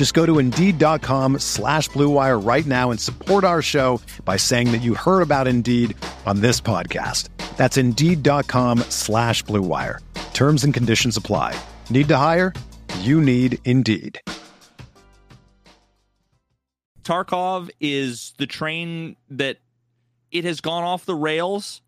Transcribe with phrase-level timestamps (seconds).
[0.00, 4.78] Just go to Indeed.com slash BlueWire right now and support our show by saying that
[4.78, 7.28] you heard about Indeed on this podcast.
[7.58, 9.98] That's Indeed.com slash BlueWire.
[10.32, 11.54] Terms and conditions apply.
[11.90, 12.54] Need to hire?
[13.00, 14.18] You need Indeed.
[17.04, 19.58] Tarkov is the train that
[20.30, 21.82] it has gone off the rails,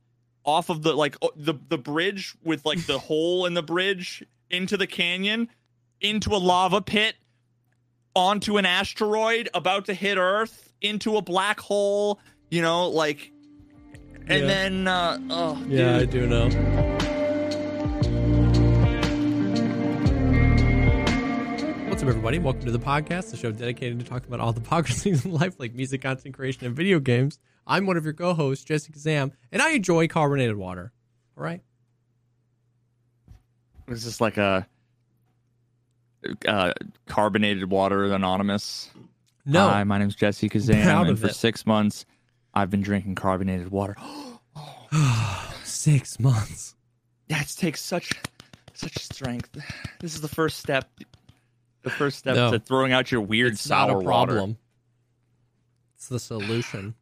[0.44, 4.76] off of the like the the bridge with like the hole in the bridge into
[4.76, 5.48] the canyon,
[6.02, 7.14] into a lava pit,
[8.14, 12.20] onto an asteroid about to hit Earth, into a black hole.
[12.50, 13.32] You know, like,
[14.26, 14.46] and Yeah.
[14.46, 16.48] then uh, oh Yeah, I do know.
[21.88, 22.38] What's up, everybody?
[22.38, 25.32] Welcome to the podcast, the show dedicated to talking about all the popular things in
[25.32, 27.38] life, like music, content creation, and video games.
[27.66, 30.92] I'm one of your co-hosts, Jesse Kazam, and I enjoy carbonated water.
[31.36, 31.60] All right.
[33.88, 34.66] Is this like a
[36.46, 36.72] uh,
[37.06, 38.90] carbonated water anonymous?
[39.44, 41.34] No, Hi, my name's Jesse Kazam, Proud and of for it.
[41.34, 42.04] six months,
[42.54, 43.96] I've been drinking carbonated water.
[45.64, 46.74] six months.
[47.28, 48.12] that takes such
[48.74, 49.50] such strength.
[50.00, 50.88] This is the first step.
[51.82, 52.50] The first step No.
[52.52, 54.32] to throwing out your weird It's sour not a water.
[54.34, 54.58] problem.
[55.96, 56.94] It's the solution.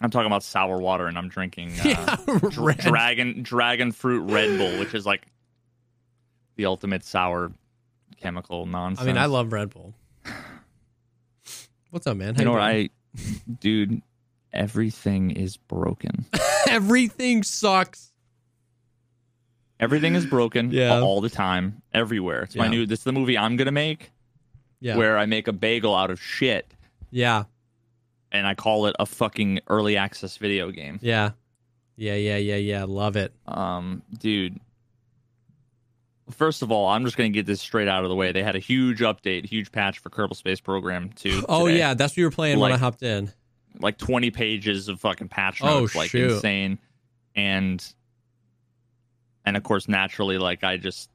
[0.00, 2.78] I'm talking about sour water, and I'm drinking uh, yeah, dr- red.
[2.78, 5.26] dragon dragon fruit Red Bull, which is like
[6.56, 7.52] the ultimate sour
[8.20, 9.04] chemical nonsense.
[9.04, 9.94] I mean, I love Red Bull.
[11.90, 12.34] What's up, man?
[12.34, 12.60] How You know what?
[12.62, 12.90] I,
[13.60, 14.02] dude?
[14.52, 16.26] Everything is broken.
[16.68, 18.12] Everything sucks.
[19.80, 20.70] Everything is broken.
[20.72, 21.00] Yeah.
[21.00, 22.42] all the time, everywhere.
[22.42, 22.70] It's my Yeah.
[22.70, 22.86] new.
[22.86, 24.10] This is the movie I'm gonna make,
[24.80, 24.96] Yeah.
[24.96, 26.74] where I make a bagel out of shit,
[27.10, 27.44] Yeah.
[28.32, 30.98] and I call it a fucking early access video game.
[31.00, 31.30] Yeah.
[31.96, 32.84] Yeah, yeah, yeah, yeah.
[32.84, 33.32] Love it.
[33.46, 34.58] Um, dude.
[36.30, 38.32] First of all, I'm just gonna get this straight out of the way.
[38.32, 41.44] They had a huge update, huge patch for Kerbal Space Program too.
[41.48, 41.78] Oh today.
[41.78, 43.32] yeah, that's what you were playing when I hopped in.
[43.80, 46.32] like 20 pages of fucking patch Oh, notes, like shoot.
[46.32, 46.78] insane,
[47.34, 47.82] and
[49.44, 51.10] and of course, naturally, like I just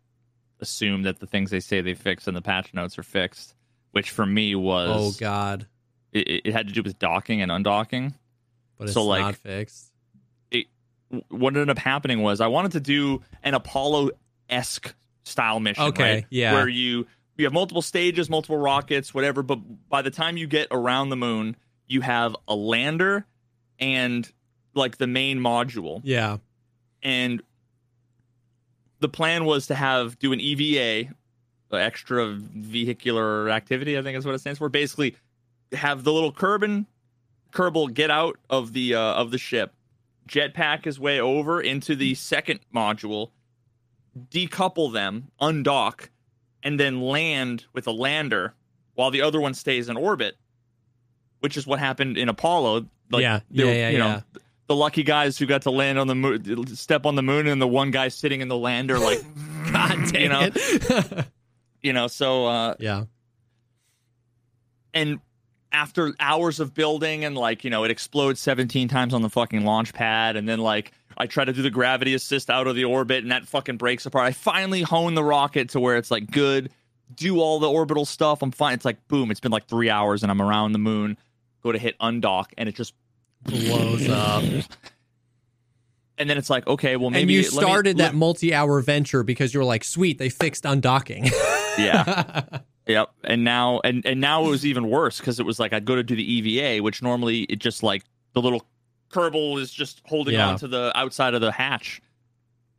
[0.60, 3.54] assume that the things they say they fix in the patch notes are fixed,
[3.92, 5.68] which for me was Oh god.
[6.12, 8.14] it, it had to do with docking and undocking.
[8.78, 9.92] But it's So, like- not fixed.
[11.30, 14.12] what ended up happening was I wanted to do an Apollo
[14.50, 15.84] esque style mission.
[15.86, 16.26] Okay, right?
[16.30, 16.54] yeah.
[16.54, 17.08] Where you
[17.38, 19.44] you have multiple stages, multiple rockets, whatever.
[19.44, 21.56] But by the time you get around the moon,
[21.88, 23.26] you have a lander
[23.80, 24.30] and
[24.76, 26.02] like the main module.
[26.04, 26.38] Yeah.
[27.02, 27.42] And
[29.00, 31.14] the plan was to have do an EVA,
[31.72, 33.98] extra vehicular activity.
[33.98, 34.70] I think is what it stands for.
[34.70, 35.16] Basically,
[35.72, 36.86] have the little Kerbin
[37.52, 39.74] Kerbal get out of the uh, of the ship,
[40.28, 43.32] jetpack his way over into the second module,
[44.30, 46.10] decouple them, undock,
[46.62, 48.54] and then land with a lander
[48.96, 50.36] while the other one stays in orbit,
[51.40, 52.86] which is what happened in Apollo.
[53.12, 54.22] Like, Yeah, yeah, yeah, you know, yeah.
[54.68, 57.62] the lucky guys who got to land on the moon, step on the moon, and
[57.62, 59.22] the one guy sitting in the lander, like,
[59.72, 61.26] God dang you know, it.
[61.82, 62.08] you know.
[62.08, 63.06] So, uh, yeah.
[64.94, 65.20] and
[65.72, 69.66] after hours of building and like you know it explodes 17 times on the fucking
[69.66, 72.84] launch pad and then like i try to do the gravity assist out of the
[72.86, 76.30] orbit and that fucking breaks apart i finally hone the rocket to where it's like
[76.32, 76.70] good
[77.14, 80.24] do all the orbital stuff i'm fine it's like boom it's been like three hours
[80.24, 81.18] and i'm around the moon
[81.62, 82.94] go to hit undock and it just
[83.46, 84.42] Blows up.
[86.18, 88.80] and then it's like okay well maybe and you let me- started let- that multi-hour
[88.82, 91.30] venture because you were like, "Sweet, they fixed undocking."
[91.78, 92.44] yeah
[92.86, 93.10] Yep.
[93.24, 95.96] And now and and now it was even worse because it was like I'd go
[95.96, 98.66] to do the EVA, which normally it just like the little
[99.14, 100.50] Kerbal is just holding Yeah.
[100.50, 102.02] on to the outside of the hatch.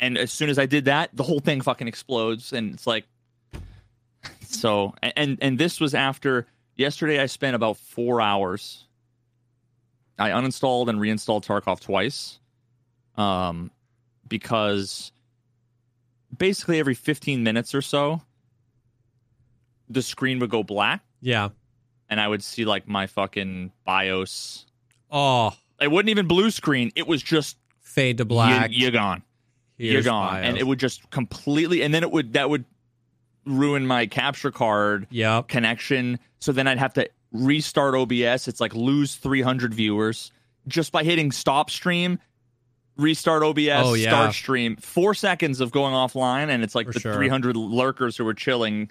[0.01, 3.07] And as soon as I did that, the whole thing fucking explodes and it's like
[4.43, 6.47] so and and this was after
[6.77, 8.87] yesterday I spent about 4 hours
[10.19, 12.39] I uninstalled and reinstalled Tarkov twice.
[13.17, 13.71] um,
[14.29, 15.13] because
[16.37, 18.23] basically every 15 minutes or so,
[19.89, 21.51] the screen would go black, Yeah.
[22.09, 24.67] and I would see like my fucking BIOS.
[25.11, 28.71] Oh, It wasn't even blue screen; it was just fade to black.
[28.71, 29.23] You, you're gone.
[29.77, 30.47] you're gone, BIOS.
[30.49, 31.83] and it would just completely.
[31.83, 32.65] And then it would that would
[33.47, 35.49] ruin my capture card Yep.
[35.49, 36.19] connection.
[36.39, 38.49] So then I'd have to restart OBS.
[38.49, 40.31] It's like lose 300 viewers
[40.69, 42.19] just by hitting stop stream,
[42.97, 44.09] restart OBS, Oh, yeah.
[44.11, 44.77] start stream.
[44.77, 47.15] Four seconds of going offline, and it's like For the sure.
[47.15, 48.91] 300 lurkers who were chilling.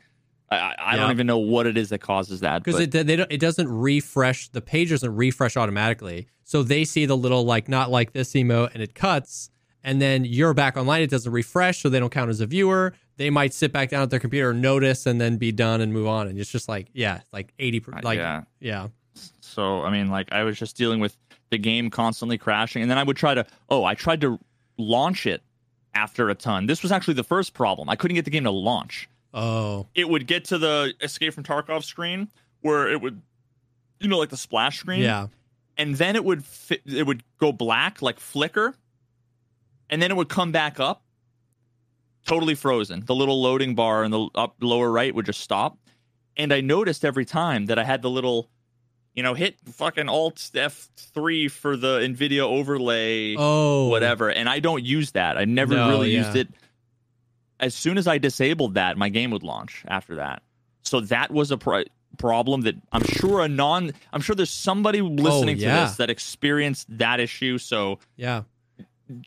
[0.53, 2.63] I, I I don't even know what it is that causes that.
[2.63, 7.05] because it they don't, it doesn't refresh the page doesn't refresh automatically so they see
[7.05, 9.49] the little like not like this emote and it cuts
[9.83, 12.93] and then you're back online it doesn't refresh so they don't count as a viewer
[13.17, 16.07] they might sit back down at their computer notice and then be done and move
[16.07, 18.41] on and it's just like yeah like 80 per- Uh, like yeah.
[18.59, 18.87] yeah
[19.41, 21.15] So I mean, like I was just dealing with
[21.51, 23.45] the game constantly crashing, and then I would try to.
[23.69, 24.39] Oh, I tried to
[24.79, 25.43] launch it
[25.93, 26.65] after a ton.
[26.65, 27.89] This was actually the first problem.
[27.89, 29.07] I couldn't get the game to launch.
[29.33, 32.29] Oh It would get to the Escape from Tarkov screen
[32.61, 33.21] where it would,
[33.99, 35.01] you know, like the splash screen.
[35.01, 35.27] yeah
[35.77, 36.43] And then it would
[36.85, 38.75] it would go black, like flicker,
[39.89, 41.03] and then it would come back up,
[42.25, 43.03] totally frozen.
[43.05, 45.77] The little loading bar in the up lower right would just stop.
[46.37, 48.49] And I noticed every time that I had the little,
[49.13, 54.31] you know, hit fucking Alt F3 for the NVIDIA overlay, oh whatever.
[54.31, 55.37] And I don't use that.
[55.37, 56.25] I never No, really yeah.
[56.25, 56.47] used it.
[57.63, 60.43] As soon as I disabled that, my game would launch after that.
[60.83, 61.85] So that was a pro-
[62.17, 65.79] problem that I'm sure a non, I'm sure there's somebody oh, listening Oh, yeah.
[65.79, 67.57] to this that experienced that issue.
[67.57, 68.43] So yeah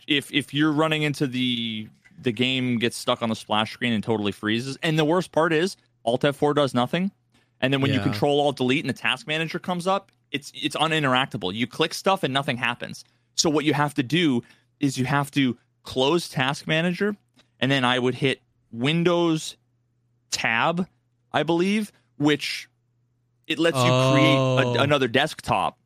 [0.07, 1.89] if if you're running into the
[2.19, 5.53] the game gets stuck on the splash screen and totally freezes, and the worst part
[5.53, 7.11] is Alt F4 does nothing,
[7.61, 10.77] and then when you Control Alt Delete and the task manager comes up, it's it's
[10.77, 11.55] uninteractable.
[11.55, 13.05] You click stuff and nothing happens.
[13.35, 14.43] So what you have to do
[14.81, 17.17] is you have to close Task Manager,
[17.61, 18.41] and then I would hit
[18.73, 19.57] Windows
[20.31, 20.87] Tab,
[21.33, 22.69] I believe, which
[23.47, 24.75] it lets you create Oh.
[24.79, 25.79] a, another desktop.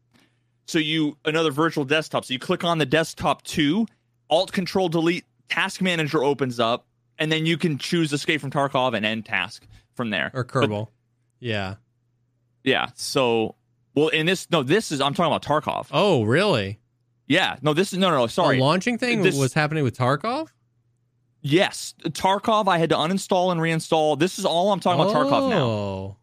[0.67, 2.25] So you another virtual desktop.
[2.25, 3.87] So you click on the desktop two,
[4.29, 6.87] Alt Control Delete, Task Manager opens up,
[7.19, 10.31] and then you can choose Escape from Tarkov and end task from there.
[10.33, 10.89] or But- kerbal
[11.41, 11.77] yeah
[12.65, 12.89] yeah.
[12.95, 13.57] So
[13.95, 15.89] well, in this no, this is I'm talking about Tarkov.
[15.91, 16.79] oh really
[17.27, 17.57] Yeah.
[17.63, 18.27] No, this is no, no, no.
[18.27, 18.57] Sorry.
[18.59, 20.49] the launching thing This- was happening with tarkov
[21.43, 22.69] yes, Tarkov.
[22.69, 24.19] I had to uninstall and reinstall.
[24.19, 25.65] This is all I'm talking about Tarkov now.
[25.65, 26.17] oh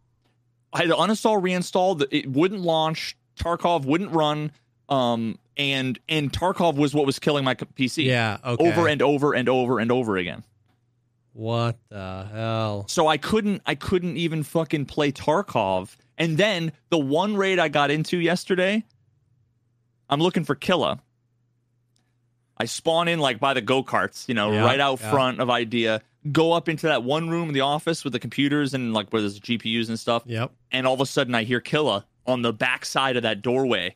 [0.72, 2.04] I had to uninstall, reinstall.
[2.10, 3.16] It wouldn't launch.
[3.38, 4.52] Tarkov wouldn't run.
[4.88, 8.04] Um, and and Tarkov was what was killing my PC.
[8.04, 10.44] yeah okay Over and over and over and over again.
[11.32, 15.96] what the hell So I couldn't I couldn't even fucking play Tarkov.
[16.16, 18.84] And then the one raid I got into yesterday,
[20.08, 21.00] I'm looking for Killa.
[22.60, 25.10] I spawn in like by the go-karts, you know, Yeah, right out yeah.
[25.10, 26.02] front of IDEA,
[26.32, 29.22] go up into that one room in the office with the computers and like where
[29.22, 32.52] there's GPUs and stuff, yep and all of a sudden I hear Killa on the
[32.52, 33.94] back side of that doorway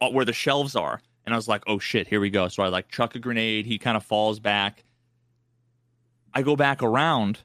[0.00, 1.00] uh, where the shelves are.
[1.24, 2.48] And I was like, oh shit, here we go.
[2.48, 4.84] So I like chuck a grenade, he kind of falls back.
[6.34, 7.38] I go back around.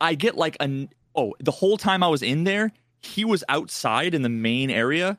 [0.00, 4.14] I get like a oh, the whole time I was in there, he was outside
[4.14, 5.18] in the main area.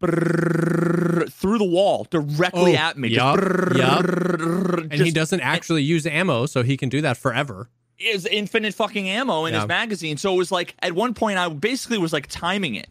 [0.00, 3.10] Through the wall directly Oh, at me.
[3.10, 8.26] just brrrr, and he doesn't actually use ammo so he can do that forever is
[8.26, 9.60] infinite fucking ammo in Yeah.
[9.60, 10.16] his magazine.
[10.16, 12.88] So it was like at one point I basically was like timing it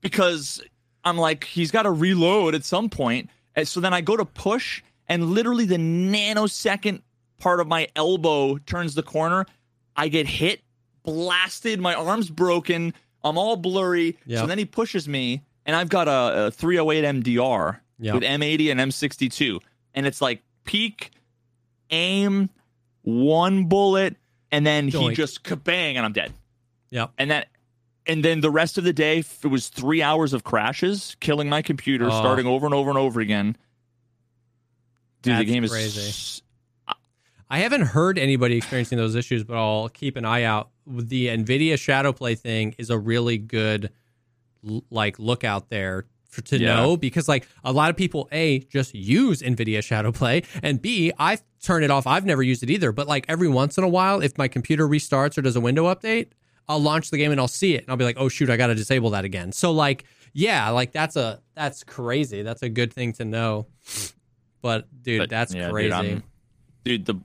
[0.00, 0.62] because
[1.04, 3.28] I'm like he's got to reload at some point.
[3.54, 7.02] And so then I go to push and literally the nanosecond
[7.38, 9.44] part of my elbow turns the corner.
[9.96, 10.62] I get hit,
[11.02, 14.16] blasted, my arm's broken, I'm all blurry.
[14.26, 14.38] Yep.
[14.40, 18.14] So then he pushes me and I've got a, a 308 MDR Yep.
[18.14, 19.60] with M80 and M62
[19.94, 21.10] and it's like peak
[21.90, 22.50] aim
[23.02, 24.16] one bullet
[24.50, 26.32] and then he just kabang and I'm dead.
[26.90, 27.48] Yeah, And that
[28.06, 31.62] and then the rest of the day it was 3 hours of crashes killing my
[31.62, 32.18] computer Oh.
[32.18, 33.56] starting over and over and over again.
[35.22, 36.00] Dude, the That's game crazy.
[36.00, 36.42] is
[37.48, 40.70] I haven't heard anybody experiencing those issues, but I'll keep an eye out.
[40.86, 43.90] The Nvidia Shadowplay thing is a really good
[44.68, 44.84] l-
[45.18, 46.76] look out there for, to Yeah.
[46.76, 51.12] know because like a lot of people a just use Nvidia shadow play and b
[51.18, 52.06] I turn it off.
[52.06, 54.88] I've never used it either, but like every once in a while, if my computer
[54.88, 56.28] restarts or does a window update,
[56.68, 58.56] I'll launch the game and I'll see it and I'll be like, oh shoot, I
[58.56, 59.52] got to disable that again.
[59.52, 62.40] So like yeah, like that's a that's crazy.
[62.42, 63.66] That's a good thing to know.
[64.62, 65.92] But dude, But, that's yeah, crazy.
[65.92, 66.22] I'm-
[66.84, 67.16] dude the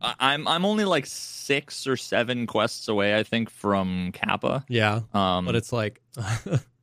[0.00, 4.64] I'm I'm only like six or seven quests away, I think, from Kappa.
[4.68, 5.00] yeah.
[5.14, 6.02] Um, but it's like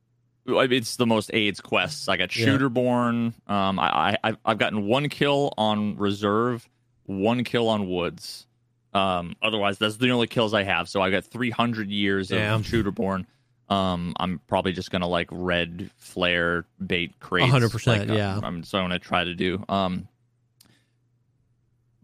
[0.46, 2.08] it's the most AIDS quests.
[2.08, 2.46] I got Yeah.
[2.46, 3.34] Shooterborn.
[3.48, 6.68] Um, I, I I've gotten one kill on Reserve,
[7.06, 8.46] one kill on Woods.
[8.94, 10.88] Um, otherwise, that's the only kills I have.
[10.88, 12.60] So I got 300 years Damn.
[12.60, 13.26] of Shooterborn.
[13.68, 17.50] Um, I'm probably just gonna like red flare bait crates.
[17.50, 18.38] 100%, like, uh, yeah.
[18.42, 19.64] I'm so I'm gonna try to do.
[19.68, 20.08] Um,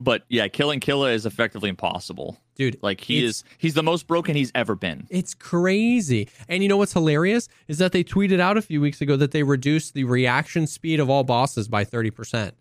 [0.00, 2.38] but yeah, killing Killa is effectively impossible.
[2.54, 2.78] dude.
[2.82, 5.06] Like he is, he's the most broken he's ever been.
[5.10, 6.28] It's crazy.
[6.48, 9.32] And you know what's hilarious is that they tweeted out a few weeks ago that
[9.32, 12.14] they reduced the reaction speed of all bosses by 30%.
[12.14, 12.54] percent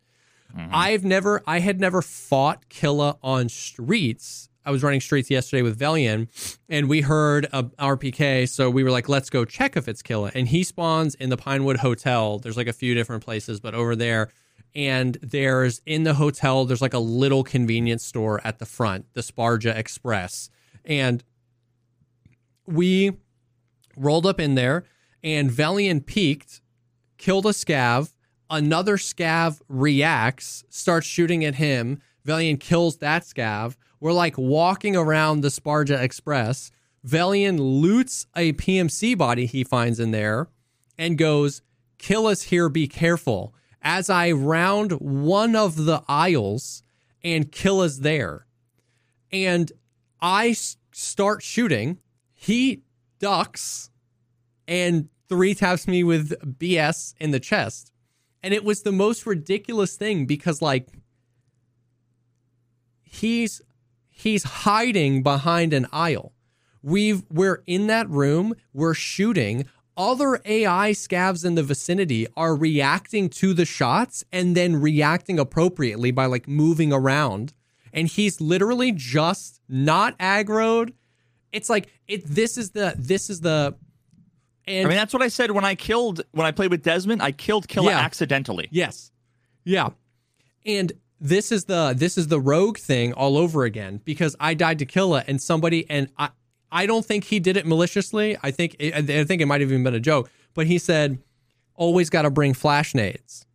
[0.55, 0.69] mm-hmm.
[0.73, 4.49] I've never I had never fought Killa on streets.
[4.65, 6.27] I was running streets yesterday with Velian
[6.67, 10.31] and we heard a RPK, so we were like, let's go check if it's Killa.
[10.35, 12.39] And he spawns in the Pinewood Hotel.
[12.39, 14.29] There's like a few different places, but over there
[14.75, 19.21] and there's in the hotel there's like a little convenience store at the front, the
[19.21, 20.49] Sparja Express.
[20.85, 21.23] And
[22.65, 23.17] we
[23.95, 24.85] rolled up in there
[25.23, 26.61] and Velian peeked,
[27.17, 28.13] killed a scav.
[28.49, 32.01] Another scav reacts, starts shooting at him.
[32.25, 33.75] Velian kills that scav.
[33.99, 36.71] We're like walking around the Sparja Express.
[37.05, 40.47] Velian loots a PMC body he finds in there
[40.97, 41.61] and goes,
[41.97, 43.55] Killa's here, be careful.
[43.81, 46.81] As I round one of the aisles
[47.23, 48.45] and Killa's there.
[49.31, 49.71] And
[50.21, 50.53] I
[50.91, 51.99] start shooting.
[52.33, 52.83] He
[53.19, 53.89] ducks
[54.67, 57.91] and three taps me with BS in the chest.
[58.43, 60.87] And it was the most ridiculous thing because like
[63.03, 63.61] he's
[64.09, 66.33] he's hiding behind an aisle.
[66.81, 69.65] We've we're in that room, we're shooting.
[69.97, 76.11] Other AI scavs in the vicinity are reacting to the shots and then reacting appropriately
[76.11, 77.53] by like moving around.
[77.91, 80.93] And he's literally just not aggroed.
[81.51, 83.75] It's like it this is the this is the
[84.67, 87.21] and I mean, that's what I said when I killed when I played with Desmond.
[87.23, 87.99] I killed Killa Yeah.
[87.99, 88.67] accidentally.
[88.69, 89.11] Yes.
[89.63, 89.89] Yeah.
[90.65, 94.77] And this is the this is the rogue thing all over again because I died
[94.79, 96.29] to Killa and somebody and I
[96.71, 98.37] I don't think he did it maliciously.
[98.43, 101.19] I think I think it might have even been a joke, but he said
[101.75, 103.45] always got to bring flash nades.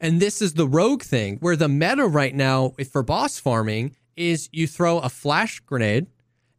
[0.00, 4.48] And this is the rogue thing where the meta right now for boss farming is
[4.52, 6.06] you throw a flash grenade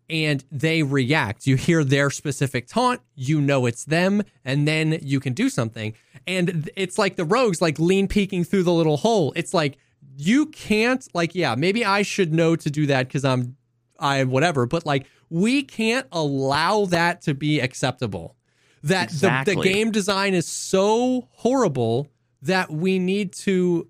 [0.10, 1.46] and they react.
[1.46, 5.94] You hear their specific taunt, you know it's them, and then you can do something.
[6.26, 9.34] And it's like the rogues like lean peeking through the little hole.
[9.36, 9.78] It's like
[10.16, 13.58] you can't like yeah, maybe I should know to do that cuz I'm
[14.00, 18.36] I whatever, but like we can't allow that to be acceptable.
[18.84, 22.10] That the, the game design is so horrible
[22.42, 23.88] that we need to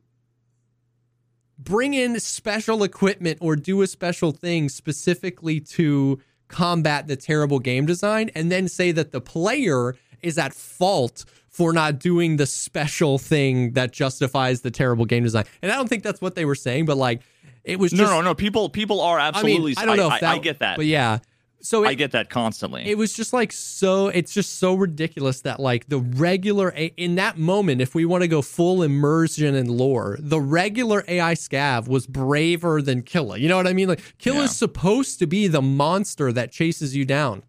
[1.60, 7.86] bring in special equipment or do a special thing specifically to combat the terrible game
[7.86, 13.18] design and then say that the player is at fault for not doing the special
[13.18, 15.44] thing that justifies the terrible game design.
[15.62, 17.22] And I don't think that's what they were saying, but like
[17.68, 18.34] it was No, just no, no.
[18.34, 19.72] People, people are I absolutely.
[19.72, 20.78] mean, I don't know if that I, get that.
[20.78, 21.20] But yeah.
[21.60, 22.84] So it, I get that constantly.
[22.86, 27.38] it was just like so it's just so ridiculous that like the regular in that
[27.40, 32.06] moment if we want to go full immersion in lore the regular ai scav was
[32.06, 34.68] braver than killa you know what i mean like killa's Yeah.
[34.68, 37.42] supposed to be the monster that chases you down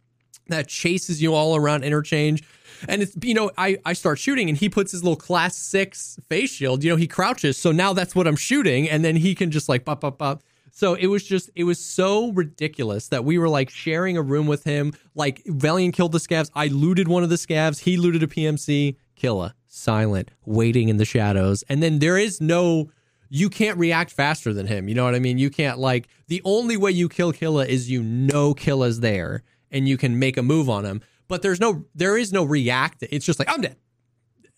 [0.48, 2.42] that chases you all around interchange
[2.88, 6.18] and it's you know I, I start shooting and he puts his little class six
[6.28, 7.56] face shield you know he crouches.
[7.56, 8.88] So now that's what i'm shooting.
[8.88, 10.42] And then he can just like pop pop pop
[10.78, 14.46] so it was just it was so ridiculous that we were like sharing a room
[14.46, 14.92] with him.
[15.16, 16.52] Like valiant killed the scavs.
[16.54, 17.80] I looted one of the scavs.
[17.80, 21.64] He looted a pmc killa silent waiting in the shadows.
[21.68, 22.90] And then there is no
[23.28, 24.88] you can't react faster than him.
[24.88, 25.36] You know what I mean?
[25.36, 29.42] You can't like the only way you kill Killa is you know Killa's there
[29.72, 31.02] and you can make a move on him.
[31.28, 33.04] But there's no there is no react.
[33.10, 33.76] It's just like I'm dead.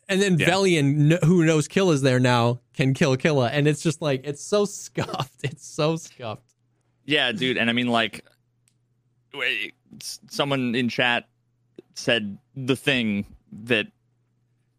[0.08, 0.48] And then Yeah.
[0.50, 4.64] Velian, who knows Killa's there now, can kill Killa, and it's just like it's so
[4.64, 5.34] scuffed.
[5.44, 6.54] It's so scuffed.
[7.04, 7.56] Yeah, dude.
[7.58, 8.24] And I mean, like,
[9.34, 9.74] wait,
[10.28, 11.28] someone in chat
[11.94, 13.24] said the thing
[13.64, 13.86] that,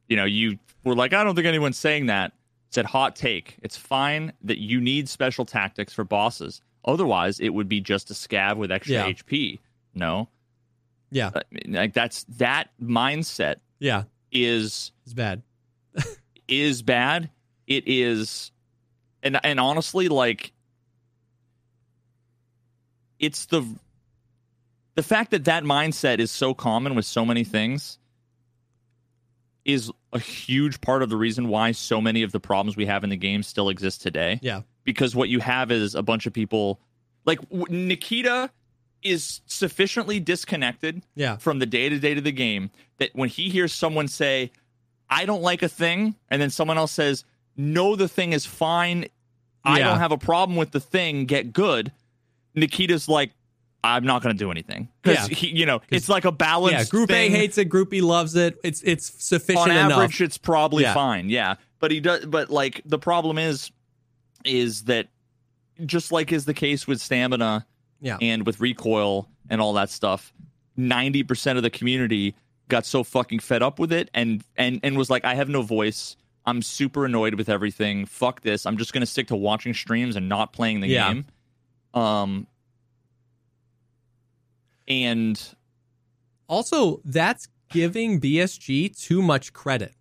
[0.07, 2.33] you know, you were like, I don't think anyone's saying that.
[2.69, 3.57] Said, hot take.
[3.63, 6.61] It's fine that you need special tactics for bosses.
[6.85, 9.07] Otherwise, it would be just a scav with extra Yeah.
[9.07, 9.59] HP.
[9.93, 10.29] No,
[11.11, 15.43] Yeah, I mean, like that's that mindset yeah, is it's bad.
[16.47, 17.29] is bad.
[17.67, 18.51] It is,
[19.21, 20.53] and and honestly, like,
[23.19, 23.65] it's the
[24.95, 27.97] the fact that that mindset is so common with so many things
[29.63, 33.03] is a huge part of the reason why so many of the problems we have
[33.03, 34.39] in the game still exist today.
[34.41, 36.79] Yeah, Because what you have is a bunch of people
[37.25, 38.49] like Nikita
[39.03, 41.37] is sufficiently disconnected Yeah.
[41.37, 44.51] from the day to day to the game that when he hears someone say,
[45.09, 47.25] I don't like a thing, and then someone else says,
[47.57, 49.07] No, the thing is fine.
[49.63, 49.89] I Yeah.
[49.89, 51.25] don't have a problem with the thing.
[51.25, 51.91] Get good.
[52.55, 53.31] Nikita's like,
[53.83, 55.35] I'm not going to do anything because Yeah.
[55.35, 56.73] he, you know, it's like a balance.
[56.73, 57.33] Yeah, Group thing.
[57.33, 58.57] A hates it, Group B loves it.
[58.63, 59.91] It's it's sufficient on enough.
[59.93, 60.93] average it's probably Yeah.
[60.93, 63.71] fine yeah but he does but like the problem is
[64.45, 65.07] is that
[65.85, 67.65] just like is the case with stamina
[68.01, 68.17] Yeah.
[68.21, 70.33] and with recoil and all that stuff
[70.77, 72.35] 90% of the community
[72.67, 75.61] got so fucking fed up with it and and and was like i have no
[75.61, 76.15] voice
[76.45, 80.15] i'm super annoyed with everything fuck this i'm just going to stick to watching streams
[80.15, 81.13] and not playing the Yeah.
[81.13, 81.25] game
[81.93, 82.47] um
[84.87, 85.39] and
[86.49, 89.93] Also, that's giving BSG too much credit.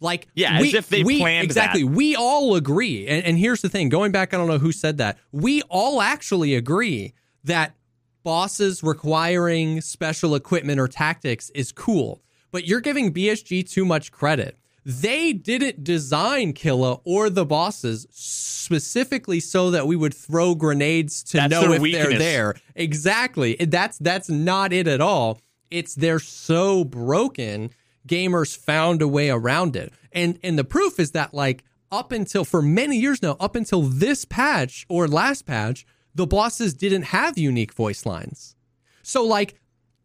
[0.00, 1.82] Like, Yeah, as we, if they we, planned exactly.
[1.82, 1.90] that.
[1.90, 4.98] We all agree, and, and here's the thing: going back, I don't know who said
[4.98, 5.18] that.
[5.32, 7.14] We all actually agree
[7.44, 7.74] that
[8.22, 14.56] bosses requiring special equipment or tactics is cool, but you're giving BSG too much credit.
[14.84, 21.38] They didn't design Killa or the bosses specifically so that we would throw grenades to
[21.38, 22.54] That's know if they're there.
[22.74, 23.56] Exactly.
[23.56, 25.40] That's that's not it at all.
[25.70, 27.70] It's they're so broken.
[28.08, 32.44] Gamers found a way around it, and and the proof is that like up until
[32.44, 37.38] for many years now, up until this patch or last patch, the bosses didn't have
[37.38, 38.56] unique voice lines.
[39.02, 39.54] So like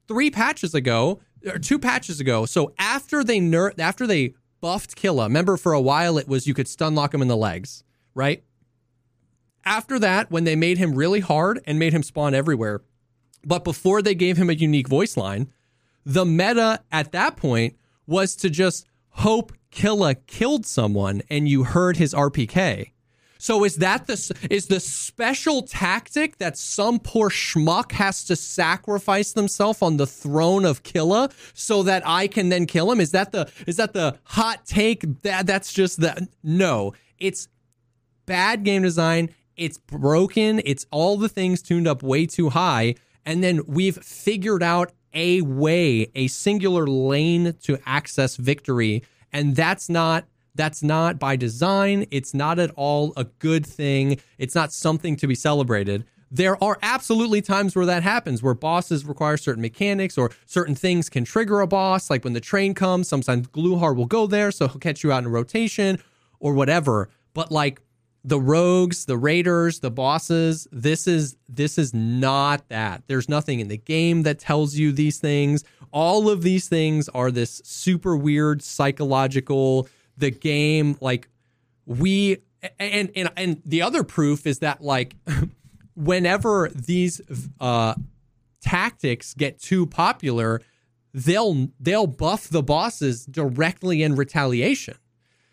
[0.07, 2.45] three patches ago or two patches ago.
[2.45, 6.53] So after they ner- after they buffed Killa, remember for a while it was you
[6.53, 7.83] could stun lock him in the legs,
[8.13, 8.43] right?
[9.65, 12.81] After that, when they made him really hard and made him spawn everywhere,
[13.45, 15.49] but before they gave him a unique voice line,
[16.05, 17.75] the meta at that point
[18.07, 22.91] was to just hope Killa killed someone and you heard his RPK.
[23.43, 24.13] So is that the
[24.49, 30.63] is the special tactic that some poor schmuck has to sacrifice themselves on the throne
[30.63, 33.01] of Killa so that I can then kill him?
[33.01, 35.23] Is that the is that the hot take?
[35.23, 36.93] That that's just that no.
[37.17, 37.49] It's
[38.25, 39.29] bad game design.
[39.57, 40.61] It's broken.
[40.63, 42.95] It's all the things tuned up way too high.
[43.25, 49.03] And then we've figured out a way, a singular lane to access victory.
[49.31, 52.05] And that's not that's not by design.
[52.11, 54.19] It's not at all a good thing.
[54.37, 56.05] It's not something to be celebrated.
[56.29, 61.09] There are absolutely times where that happens, where bosses require certain mechanics or certain things
[61.09, 62.09] can trigger a boss.
[62.09, 65.23] Like when the train comes, sometimes Gluhar will go there, so he'll catch you out
[65.23, 65.99] in rotation
[66.39, 67.09] or whatever.
[67.33, 67.81] But like
[68.23, 73.03] the rogues, the raiders, the bosses, this is this is not that.
[73.07, 75.63] There's nothing in the game that tells you these things.
[75.91, 81.27] All of these things are this super weird psychological the game like
[81.85, 82.37] we
[82.79, 85.15] and and and the other proof is that like
[85.95, 87.19] whenever these
[87.59, 87.95] uh
[88.61, 90.61] tactics get too popular,
[91.13, 94.95] they'll they'll buff the bosses directly in retaliation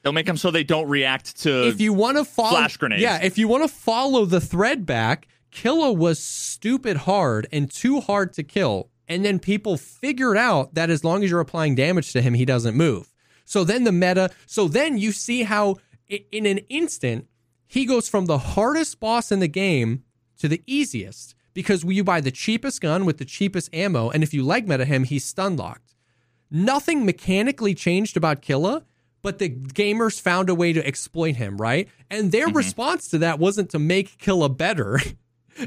[0.02, 3.02] they'll make them so they don't react to if you want to follow flash grenades.
[3.02, 8.00] Yeah, if you want to follow the thread back, Killa was stupid hard and too
[8.00, 8.90] hard to kill.
[9.08, 12.44] And then people figured out that as long as you're applying damage to him, he
[12.44, 13.12] doesn't move.
[13.44, 17.26] So then the meta, so then you see how in an instant
[17.66, 20.04] he goes from the hardest boss in the game
[20.38, 24.32] to the easiest because you buy the cheapest gun with the cheapest ammo, and if
[24.32, 25.90] you leg meta him, he's stun locked
[26.50, 28.84] nothing mechanically changed about Killa,
[29.22, 31.88] but the gamers found a way to exploit him, right?
[32.10, 32.56] And their mm-hmm.
[32.56, 35.00] response to that wasn't to make Killa better.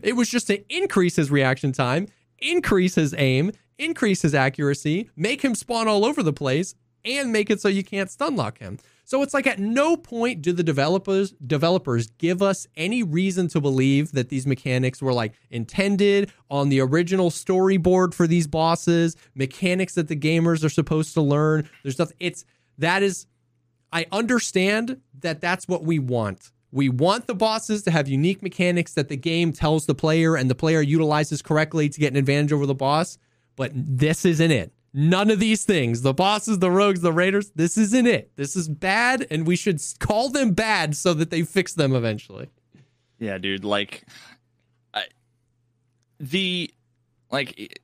[0.02, 2.08] It was just to increase his reaction time,
[2.39, 6.74] increase his aim, increase his accuracy, make him spawn all over the place,
[7.06, 8.80] and make it so you can't stun lock him.
[9.06, 13.60] So it's like at no point do the developers developers give us any reason to
[13.60, 19.96] believe that these mechanics were like intended on the original storyboard for these bosses, mechanics
[19.96, 21.70] that the gamers are supposed to learn.
[21.84, 22.46] There's nothing it's
[22.78, 23.28] that is
[23.94, 26.52] I understand that that's what we want.
[26.72, 30.50] We want the bosses to have unique mechanics that the game tells the player and
[30.50, 33.20] the player utilizes correctly to get an advantage over the boss,
[33.56, 34.74] but this isn't it.
[34.96, 38.32] None of these things, the bosses, the rogues, the raiders, this isn't it.
[38.36, 42.50] This is bad and we should call them bad so that they fix them eventually.
[43.20, 43.64] Yeah, dude.
[43.64, 44.04] Like,
[44.96, 45.06] I,
[46.20, 46.74] the
[47.32, 47.80] like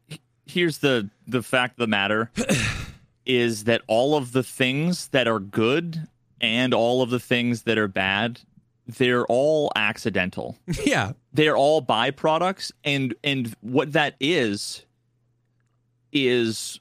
[0.47, 2.31] here's the the fact of the matter
[3.29, 6.07] is that all of the things that are good
[6.41, 8.39] and all of the things that are bad,
[8.87, 10.57] they're all accidental.
[10.83, 11.11] yeah.
[11.31, 14.83] they're all byproducts and and what that is
[16.11, 16.79] is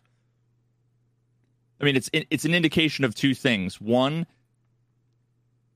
[1.80, 4.26] i mean it's it's an indication of two things one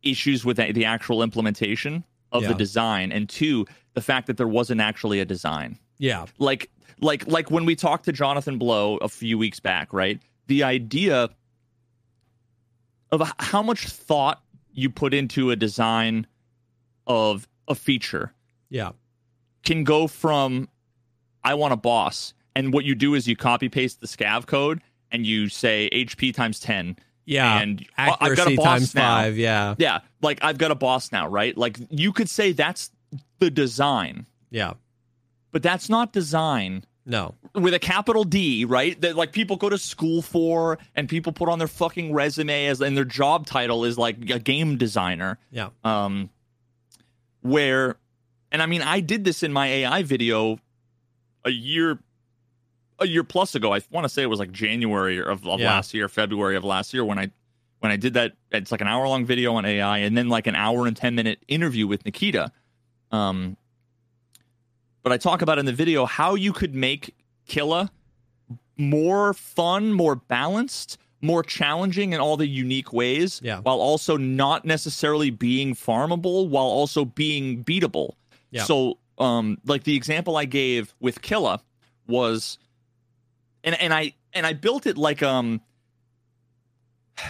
[0.02, 2.48] issues with the actual implementation of Yeah.
[2.48, 6.24] the design and two the fact that there wasn't actually a design Yeah.
[6.38, 10.18] like like like when we talked to Jonathan Blow a few weeks back, right?
[10.46, 11.30] The idea
[13.10, 16.26] of how much thought you put into a design
[17.06, 18.32] of a feature
[18.70, 18.92] Yeah.
[19.64, 20.68] can go from
[21.44, 24.80] I want a boss and what you do is you copy paste the scav code
[25.10, 27.60] and you say HP times 10 Yeah.
[27.60, 29.00] and uh, I've got a boss times now.
[29.16, 29.36] five.
[29.36, 29.74] Yeah.
[29.78, 31.56] Yeah, like I've got a boss now, right?
[31.56, 32.90] Like you could say that's
[33.40, 34.74] the design, Yeah.
[35.50, 37.34] but that's not design No.
[37.54, 39.00] with a capital D, right?
[39.00, 42.80] That like people go to school for and people put on their fucking resume as
[42.80, 45.38] and their job title is like a game designer.
[45.50, 45.70] Yeah.
[45.84, 46.30] Um
[47.40, 47.96] where
[48.50, 50.58] and I mean I did this in my AI video
[51.44, 51.98] a year
[52.98, 53.74] a year plus ago.
[53.74, 55.66] I want to say it was like January of, of Yeah.
[55.70, 57.30] last year, February of last year when I
[57.80, 60.46] when I did that it's like an hour long video on AI and then like
[60.46, 62.52] an hour and 10 minute interview with Nikita.
[63.10, 63.56] Um
[65.02, 67.14] but I talk about in the video how you could make
[67.46, 67.90] Killa
[68.76, 73.60] more fun, more balanced, more challenging in all the unique ways, Yeah.
[73.60, 78.14] while also not necessarily being farmable, while also being beatable.
[78.50, 78.64] Yeah.
[78.64, 81.60] So, um, like the example I gave with Killa
[82.08, 82.58] was,
[83.64, 85.60] and and I and I built it like um,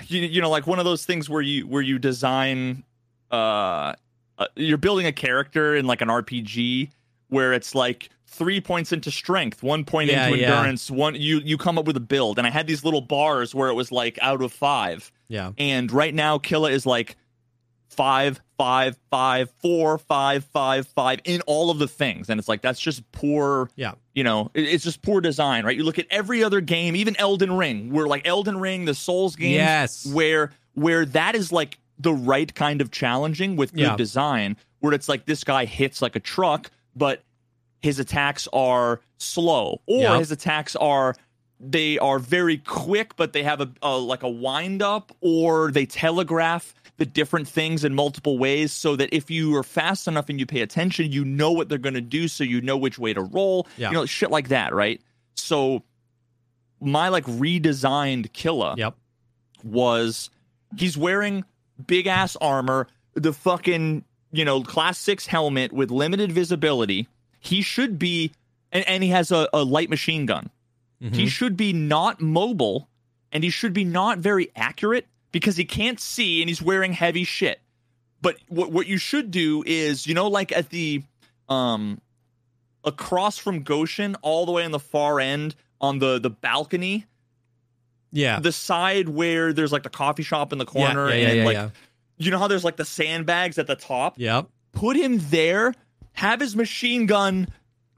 [0.06, 2.84] you, you know, like one of those things where you where you design,
[3.30, 3.94] uh,
[4.38, 6.90] uh, you're building a character in like an RPG
[7.32, 10.54] where it's like three points into strength, one point Yeah, into yeah.
[10.58, 13.54] endurance, one you you come up with a build, and I had these little bars
[13.54, 15.52] where it was like out of five, Yeah.
[15.58, 17.16] and right now Killa is like
[17.88, 22.62] five, five, five, four, five, five, five in all of the things, and it's like
[22.62, 23.92] that's just poor Yeah.
[24.14, 25.76] you know, it- it's just poor design, right?
[25.76, 29.36] You look at every other game, even Elden Ring, where like Elden Ring, the Souls
[29.36, 30.06] games, Yes.
[30.06, 33.96] where where that is like the right kind of challenging with good Yeah.
[33.96, 37.22] design, where it's like this guy hits like a truck, but
[37.80, 40.18] his attacks are slow, or Yep.
[40.20, 41.14] his attacks are
[41.64, 45.86] they are very quick, but they have a, a like a wind up, or they
[45.86, 50.38] telegraph the different things in multiple ways so that if you are fast enough and
[50.40, 53.12] you pay attention, you know what they're going to do, so you know which way
[53.14, 53.66] to roll.
[53.76, 53.88] Yeah.
[53.88, 55.00] You know, shit like that, right?
[55.34, 55.82] So
[56.80, 58.94] my like redesigned Killa Yep.
[59.64, 60.30] was
[60.76, 61.44] he's wearing
[61.86, 67.06] big ass armor, the fucking, you know, class six helmet with limited visibility.
[67.38, 68.32] He should be,
[68.72, 70.50] and, and he has a, a light machine gun.
[71.02, 71.14] Mm-hmm.
[71.14, 72.88] He should be not mobile
[73.32, 77.24] and he should be not very accurate because he can't see and he's wearing heavy
[77.24, 77.60] shit.
[78.20, 81.02] But what what you should do is, you know, like at the
[81.48, 82.00] um
[82.84, 87.06] across from Goshan, all the way on the far end on the the balcony,
[88.12, 88.38] Yeah.
[88.38, 91.44] the side where there's like the coffee shop in the corner yeah, yeah, and yeah,
[91.44, 91.70] like yeah.
[92.18, 94.14] You know how there's like the sandbags at the top?
[94.18, 94.48] Yep.
[94.72, 95.74] Put him there,
[96.12, 97.48] have his machine gun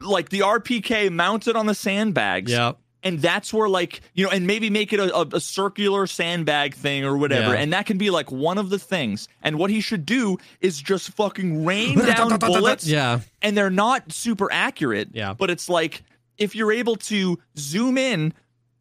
[0.00, 2.50] like the RPK mounted on the sandbags.
[2.50, 2.78] Yep.
[3.02, 6.74] And that's where, like, you know, and maybe make it a, a, a circular sandbag
[6.74, 7.52] thing or whatever.
[7.52, 7.60] Yeah.
[7.60, 9.28] And that can be like one of the things.
[9.42, 13.20] And what he should do is just fucking rain down bullets Yeah.
[13.42, 15.10] and they're not super accurate.
[15.12, 15.34] Yeah.
[15.34, 16.02] But it's like
[16.38, 18.32] if you're able to zoom in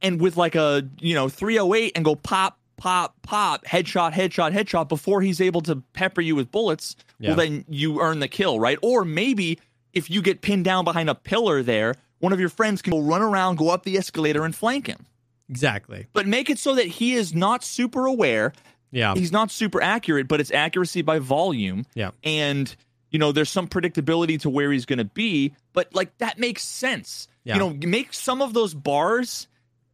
[0.01, 4.89] and with like a you know 308 and go pop, pop, pop, headshot, headshot, headshot
[4.89, 7.29] before he's able to pepper you with bullets, Yeah.
[7.29, 8.77] well then you earn the kill, right?
[8.81, 9.59] Or maybe
[9.93, 12.99] if you get pinned down behind a pillar there, one of your friends can go
[13.01, 15.05] run around, go up the escalator and flank him.
[15.49, 16.07] Exactly.
[16.13, 18.53] But make it so that he is not super aware
[18.91, 19.13] Yeah.
[19.15, 21.85] he's not super accurate, but it's accuracy by volume.
[21.95, 22.11] Yeah.
[22.23, 22.73] And
[23.11, 26.63] you know, there's some predictability to where he's going to be, but like that makes
[26.63, 27.27] sense.
[27.43, 27.53] Yeah.
[27.55, 29.47] You know, make some of those bars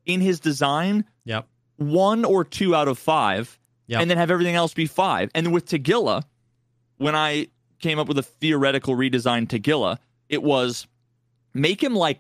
[0.05, 1.45] in his design Yep.
[1.79, 4.01] One or two out of five, Yep.
[4.01, 5.31] and then have everything else be five.
[5.33, 6.23] And with Tagilla,
[6.97, 7.47] when I
[7.79, 10.85] came up with a theoretical redesign Tagilla, it was
[11.53, 12.19] make him like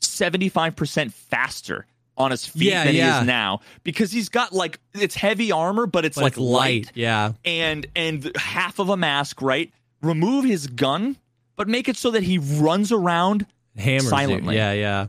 [0.00, 5.14] 75% faster on his feet Yeah, than he is now because he's got like it's
[5.14, 6.84] heavy armor but it's But like it's light.
[6.86, 7.32] light Yeah.
[7.44, 9.70] and and half of a mask right
[10.02, 11.16] remove his gun
[11.56, 14.08] but make it so that he runs around Hammers.
[14.08, 14.56] Silently.
[14.56, 14.72] Yeah.
[14.72, 15.06] Yeah.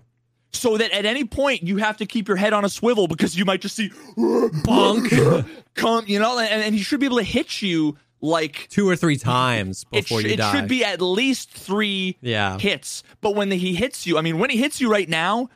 [0.54, 3.38] So that at any point you have to keep your head on a swivel because
[3.38, 5.46] you might just see uh, Bonk.
[5.76, 8.96] come you know and, and he should be able to hit you like Two or
[8.96, 12.58] three times it, before sh- you it should be at least three Yeah.
[12.58, 13.04] hits.
[13.22, 15.50] But when the, he hits you, I mean, when he hits you right now,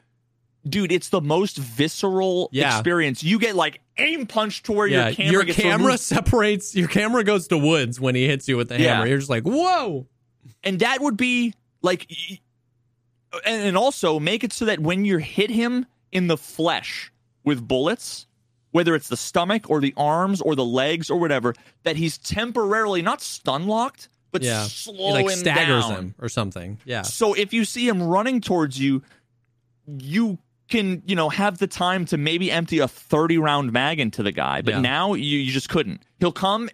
[0.69, 2.75] dude, it's the most visceral Yeah.
[2.75, 3.23] experience.
[3.23, 5.07] You get like aim punch to where yeah.
[5.07, 6.01] your camera Your camera removed.
[6.01, 6.75] separates.
[6.75, 9.07] Your camera goes to woods when he hits you with the hammer.
[9.07, 10.05] You're just like, whoa.
[10.63, 12.11] and that would be like,
[13.45, 17.11] and, and also make it so that when you hit him in the flesh
[17.43, 18.27] with bullets.
[18.73, 23.01] Whether it's the stomach or the arms or the legs or whatever, that he's temporarily
[23.01, 24.63] not stun locked, but Yeah.
[24.63, 25.91] slow He like him staggers down.
[25.93, 26.77] him or something.
[26.85, 27.01] Yeah.
[27.01, 29.03] So if you see him running towards you,
[29.85, 30.37] you
[30.69, 34.31] can, you know, have the time to maybe empty a 30 round mag into the
[34.31, 34.61] guy.
[34.61, 34.79] But Yeah.
[34.81, 36.01] now you, you just couldn't.
[36.19, 36.69] He'll come,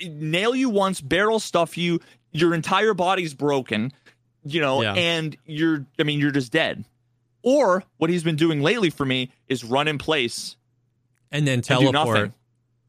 [0.00, 3.92] nail you once, barrel stuff you, your entire body's broken,
[4.44, 4.94] you know, Yeah.
[4.94, 6.84] and you're, I mean, you're just dead.
[7.42, 10.56] Or what he's been doing lately for me is run in place
[11.30, 11.92] And then and do teleport.
[12.16, 12.34] nothing.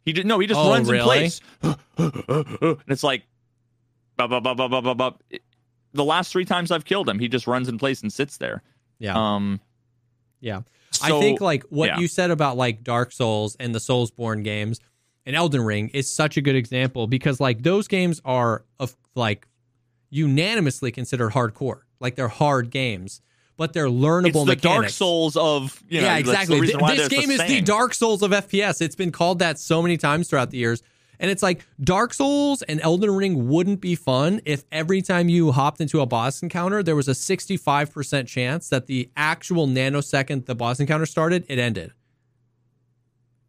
[0.06, 1.06] He did no, he just Oh, runs in really?
[1.06, 1.42] place,
[1.98, 3.24] and it's like,
[4.18, 5.24] bop, bop, bop, bop, bop, bop, bop.
[5.94, 8.62] the last three times I've killed him, he just runs in place and sits there.
[9.00, 9.14] Yeah.
[9.16, 9.60] Um,
[10.42, 10.62] yeah.
[10.92, 12.00] so- I think like what yeah.
[12.00, 14.80] you said about like Dark Souls and the Soulsborne games
[15.26, 19.48] and Elden Ring is such a good example because like those games are of like
[20.14, 21.82] unanimously considered hardcore.
[22.00, 23.22] Like they're hard games,
[23.58, 24.62] but they're learnable it's the mechanics.
[24.62, 26.62] Dark Souls of you know, yeah, exactly.
[26.62, 27.62] Th- this game is the.
[27.62, 28.82] Dark Souls of FPS.
[28.82, 30.84] It's been called that so many times throughout the years.
[31.20, 35.52] And it's like Dark Souls and Elden Ring wouldn't be fun if every time you
[35.52, 40.56] hopped into a boss encounter, there was a 65% chance that the actual nanosecond the
[40.56, 41.94] boss encounter started, it ended.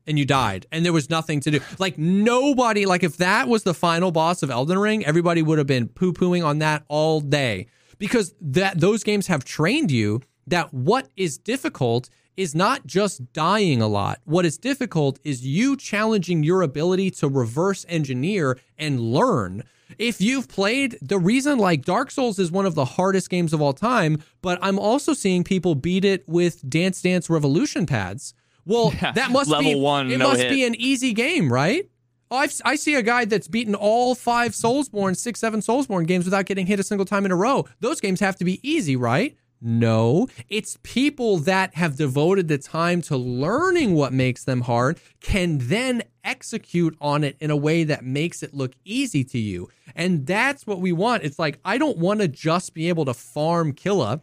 [0.07, 0.67] And you died.
[0.71, 1.61] And there was nothing to do.
[1.79, 5.67] Like, nobody, like, if that was the final boss of Elden Ring, everybody would have
[5.67, 10.75] been poo pooing on that all day because that those games have trained you that
[10.75, 14.21] what is difficult is not just dying a lot.
[14.25, 19.63] What is difficult is you challenging your ability to reverse engineer and learn.
[19.99, 23.63] If you've played the reason like Dark Souls is one of the hardest games of
[23.63, 28.35] all time, but I'm also seeing people beat it with Dance Dance Revolution pads.
[28.67, 30.51] Well, that must level be one, It no must hit.
[30.51, 31.89] be an easy game, right?
[32.31, 36.25] Oh, I've, I see a guy that's beaten all five Soulsborne, six, seven Soulsborne games
[36.25, 37.67] without getting hit a single time in a row.
[37.81, 39.37] Those games have to be easy, right?
[39.67, 45.57] No, it's people that have devoted the time to learning what makes them hard can
[45.59, 49.69] then execute on it in a way that makes it look easy to you.
[49.95, 51.23] And that's what we want.
[51.23, 54.21] It's like, I don't want to just be able to farm Killa.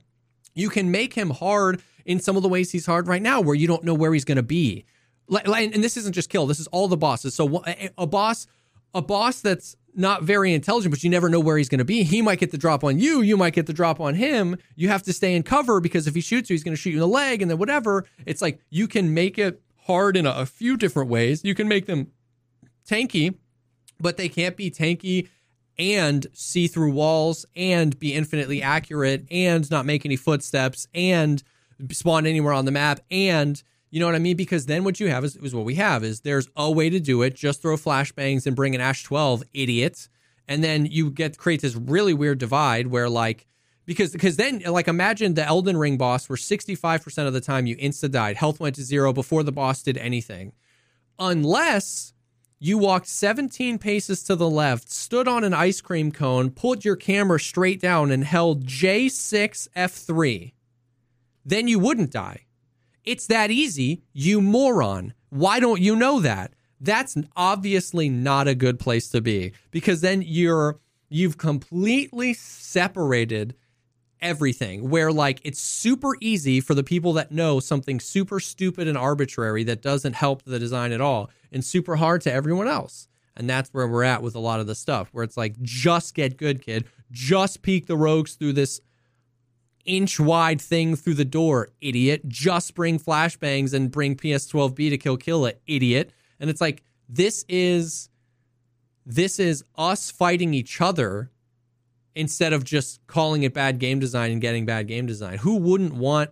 [0.54, 3.56] You can make him hard in some of the ways he's hard right now, where
[3.56, 4.86] you don't know where he's going to be.
[5.30, 6.46] And this isn't just kill.
[6.46, 7.34] This is all the bosses.
[7.34, 8.48] So a- a boss,
[8.94, 12.04] a boss that's not very intelligent, but you never know where he's going to be.
[12.04, 13.22] He might get the drop on you.
[13.22, 14.58] You might get the drop on him.
[14.76, 16.92] You have to stay in cover because if he shoots you, he's going to shoot
[16.92, 18.06] you in the leg, and then whatever.
[18.26, 21.44] It's like you can make it hard in a, a few different ways.
[21.44, 22.12] You can make them
[22.90, 23.36] tanky,
[24.00, 25.28] but they can't be tanky
[25.78, 31.42] and see through walls and be infinitely accurate and not make any footsteps and
[31.92, 34.38] spawn anywhere on the map and you know what I mean?
[34.38, 37.00] Because then what you have is, is what we have is there's a way to
[37.00, 37.36] do it.
[37.36, 40.08] Just throw flashbangs and bring an Ash 12, idiot.
[40.48, 43.48] And then you get create this really weird divide where like
[43.86, 47.76] because because then like imagine the Elden Ring boss where 65% of the time you
[47.78, 50.54] insta died, health went to zero before the boss did anything.
[51.20, 52.14] Unless
[52.60, 56.96] you walked 17 paces to the left, stood on an ice cream cone, pulled your
[56.96, 60.54] camera straight down, and held J6 F3.
[61.46, 62.46] Then you wouldn't die.
[63.04, 65.14] It's that easy, you moron.
[65.30, 66.54] Why don't you know that?
[66.80, 73.56] That's obviously not a good place to be because then you're you've completely separated
[74.22, 78.98] everything where like it's super easy for the people that know something super stupid and
[78.98, 83.08] arbitrary that doesn't help the design at all and super hard to everyone else.
[83.36, 86.14] And that's where we're at with a lot of the stuff where it's like just
[86.14, 88.82] get good kid, just peek the rogues through this
[89.86, 92.28] inch wide thing through the door, idiot.
[92.28, 96.12] Just bring flashbangs and bring PS12B to kill kill it, idiot.
[96.40, 98.10] And it's like this is
[99.06, 101.32] this is us fighting each other
[102.16, 105.38] instead of just calling it bad game design and getting bad game design.
[105.40, 106.32] Who wouldn't want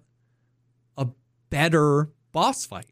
[0.98, 1.08] a
[1.50, 2.92] better boss fight?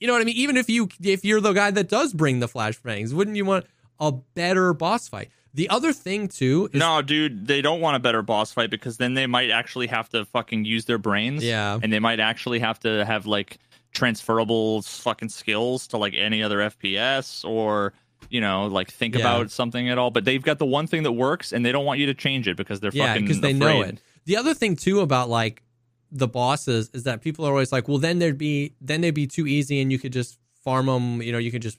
[0.00, 0.36] You know what I mean?
[0.36, 3.66] Even if you if you're the guy that does bring the flashbangs, wouldn't you want
[3.98, 5.30] a better boss fight?
[5.56, 8.98] The other thing too is No, dude, they don't want a better boss fight because
[8.98, 11.42] then they might actually have to fucking use their brains.
[11.42, 11.78] Yeah.
[11.82, 13.58] And they might actually have to have like
[13.92, 17.94] transferable fucking skills to like any other FPS or,
[18.28, 19.22] you know, like think Yeah.
[19.22, 20.10] about something at all.
[20.10, 22.46] But they've got the one thing that works and they don't want you to change
[22.46, 24.00] it because they're yeah, fucking because they know it.
[24.26, 25.62] The other thing too about like
[26.12, 29.26] the bosses is that people are always like, well, then there'd be then they'd be
[29.26, 31.22] too easy, and you could just farm them.
[31.22, 31.78] You know, you could just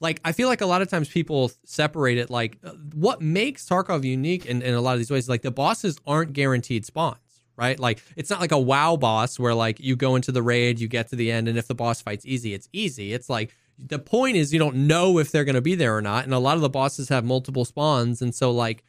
[0.00, 2.30] like I feel like a lot of times people separate it.
[2.30, 5.50] Like uh, what makes Tarkov unique in, in a lot of these ways, like the
[5.50, 7.18] bosses aren't guaranteed spawns.
[7.56, 10.78] Right, like it's not like a WoW boss where like you go into the raid,
[10.78, 13.12] you get to the end, and if the boss fight's easy, it's easy.
[13.12, 16.00] It's like the point is you don't know if they're going to be there or
[16.00, 18.84] not, and a lot of the bosses have multiple spawns, and so like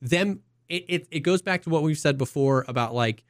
[0.00, 3.24] them it, it, it goes back to what we've said before about like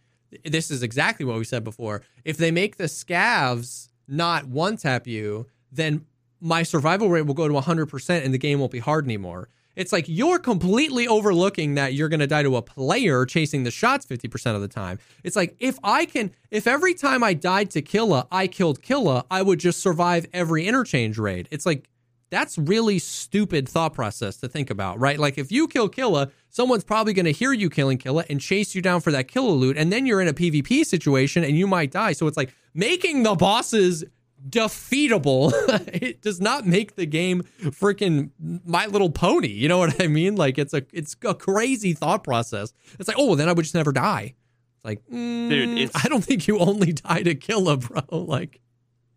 [0.44, 5.06] this is exactly what we said before if they make the scavs not one tap
[5.06, 6.04] you then
[6.40, 9.48] my survival rate will go to 100% and the game won't be hard anymore
[9.78, 13.70] It's like you're completely overlooking that you're going to die to a player chasing the
[13.70, 14.98] shots 50% of the time.
[15.22, 19.24] It's like if I can, if every time I died to Killa, I killed Killa,
[19.30, 21.46] I would just survive every interchange raid.
[21.52, 21.88] It's like,
[22.30, 25.16] that's really stupid thought process to think about, right?
[25.18, 28.74] Like if you kill Killa, someone's probably going to hear you killing Killa and chase
[28.74, 31.68] you down for that Killa loot, and then you're in a PvP situation and you
[31.68, 32.12] might die.
[32.12, 34.04] So it's like making the bosses
[34.46, 35.52] defeatable.
[35.92, 39.48] it does not make the game freaking My Little Pony.
[39.48, 40.36] You know what I mean?
[40.36, 42.72] Like it's a it's a crazy thought process.
[42.98, 44.34] It's like, oh, well, then I would just never die.
[44.76, 48.02] It's like, mm, Dude, it's- I don't think you only die to Killa bro.
[48.12, 48.60] Like,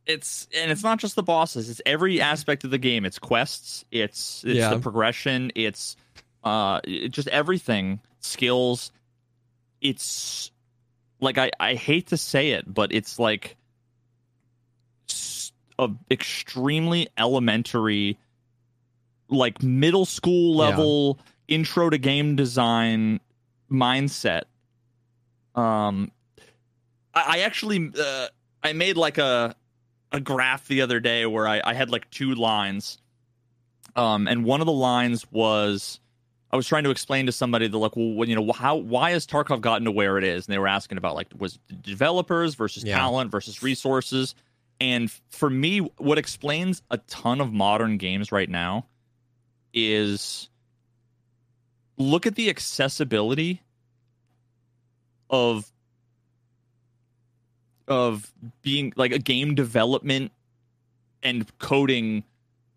[0.07, 3.85] it's and it's not just the bosses it's every aspect of the game it's quests
[3.91, 4.73] it's it's Yeah.
[4.73, 5.95] the progression it's
[6.43, 8.91] uh it- just everything skills
[9.79, 10.51] it's
[11.19, 13.57] like i i hate to say it but it's like
[15.81, 18.17] a extremely elementary
[19.29, 20.67] like middle school Yeah.
[20.67, 23.19] level intro to game design
[23.71, 24.43] mindset
[25.55, 26.11] um
[27.13, 28.27] i, I actually uh,
[28.63, 29.55] i made like a
[30.13, 32.97] a graph the other day where I, I had like two lines.
[33.95, 36.01] Um, and one of the lines was
[36.51, 39.25] I was trying to explain to somebody that like, well, you know, how why has
[39.25, 40.45] Tarkov gotten to where it is?
[40.45, 42.97] And they were asking about like was developers versus Yeah.
[42.97, 44.35] talent versus resources.
[44.81, 48.87] And for me, what explains a ton of modern games right now
[49.75, 50.49] is
[51.97, 53.61] look at the accessibility
[55.29, 55.71] of
[57.87, 60.31] of being like a game development
[61.21, 62.23] and coding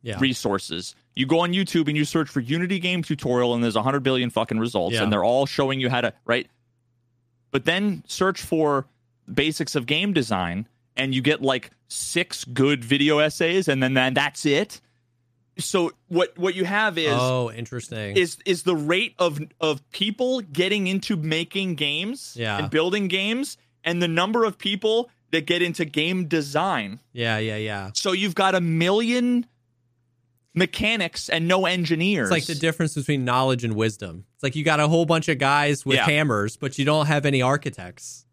[0.03, 0.95] yeah, resources.
[1.15, 4.29] You go on YouTube and you search for Unity game tutorial, and there's 100 billion
[4.29, 5.05] fucking results, Yeah.
[5.05, 6.49] and they're all showing you how to, right?
[7.51, 8.87] But then search for
[9.33, 14.15] basics of game design, and you get like six good video essays, and then, then
[14.15, 14.81] that's it.
[15.59, 18.17] So what what you have is oh, interesting.
[18.17, 22.59] is is the rate of of people getting into making games Yeah.
[22.59, 26.99] and building games and the number of people that get into game design.
[27.13, 27.91] yeah, yeah, yeah.
[27.95, 29.47] So you've got a million
[30.55, 32.31] mechanics and no engineers.
[32.31, 34.25] It's like the difference between knowledge and wisdom.
[34.35, 36.05] It's like you got a whole bunch of guys with Yeah.
[36.07, 38.24] hammers, but you don't have any architects.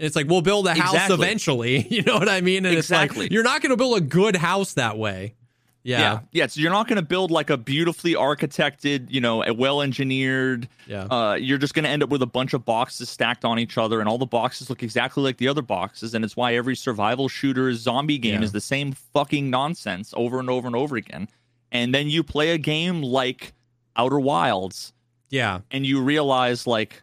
[0.00, 1.14] It's like we'll build a house Exactly.
[1.14, 1.86] eventually.
[1.90, 2.64] You know what I mean?
[2.66, 3.06] And Exactly.
[3.06, 5.34] it's like you're not going to build a good house that way.
[5.82, 5.98] yeah.
[6.00, 9.52] Yeah, yeah, So you're not going to build like a beautifully architected, you know, a
[9.54, 10.68] well engineered.
[10.86, 13.58] yeah, Uh, you're just going to end up with a bunch of boxes stacked on
[13.58, 16.14] each other, and all the boxes look exactly like the other boxes.
[16.14, 18.44] And it's why every survival shooter zombie game Yeah.
[18.44, 21.28] is the same fucking nonsense over and over and over again.
[21.72, 23.52] And then you play a game like
[23.96, 24.92] Outer Wilds,
[25.30, 27.02] yeah, and you realize, like,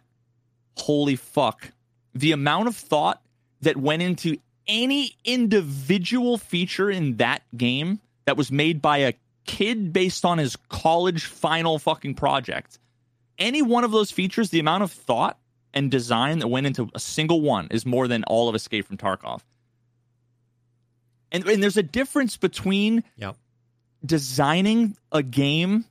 [0.76, 1.70] holy fuck,
[2.18, 3.22] the amount of thought
[3.60, 9.14] that went into any individual feature in that game that was made by a
[9.46, 12.78] kid based on his college final fucking project.
[13.38, 15.38] Any one of those features, the amount of thought
[15.72, 18.96] and design that went into a single one is more than all of Escape from
[18.96, 19.40] Tarkov.
[21.30, 23.36] And, and there's a difference between Yep.
[24.04, 25.84] designing a game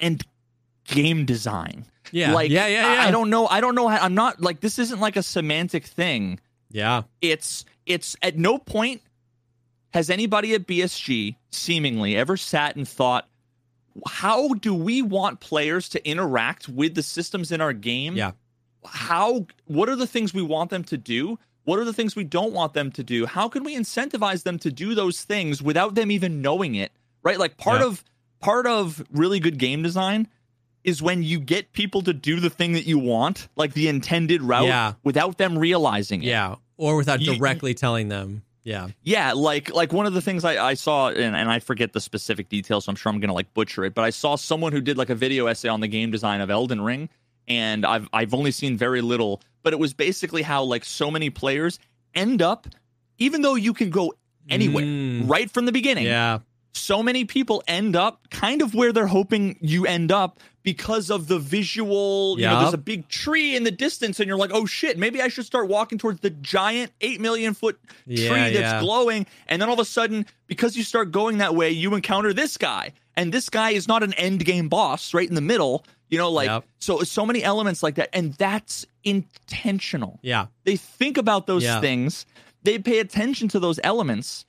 [0.00, 0.22] and
[0.84, 1.86] game design.
[2.12, 3.02] Yeah, Like, yeah, yeah, yeah.
[3.02, 3.46] I I don't know.
[3.46, 3.88] I don't know.
[3.88, 4.78] How, I'm not like this.
[4.78, 6.40] Isn't like a semantic thing.
[6.70, 9.02] yeah, It's it's at no point
[9.90, 13.28] has anybody at BSG seemingly ever sat and thought,
[14.08, 18.16] how do we want players to interact with the systems in our game?
[18.16, 18.32] yeah,
[18.84, 19.46] How?
[19.66, 21.38] What are the things we want them to do?
[21.64, 23.24] What are the things we don't want them to do?
[23.24, 26.92] How can we incentivize them to do those things without them even knowing it?
[27.22, 27.38] Right?
[27.38, 27.86] Like part Yeah.
[27.86, 28.04] of
[28.40, 30.28] part of really good game design
[30.84, 34.42] is when you get people to do the thing that you want, like the intended
[34.42, 34.92] route, Yeah.
[35.02, 36.26] without them realizing it.
[36.26, 36.56] yeah.
[36.76, 38.42] Or without You- directly telling them.
[38.64, 41.92] Yeah, Yeah, like like one of the things I, I saw, and, and I forget
[41.92, 43.94] the specific details, so I'm sure I'm gonna like butcher it.
[43.94, 46.48] But I saw someone who did like a video essay on the game design of
[46.50, 47.10] Elden Ring,
[47.46, 51.28] and I've I've only seen very little, but it was basically how like so many
[51.28, 51.78] players
[52.14, 52.66] end up,
[53.18, 54.14] even though you can go
[54.48, 55.28] anywhere Mm.
[55.28, 56.06] right from the beginning.
[56.06, 56.38] yeah,
[56.76, 61.28] So many people end up kind of where they're hoping you end up because of
[61.28, 62.36] the visual.
[62.38, 65.22] You know, there's a big tree in the distance, and you're like, oh shit, maybe
[65.22, 68.80] I should start walking towards the giant eight million foot Yeah, tree that's yeah.
[68.80, 69.26] glowing.
[69.46, 72.56] And then all of a sudden, because you start going that way, you encounter this
[72.56, 72.92] guy.
[73.16, 75.84] And this guy is not an end game boss right in the middle.
[76.08, 76.64] You know, like Yep.
[76.80, 78.08] so so many elements like that.
[78.12, 80.18] And that's intentional.
[80.22, 80.46] yeah.
[80.64, 81.80] They think about those Yeah.
[81.80, 82.26] things,
[82.64, 84.44] they pay attention to those elements.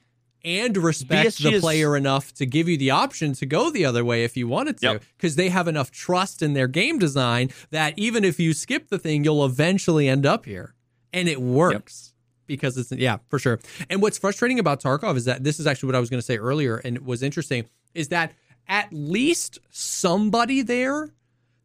[0.46, 3.84] And respect BSG the is- player enough to give you the option to go the
[3.84, 5.04] other way if you wanted to Yep.
[5.18, 9.00] because they have enough trust in their game design that even if you skip the
[9.00, 10.76] thing you'll eventually end up here.
[11.12, 12.14] And it works.
[12.48, 13.60] Because it's yeah for sure.
[13.90, 16.26] And what's frustrating about tarkov is that this is actually what i was going to
[16.26, 17.66] say earlier and it was interesting
[17.96, 18.34] is that
[18.68, 21.10] at least somebody there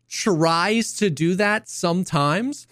[0.08, 2.66] tries to do that sometimes.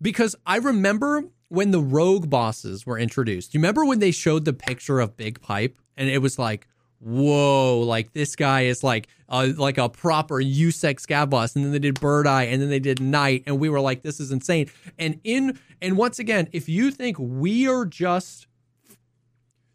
[0.00, 3.54] Because I remember when the rogue bosses were introduced.
[3.54, 6.66] You remember when they showed the picture of Big Pipe and it was like,
[7.00, 11.54] whoa, like this guy is like a, like a proper USEC scav boss.
[11.54, 13.44] And then they did Bird Eye and then they did Knight.
[13.46, 14.70] And we were like, this is insane.
[14.98, 18.46] And in, and once again, if you think we are just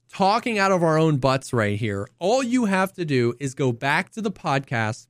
[0.09, 3.71] talking out of our own butts right here, all you have to do is go
[3.71, 5.07] back to the podcast,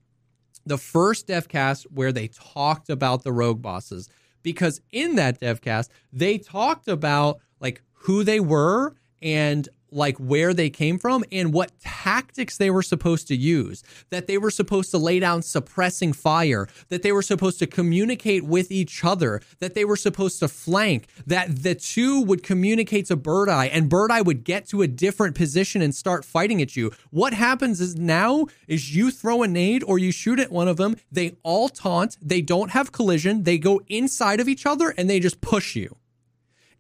[0.66, 4.08] the first devcast where they talked about the rogue bosses
[4.44, 10.70] because in that devcast they talked about like who they were and like where they
[10.70, 13.84] came from and what tactics they were supposed to use.
[14.10, 18.44] That they were supposed to lay down suppressing fire, that they were supposed to communicate
[18.44, 23.16] with each other, that they were supposed to flank, that the two would communicate to
[23.16, 26.76] Bird Eye and Bird Eye would get to a different position and start fighting at
[26.76, 26.92] you.
[27.10, 30.78] What happens is now is you throw a nade or you shoot at one of
[30.78, 35.10] them, they all taunt, they don't have collision, they go inside of each other and
[35.10, 35.96] they just push you.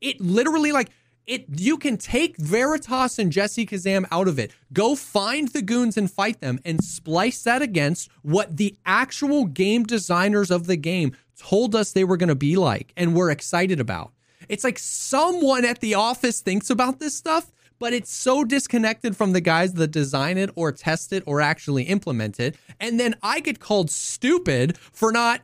[0.01, 0.89] It literally like
[1.25, 4.51] it you can take Veritas and Jesse Kazam out of it.
[4.71, 9.83] Go find the goons and fight them and splice that against what the actual game
[9.83, 13.79] designers of the game told us they were going to be like and we're excited
[13.79, 14.11] about.
[14.49, 19.31] It's like someone at the office thinks about this stuff, but it's so disconnected from
[19.31, 22.55] the guys that design it or test it or actually implement it.
[22.79, 25.41] And then I get called stupid for not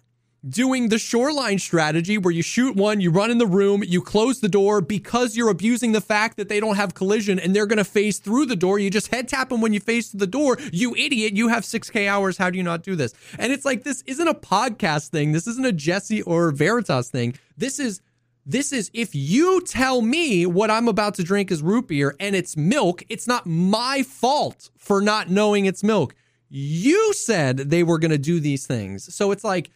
[0.47, 4.39] doing the shoreline strategy where you shoot one, you run in the room, you close
[4.39, 7.77] the door because you're abusing the fact that they don't have collision and they're going
[7.77, 8.79] to phase through the door.
[8.79, 10.57] You just head tap them when you through the door.
[10.71, 11.35] You idiot.
[11.35, 12.37] You have 6K hours.
[12.37, 13.13] How do you not do this?
[13.37, 15.31] And it's like, this isn't a podcast thing.
[15.33, 17.37] This isn't a Jesse or Veritas thing.
[17.57, 18.01] This is.
[18.45, 22.35] This is if you tell me what I'm about to drink is root beer and
[22.35, 26.15] it's milk, it's not my fault for not knowing it's milk.
[26.49, 29.13] You said they were going to do these things.
[29.13, 29.69] So it's like,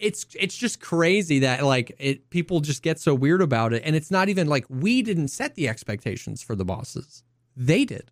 [0.00, 3.82] it's it's just crazy that like it people just get so weird about it.
[3.84, 7.22] And it's not even like we didn't set the expectations for the bosses.
[7.56, 8.10] They did.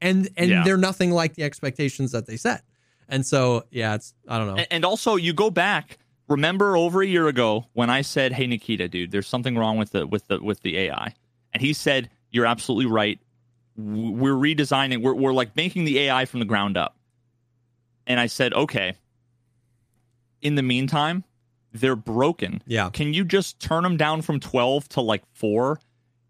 [0.00, 0.64] And and yeah.
[0.64, 2.62] they're nothing like the expectations that they set.
[3.08, 4.56] And so yeah it's i don't know.
[4.56, 5.98] And, and also you go back
[6.28, 9.92] remember over a year ago when i said hey nikita dude there's something wrong with
[9.92, 11.14] the with the with the ai
[11.54, 13.18] and he said you're absolutely right.
[13.76, 16.96] We're redesigning we're, we're like making the ai from the ground up.
[18.06, 18.94] And i said okay
[20.42, 21.24] in the meantime,
[21.72, 22.62] they're broken.
[22.66, 22.90] Yeah.
[22.90, 25.80] Can you just turn them down from 12 to like 4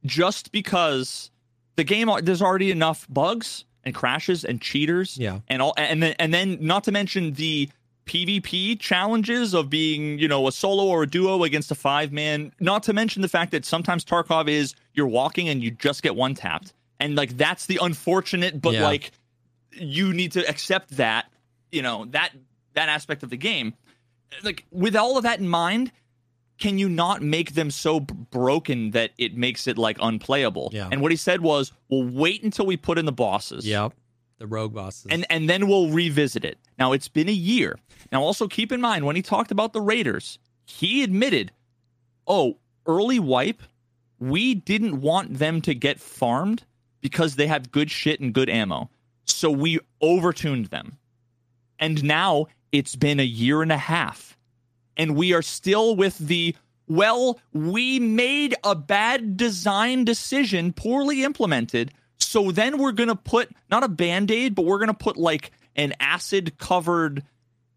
[0.04, 1.30] just because
[1.76, 5.40] the game there's already enough bugs and crashes and cheaters yeah.
[5.48, 7.68] and all and then and then not to mention the
[8.06, 12.52] PvP challenges of being, you know, a solo or a duo against a five man.
[12.59, 16.16] Not to mention the fact that sometimes Tarkov is you're walking and you just get
[16.16, 16.72] one tapped.
[16.98, 18.82] And like that's the unfortunate, but yeah.
[18.82, 19.12] like
[19.72, 21.30] you need to accept that,
[21.70, 22.32] you know, that
[22.74, 23.74] that aspect of the game
[24.43, 25.93] like with all of that in mind,
[26.59, 30.70] can you not make them so b- broken that it makes it like unplayable?
[30.72, 30.89] Yeah.
[30.91, 33.93] And what he said was, "We'll wait until we put in the bosses." Yep.
[34.39, 35.07] The rogue bosses.
[35.11, 36.59] And and then we'll revisit it.
[36.79, 37.79] Now it's been a year.
[38.12, 41.53] Now also keep in mind when he talked about the Raiders, he admitted,
[42.26, 43.62] "Oh, early wipe,
[44.18, 46.64] we didn't want them to get farmed
[47.01, 48.91] because they have good shit and good ammo.
[49.24, 50.99] So we overtuned them."
[51.79, 54.37] And now it's been a year and a half,
[54.97, 56.55] and we are still with the
[56.89, 61.93] well, we made a bad design decision, poorly implemented.
[62.19, 65.16] So then we're going to put not a band aid, but we're going to put
[65.16, 67.25] like an acid covered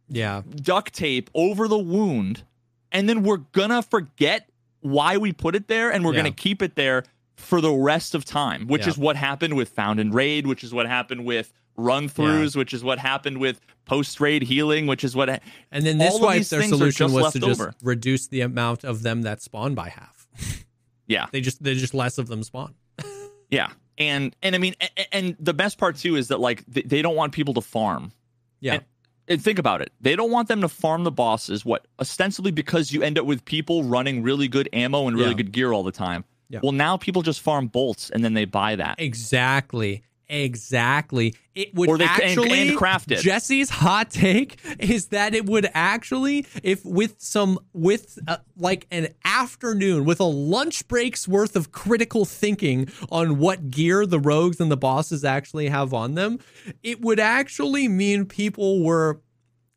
[0.08, 0.42] yeah.
[0.56, 2.44] duct tape over the wound.
[2.92, 4.50] And then we're going to forget
[4.82, 6.22] why we put it there and we're yeah.
[6.22, 7.04] going to keep it there
[7.36, 8.90] for the rest of time, which yeah.
[8.90, 12.60] is what happened with Found in Raid, which is what happened with run throughs, yeah.
[12.60, 15.30] which is what happened with post raid healing, which is what.
[15.72, 17.74] And then this wipe, their solution was to just over.
[17.84, 20.28] reduce the amount of them that spawn by half.
[21.08, 22.76] yeah, they just they just less of them spawn.
[23.50, 26.82] yeah, and and I mean, and, and, the best part too is that like they,
[26.82, 28.12] they don't want people to farm.
[28.60, 28.74] Yeah.
[28.76, 28.84] And,
[29.28, 29.92] and think about it.
[30.02, 31.64] They don't want them to farm the bosses.
[31.64, 35.38] What ostensibly because you end up with people running really good ammo and really yeah.
[35.38, 36.26] good gear all the time.
[36.50, 36.60] Yeah.
[36.62, 39.00] Well, now people just farm bolts and then they buy that.
[39.00, 40.04] Exactly.
[40.32, 41.36] Exactly.
[41.54, 43.20] It would or they, actually and, and craft it.
[43.20, 49.10] Jesse's hot take is that it would actually, if with some with uh, like an
[49.26, 54.72] afternoon with a lunch break's worth of critical thinking on what gear the rogues and
[54.72, 56.40] the bosses actually have on them,
[56.82, 59.20] it would actually mean people were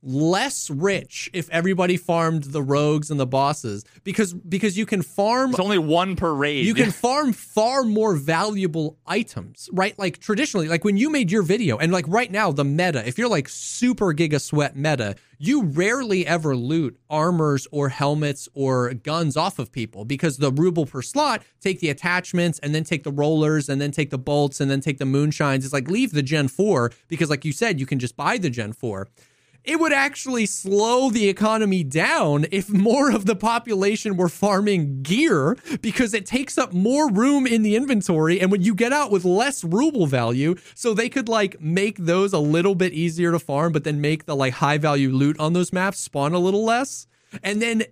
[0.04, 5.50] less rich if everybody farmed the rogues and the bosses because because you can farm
[5.50, 6.66] It's only one per raid.
[6.66, 9.98] you can farm far more valuable items, right?
[9.98, 13.16] Like traditionally, like when you made your video, and like right now, the meta, if
[13.18, 19.36] you're like super Giga Sweat meta, you rarely ever loot armors or helmets or guns
[19.36, 23.10] off of people because the ruble per slot take the attachments and then take the
[23.10, 25.64] rollers and then take the bolts and then take the moonshines.
[25.64, 28.50] It's like leave the Gen 4 because, like you said, you can just buy the
[28.50, 29.08] Gen 4
[29.64, 35.56] it would actually slow the economy down if more of the population were farming gear
[35.80, 38.40] because it takes up more room in the inventory.
[38.40, 42.34] And when you get out with less ruble value so they could like make those
[42.34, 45.54] a little bit easier to farm but then make the like high value loot on
[45.54, 47.06] those maps spawn a little less.
[47.42, 47.84] And then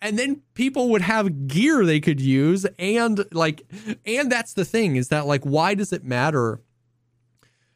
[0.00, 2.64] and then people would have gear they could use.
[2.78, 3.62] And like
[4.06, 6.62] and that's the thing is that like why does it matter?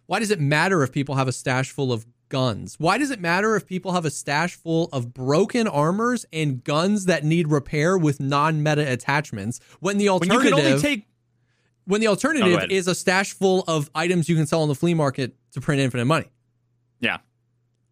[0.07, 2.75] Why does it matter if people have a stash full of guns?
[2.79, 7.05] Why does it matter if people have a stash full of broken armors and guns
[7.05, 11.07] that need repair with non-meta attachments when the when you alternative can only take
[11.85, 12.73] when the Oh, alternative ahead.
[12.73, 15.81] is a stash full of items you can sell on the flea market to print
[15.83, 16.27] infinite money?
[17.01, 17.19] Yeah.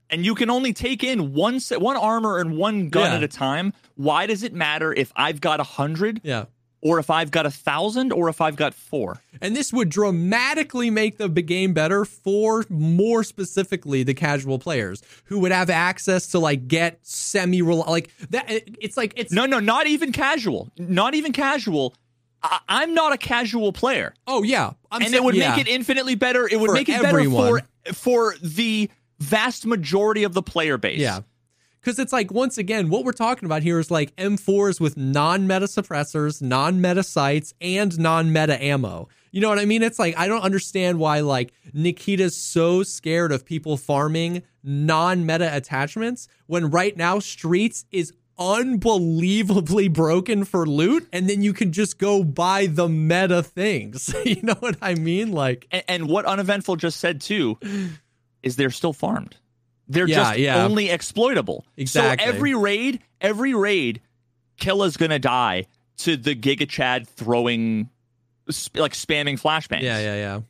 [0.08, 3.16] And you can only take in one se- one armor and one gun Yeah.
[3.18, 3.72] at a time.
[3.96, 6.46] Why does it matter if I've got a hundred Yeah.
[6.82, 9.20] Or if I've got a thousand or if I've got four?
[9.40, 15.38] And this would dramatically make the game better for more specifically the casual players who
[15.40, 18.44] would have access to like get semi like that.
[18.80, 20.68] It's like it's No, no, not even casual.
[20.78, 21.94] Not even casual.
[22.42, 25.50] I- I'm not a casual player, oh yeah, I'm and sa- it would yeah.
[25.56, 26.48] make it infinitely better.
[26.50, 27.52] It would For make it everyone.
[27.56, 31.00] better for for the vast majority of the player base.
[31.00, 31.20] Yeah.
[31.80, 35.46] Because it's like, once again, what we're talking about here is like M4s with non
[35.46, 39.08] meta suppressors, non meta sights, and non meta ammo.
[39.32, 39.82] You know what I mean?
[39.82, 45.54] It's like, I don't understand why, like, Nikita's so scared of people farming non meta
[45.54, 51.98] attachments when right now Streets is unbelievably broken for loot, and then you can just
[51.98, 54.12] go buy the meta things.
[54.24, 55.32] you know what I mean?
[55.32, 57.58] Like, And, and what uneventful just said too
[58.42, 59.36] is they're still farmed.
[59.90, 60.64] They're Yeah, just yeah.
[60.64, 61.64] only exploitable.
[61.76, 62.24] Exactly.
[62.24, 64.00] So every raid, every raid,
[64.58, 65.66] Killa's gonna die
[65.98, 67.90] to the Giga Chad throwing,
[68.48, 69.82] sp- like spamming flashbangs.
[69.82, 70.40] yeah, yeah, yeah.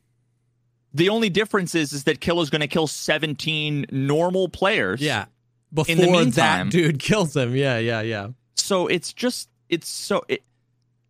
[0.93, 5.01] The only difference is is that Killa's gonna kill 17 normal players.
[5.01, 5.25] Yeah.
[5.73, 7.57] Before In the that dude kills him.
[7.57, 8.29] Yeah, yeah, yeah.
[8.57, 10.43] So it's just it's so it,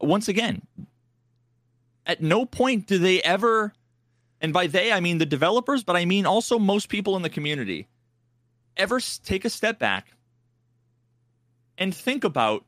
[0.00, 0.62] once again,
[2.06, 3.72] at no point do they ever,
[4.40, 7.30] and by they I mean the developers, but I mean also most people in the
[7.30, 7.88] community,
[8.80, 10.08] ever take a step back
[11.78, 12.64] and think about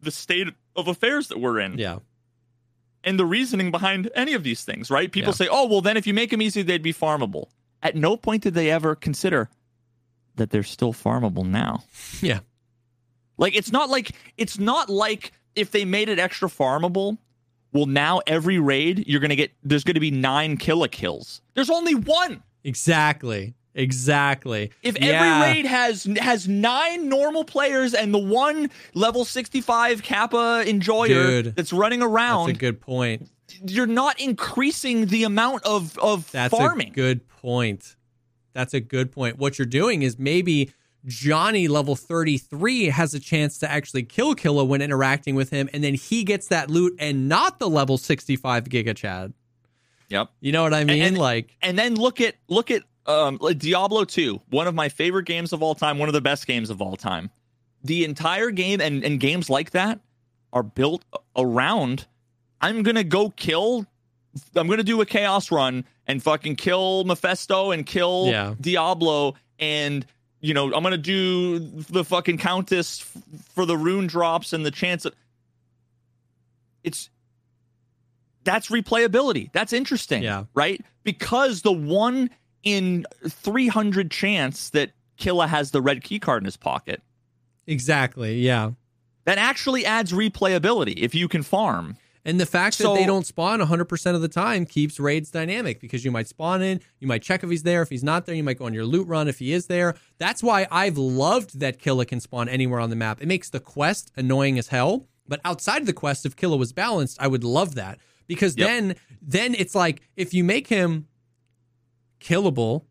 [0.00, 1.98] the state of affairs that we're in Yeah.
[3.04, 5.10] and the reasoning behind any of these things, right?
[5.10, 5.34] People Yeah.
[5.36, 7.48] say, oh, well, then if you make them easy, they'd be farmable.
[7.82, 9.48] At no point did they ever consider
[10.36, 11.84] that they're still farmable now.
[12.22, 12.40] Yeah.
[13.38, 17.18] Like it's not like it's not like if they made it extra farmable.
[17.72, 21.40] Well, now every raid you're gonna get there's gonna be nine killa kills.
[21.54, 22.42] There's only one.
[22.62, 23.54] Exactly.
[23.74, 24.70] Exactly.
[24.82, 25.06] If Yeah.
[25.06, 31.56] every raid has has nine normal players and the one level 65 Kappa enjoyer Dude,
[31.56, 33.28] that's running around, That's a good point.
[33.66, 36.88] you're not increasing the amount of of That's farming.
[36.88, 37.96] a good point.
[38.52, 39.38] That's a good point.
[39.38, 40.70] What you're doing is maybe
[41.06, 45.82] Johnny level 33 has a chance to actually kill Killa when interacting with him, and
[45.82, 49.32] then he gets that loot and not the level 65 Giga Chad.
[50.10, 50.28] yep.
[50.40, 51.02] You know what I mean?
[51.02, 54.88] and- like, and then look at look at um like Diablo 2, one of my
[54.88, 57.30] favorite games of all time, one of the best games of all time.
[57.84, 59.98] The entire game and, and games like that
[60.52, 61.04] are built
[61.36, 62.06] around
[62.60, 63.86] I'm gonna go kill
[64.54, 68.54] I'm gonna do a chaos run and fucking kill Mephisto and kill Yeah.
[68.60, 70.06] Diablo and
[70.40, 73.22] you know I'm gonna do the fucking countess f-
[73.54, 75.14] for the rune drops and the chance of
[76.84, 77.10] it's
[78.44, 79.52] that's replayability.
[79.52, 80.22] That's interesting.
[80.22, 80.44] Yeah.
[80.54, 80.80] Right?
[81.04, 82.30] Because the one
[82.62, 87.02] in 300 chance that Killa has the red key card in his pocket,
[87.66, 88.38] exactly.
[88.40, 88.72] Yeah.
[89.24, 91.96] that actually adds replayability if you can farm.
[92.24, 95.80] And the fact So- that they don't spawn 100% of the time keeps raids dynamic
[95.80, 97.82] because you might spawn in, you might check if he's there.
[97.82, 99.94] If he's not there, you might go on your loot run if he is there.
[100.18, 103.22] That's why I've loved that Killa can spawn anywhere on the map.
[103.22, 105.06] It makes the quest annoying as hell.
[105.28, 108.66] But outside of the quest, if Killa was balanced, I would love that because Yep.
[108.68, 111.06] then then it's like if you make him
[112.22, 112.84] killable,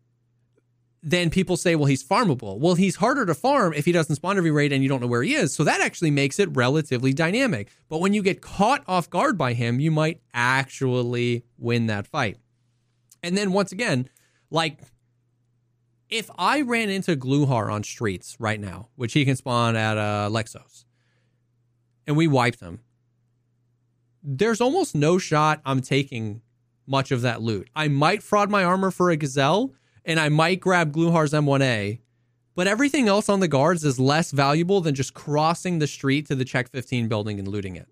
[1.02, 2.58] then people say, well, he's farmable.
[2.58, 5.08] Well, he's harder to farm if he doesn't spawn every raid and you don't know
[5.08, 5.52] where he is.
[5.52, 7.70] So that actually makes it relatively dynamic.
[7.88, 12.36] But when you get caught off guard by him, you might actually win that fight.
[13.22, 14.08] And then once again,
[14.50, 14.78] like
[16.08, 20.28] if I ran into Gluhar on streets right now, which he can spawn at uh,
[20.30, 20.84] Lexos,
[22.06, 22.80] and we wiped him,
[24.22, 26.42] there's almost no shot I'm taking
[26.92, 27.68] much of that loot.
[27.74, 29.72] I might fraud my armor for a Gzhel,
[30.04, 32.00] and I might grab Gluhar's M1A,
[32.54, 36.34] but everything else on the guards is less valuable than just crossing the street to
[36.34, 37.88] the Chek 15 building and looting it.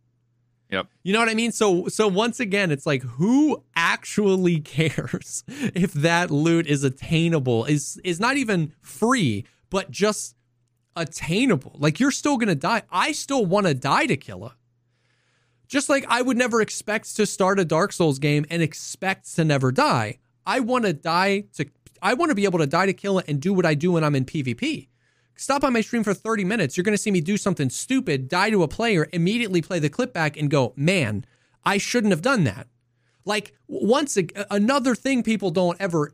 [0.71, 0.87] Yep.
[1.03, 1.51] You know what I mean?
[1.51, 8.01] So so once again, it's like who actually cares if that loot is attainable, is
[8.05, 10.37] is not even free, but just
[10.95, 11.75] attainable.
[11.79, 12.83] Like you're still gonna die.
[12.93, 14.57] I still want to die to kill Killa.
[15.71, 19.45] Just like I would never expect to start a Dark Souls game and expect to
[19.45, 20.19] never die.
[20.45, 21.65] I want to die to
[22.03, 23.93] I want to be able to die to kill it and do what I do
[23.93, 24.89] when I'm in PvP.
[25.37, 26.77] Stop on my stream for 30 minutes.
[26.77, 29.89] You're going to see me do something stupid, die to a player, immediately play the
[29.89, 31.25] clip back and go, man,
[31.65, 32.67] I shouldn't have done that.
[33.25, 36.13] Like, once a, another thing people don't ever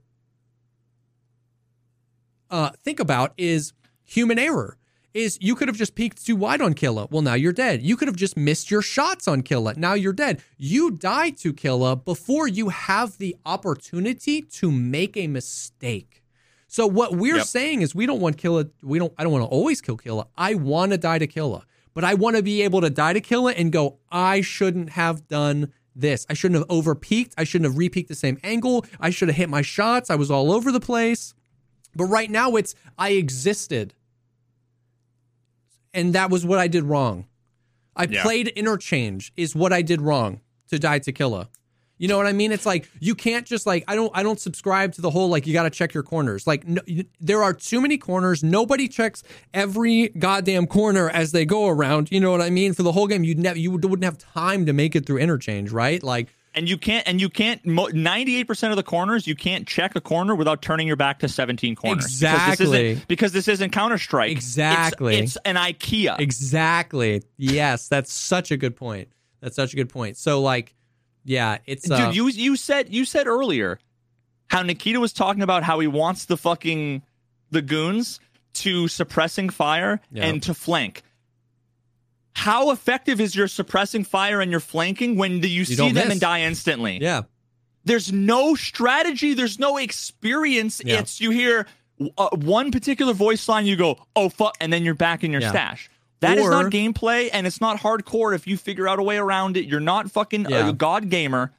[2.51, 3.73] uh, think about is
[4.05, 4.77] human error.
[5.17, 7.09] Is you could have just peeked too wide on Killa.
[7.11, 7.83] Well, now you're dead.
[7.83, 9.73] You could have just missed your shots on Killa.
[9.75, 10.43] Now you're dead.
[10.59, 16.23] You die to Killa before you have the opportunity to make a mistake.
[16.69, 17.47] So what we're Yep.
[17.47, 18.67] saying is we don't want Killa.
[18.83, 19.13] We don't.
[19.17, 20.27] I don't want to always kill Killa.
[20.37, 21.65] I want to die to Killa,
[21.95, 23.99] but I want to be able to die to Killa and go.
[24.13, 26.27] I shouldn't have done this.
[26.29, 27.33] I shouldn't have over peaked.
[27.39, 28.85] I shouldn't have repeaked the same angle.
[29.01, 30.11] I should have hit my shots.
[30.11, 31.33] I was all over the place.
[31.95, 33.95] But right now it's I existed,
[35.97, 37.27] and that was what I did wrong.
[37.97, 38.23] I Yeah.
[38.23, 40.41] played interchange is what I did wrong
[40.71, 41.49] to die to Killa.
[41.99, 42.53] You know what I mean?
[42.53, 45.47] It's like you can't just like I don't I don't subscribe to the whole like
[45.47, 46.47] you got to check your corners.
[46.47, 46.83] Like no,
[47.21, 48.45] there are too many corners.
[48.45, 49.23] Nobody checks
[49.55, 52.13] every goddamn corner as they go around.
[52.13, 52.75] You know what I mean?
[52.75, 55.71] For the whole game, you'd never you wouldn't have time to make it through interchange,
[55.73, 56.03] right?
[56.03, 57.61] Like And you can't, and you can't.
[57.67, 61.29] Ninety-eight percent of the corners, you can't check a corner without turning your back to
[61.29, 62.05] seventeen corners.
[62.07, 62.91] Because this Exactly.
[62.93, 64.31] isn't, because this isn't Counter Strike.
[64.33, 65.19] Exactly.
[65.19, 66.19] It's, it's an IKEA.
[66.19, 67.23] exactly.
[67.37, 69.09] Yes, that's such a good point.
[69.41, 70.17] That's such a good point.
[70.17, 70.75] So like,
[71.25, 73.79] yeah, it's uh, Dude, you you said you said earlier
[74.49, 77.03] how Nikita was talking about how he wants the fucking
[77.51, 78.19] the goons
[78.55, 80.25] to suppressing fire Yeah.
[80.27, 81.03] and to flank.
[82.37, 86.11] How effective is your suppressing fire and your flanking when do you, see them miss.
[86.11, 86.99] and die instantly?
[87.01, 87.23] yeah.
[87.85, 89.33] There's no strategy.
[89.35, 90.83] There's no experience.
[90.85, 90.99] Yeah.
[90.99, 91.67] It's you hear
[92.19, 95.41] uh, one particular voice line, you go, "Oh fuck," and then you're back in your
[95.41, 95.51] Yeah.
[95.51, 95.89] stash.
[96.21, 98.35] That is Or- not gameplay, and it's not hardcore.
[98.35, 100.69] If you figure out a way around it, you're not fucking Yeah.
[100.69, 101.53] a god gamer.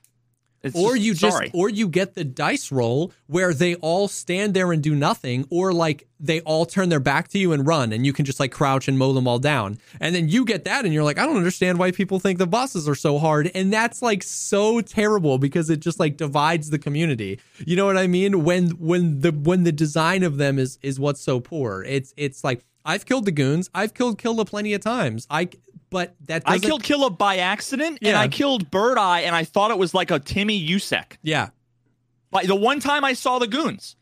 [0.68, 1.52] It's or just- you just sorry.
[1.54, 5.74] or you get the dice roll where they all stand there and do nothing or
[5.74, 8.52] like they all turn their back to you and run and you can just like
[8.52, 9.78] crouch and mow them all down.
[10.00, 12.48] And then you get that and you're like i don't understand why people think the
[12.48, 13.52] bosses are so hard.
[13.54, 17.40] And that's like so terrible because it just like divides the community.
[17.66, 18.44] You know what i mean?
[18.44, 21.84] When when the when the design of them is is what's so poor.
[21.84, 23.70] It's it's like i've killed the goons.
[23.76, 25.28] I've killed killa plenty of times.
[25.30, 25.50] I
[25.90, 29.72] but that I killed Killa by accident, and I killed Bird Eye, and I thought
[29.72, 31.18] it was like a Timmy USEC.
[31.24, 31.50] yeah
[32.32, 33.96] Like the one time I saw the goons,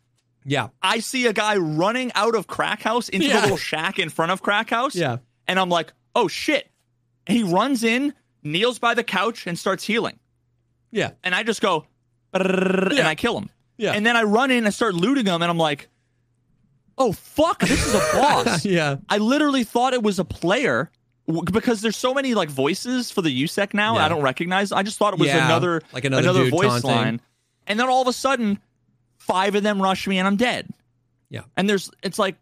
[0.43, 3.35] yeah I see a guy running out of Crack House into Yeah.
[3.37, 4.95] the little shack in front of Crack House.
[4.95, 5.17] Yeah.
[5.47, 6.69] And I'm like, oh shit.
[7.27, 8.13] And he runs in,
[8.43, 10.19] kneels by the couch, and starts healing.
[10.91, 11.85] yeah And I just go,
[12.33, 13.49] "Brrrr," and I kill him.
[13.77, 13.91] Yeah.
[13.93, 15.87] And then I run in and start looting him, and I'm like,
[16.97, 18.63] oh fuck, this is a boss.
[18.77, 20.89] yeah I literally thought it was a player
[21.51, 23.95] because there's so many like voices for the USEC now.
[23.95, 24.05] Yeah.
[24.05, 24.71] I don't recognize.
[24.71, 26.89] I just thought it was Yeah, another like another dude voice taunting.
[26.91, 27.21] line,
[27.67, 28.59] and then all of a sudden,
[29.17, 30.69] five of them rush me and I'm dead.
[31.29, 31.41] Yeah.
[31.57, 32.35] And there's it's like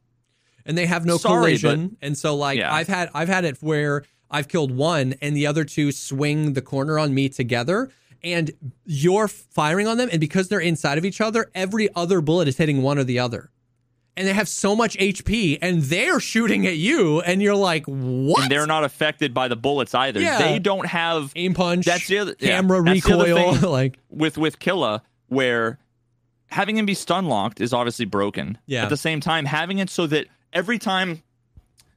[0.65, 1.97] and they have no Sorry, collision.
[2.01, 2.73] And so like Yeah.
[2.73, 6.61] I've had I've had it where I've killed one and the other two swing the
[6.61, 7.89] corner on me together
[8.23, 8.51] and
[8.85, 12.57] you're firing on them and because they're inside of each other, every other bullet is
[12.57, 13.49] hitting one or the other.
[14.15, 18.43] And they have so much HP and they're shooting at you and you're like, "What?"
[18.43, 20.19] and they're not affected by the bullets either.
[20.21, 20.37] Yeah.
[20.37, 24.59] They don't have aim punch, That's the other- yeah, camera other recoil like with with
[24.59, 25.79] Killa where
[26.47, 28.59] having him be stun locked is obviously broken.
[28.67, 28.83] Yeah.
[28.83, 31.23] At the same time, having it so that every time,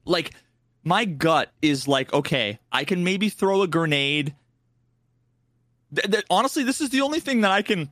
[0.07, 0.31] like,
[0.83, 4.35] my gut is like, okay, I can maybe throw a grenade.
[5.95, 7.91] Th- th- honestly, this is the only thing that I can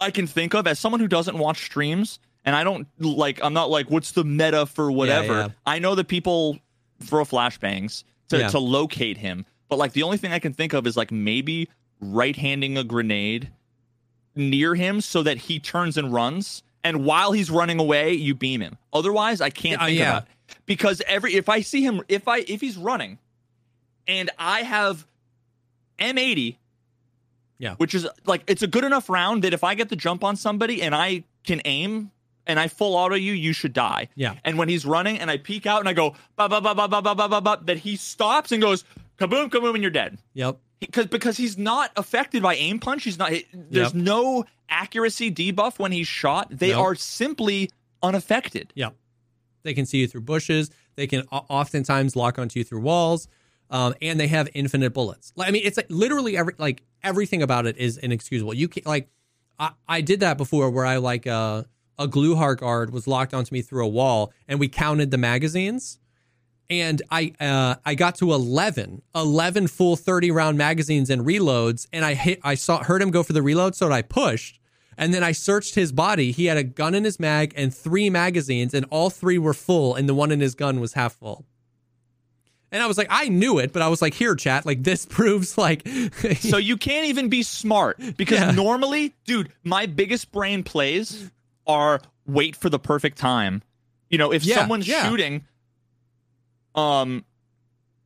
[0.00, 3.40] I can think of as someone who doesn't watch streams, and I don't like.
[3.42, 5.32] I'm not like, what's the meta for whatever.
[5.32, 5.48] yeah.
[5.66, 6.58] I know that people
[7.02, 8.48] throw flashbangs to Yeah.
[8.48, 11.68] to locate him, but like the only thing I can think of is like maybe
[12.00, 13.50] right handing a grenade
[14.36, 16.62] near him so that he turns and runs.
[16.82, 18.76] And while he's running away, you beam him.
[18.92, 20.10] Otherwise, I can't Yeah, think yeah.
[20.18, 20.56] about it.
[20.66, 23.18] because every if I see him if I if he's running,
[24.06, 25.06] and I have
[25.98, 26.56] M80,
[27.58, 27.74] Yeah.
[27.76, 30.36] which is like it's a good enough round that if I get the jump on
[30.36, 32.10] somebody and I can aim
[32.46, 34.08] and I full auto you, you should die.
[34.14, 34.34] Yeah.
[34.44, 36.88] And when he's running and I peek out and I go ba ba ba ba
[36.88, 38.84] ba ba ba ba ba, that he stops and goes
[39.18, 40.18] kaboom kaboom and you're dead.
[40.34, 40.58] Yep.
[40.80, 43.04] Because because he's not affected by aim punch.
[43.04, 43.32] He's not.
[43.52, 44.02] There's Yep.
[44.02, 46.48] no accuracy debuff when he's shot.
[46.50, 46.84] They Nope.
[46.84, 47.70] are simply
[48.02, 48.72] unaffected.
[48.74, 48.94] Yep.
[49.62, 50.70] They can see you through bushes.
[50.96, 53.28] They can oftentimes lock onto you through walls.
[53.70, 55.32] Um, and they have infinite bullets.
[55.36, 58.52] Like, I mean, it's like literally every like everything about it is inexcusable.
[58.54, 59.08] You can like,
[59.58, 61.62] I, I did that before where I like uh,
[61.98, 65.98] a Gluhar guard was locked onto me through a wall, and we counted the magazines,
[66.70, 72.04] and I uh, I got to 11, 11 full thirty round magazines and reloads, and
[72.04, 74.60] I hit I saw heard him go for the reload, so I pushed.
[74.96, 76.30] And then I searched his body.
[76.30, 79.96] He had a gun in his mag and three magazines, and all three were full,
[79.96, 81.44] and the one in his gun was half full.
[82.70, 85.04] And I was like, I knew it, but I was like, here, chat, like this
[85.10, 85.86] proves like
[86.38, 88.50] So you can't even be smart because Yeah.
[88.52, 91.30] normally, dude, my biggest brain plays
[91.66, 93.62] are wait for the perfect time.
[94.10, 95.08] You know, if Yeah, someone's yeah.
[95.08, 95.44] shooting,
[96.74, 97.24] um,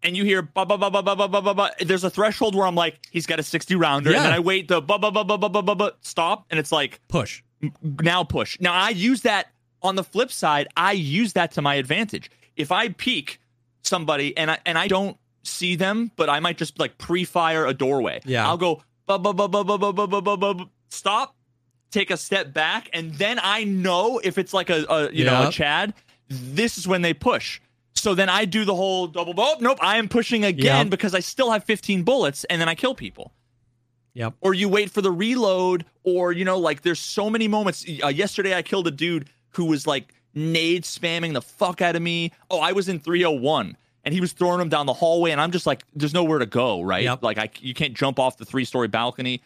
[0.02, 2.54] and you hear ba ba ba ba ba ba ba ba ba, there's a threshold
[2.54, 4.16] where I'm like, he's got a 60 rounder, Yeah.
[4.18, 6.58] and then I wait the ba ba ba ba ba ba ba ba stop, and
[6.60, 7.42] it's like push.
[7.82, 8.58] now push.
[8.60, 9.48] Now I use that
[9.82, 10.68] on the flip side.
[10.76, 12.30] I use that to my advantage.
[12.56, 13.40] If I peek
[13.82, 17.74] somebody and I and I don't see them, but I might just like pre-fire a
[17.74, 18.20] doorway.
[18.24, 18.46] Yeah.
[18.46, 21.34] I'll go bu- bu- bu- bu- bu- bu- bu- bu- bu- stop,
[21.90, 25.48] take a step back, and then I know if it's like a, a you know
[25.48, 25.94] a Chad.
[26.28, 27.60] This is when they push.
[27.94, 29.34] So then I do the whole double.
[29.36, 30.90] Oh nope, I am pushing again Yep.
[30.90, 33.32] because I still have 15 bullets, and then I kill people
[34.14, 34.34] Yep.
[34.40, 37.84] or you wait for the reload, or you know, like there's so many moments.
[38.02, 42.02] Uh, yesterday, I killed a dude who was like nade spamming the fuck out of
[42.02, 42.32] me.
[42.50, 45.50] Oh, I was in 301, and he was throwing them down the hallway, and I'm
[45.50, 47.02] just like, there's nowhere to go, right?
[47.04, 47.22] Yep.
[47.22, 49.42] Like I, you can't jump off the three story balcony.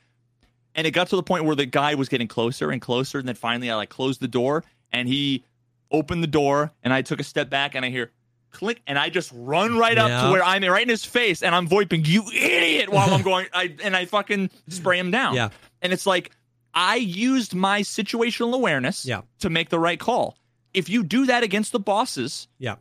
[0.75, 3.29] And it got to the point where the guy was getting closer and closer, and
[3.29, 5.45] then finally I like closed the door, and he
[5.91, 8.11] opened the door, and I took a step back, and I hear
[8.51, 10.23] click, and I just run right up Yeah.
[10.27, 13.47] to where I'm right in his face, and I'm voiping, "You idiot!" while I'm going,
[13.53, 15.35] I and I fucking spray him down.
[15.35, 15.51] Yeah.
[15.83, 16.31] and it's like
[16.75, 19.23] I used my situational awareness Yeah.
[19.41, 20.39] to make the right call.
[20.73, 22.77] If you do that against the bosses, Yeah.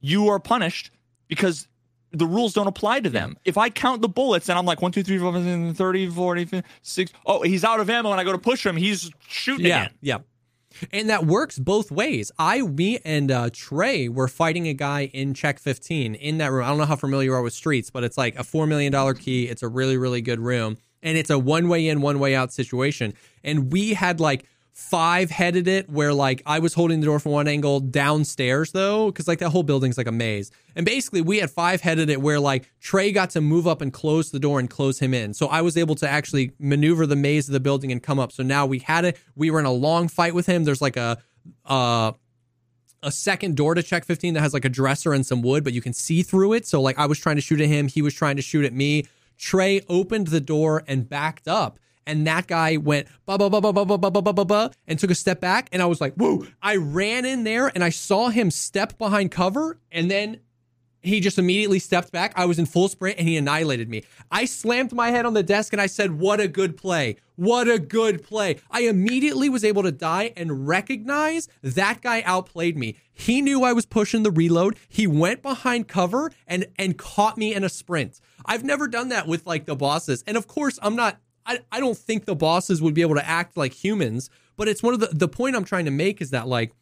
[0.00, 0.90] you are punished
[1.28, 1.68] because
[2.14, 3.36] the rules don't apply to them.
[3.44, 6.08] If I count the bullets and I'm like 1, 2, 3, 4, 5, 6, 30,
[6.10, 9.10] 40, 50, 6, oh, he's out of ammo and I go to push him, he's
[9.28, 9.94] shooting Yeah, again.
[10.00, 10.18] yeah.
[10.90, 12.32] And that works both ways.
[12.36, 16.64] I, me, and uh, Trey were fighting a guy in Chek 15 in that room.
[16.64, 19.14] I don't know how familiar you are with Streets, but it's like a $4 million
[19.14, 19.44] key.
[19.44, 20.76] It's a really, really good room.
[21.00, 23.14] And it's a one way in, one way out situation.
[23.44, 27.30] And we had like five headed it where like I was holding the door from
[27.30, 30.50] one angle downstairs though, because like that whole building's like a maze.
[30.74, 33.92] And basically we had five headed it where like Trey got to move up and
[33.92, 35.32] close the door and close him in.
[35.32, 38.32] So I was able to actually maneuver the maze of the building and come up.
[38.32, 39.16] So now we had it.
[39.36, 40.64] We were in a long fight with him.
[40.64, 41.18] There's like a
[41.64, 42.12] uh
[43.04, 45.72] a second door to Chek 15 that has like a dresser and some wood, but
[45.72, 46.66] you can see through it.
[46.66, 48.72] So like I was trying to shoot at him, he was trying to shoot at
[48.72, 49.04] me.
[49.38, 51.78] Trey opened the door and backed up.
[52.06, 54.98] And that guy went ba ba ba ba ba ba ba ba ba ba and
[54.98, 55.68] took a step back.
[55.72, 56.46] And I was like, whoa.
[56.62, 60.40] I ran in there and I saw him step behind cover and then
[61.04, 62.32] he just immediately stepped back.
[62.34, 64.04] I was in full sprint and he annihilated me.
[64.30, 67.16] I slammed my head on the desk and I said, What a good play.
[67.36, 68.58] What a good play.
[68.70, 72.96] I immediately was able to die and recognize that guy outplayed me.
[73.12, 74.76] He knew I was pushing the reload.
[74.88, 78.20] He went behind cover and and caught me in a sprint.
[78.46, 80.24] I've never done that with like the bosses.
[80.26, 83.26] And of course, I'm not I, I don't think the bosses would be able to
[83.26, 86.30] act like humans, but it's one of the the point I'm trying to make is
[86.30, 86.72] that like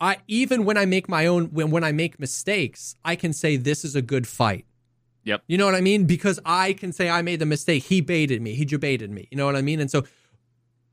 [0.00, 3.56] I even when I make my own when when I make mistakes, I can say
[3.56, 4.66] this is a good fight.
[5.24, 5.42] Yep.
[5.46, 6.04] You know what I mean?
[6.04, 7.84] Because I can say I made the mistake.
[7.84, 8.54] He baited me.
[8.54, 9.28] He baited me.
[9.30, 9.80] You know what I mean?
[9.80, 10.04] And so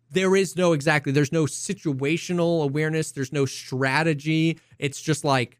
[0.09, 4.59] there is no exactly there's no situational awareness, there's no strategy.
[4.79, 5.59] It's just like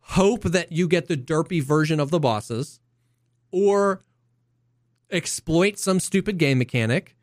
[0.00, 2.80] hope that you get the derpy version of the bosses
[3.50, 4.04] or
[5.10, 7.16] exploit some stupid game mechanic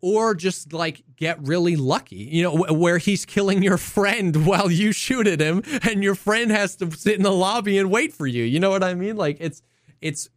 [0.00, 4.70] or just like get really lucky, you know, wh- where he's killing your friend while
[4.70, 8.12] you shoot at him and your friend has to sit in the lobby and wait
[8.12, 8.42] for you.
[8.44, 9.16] You know what I mean?
[9.16, 9.62] Like it's,
[10.00, 10.28] it's,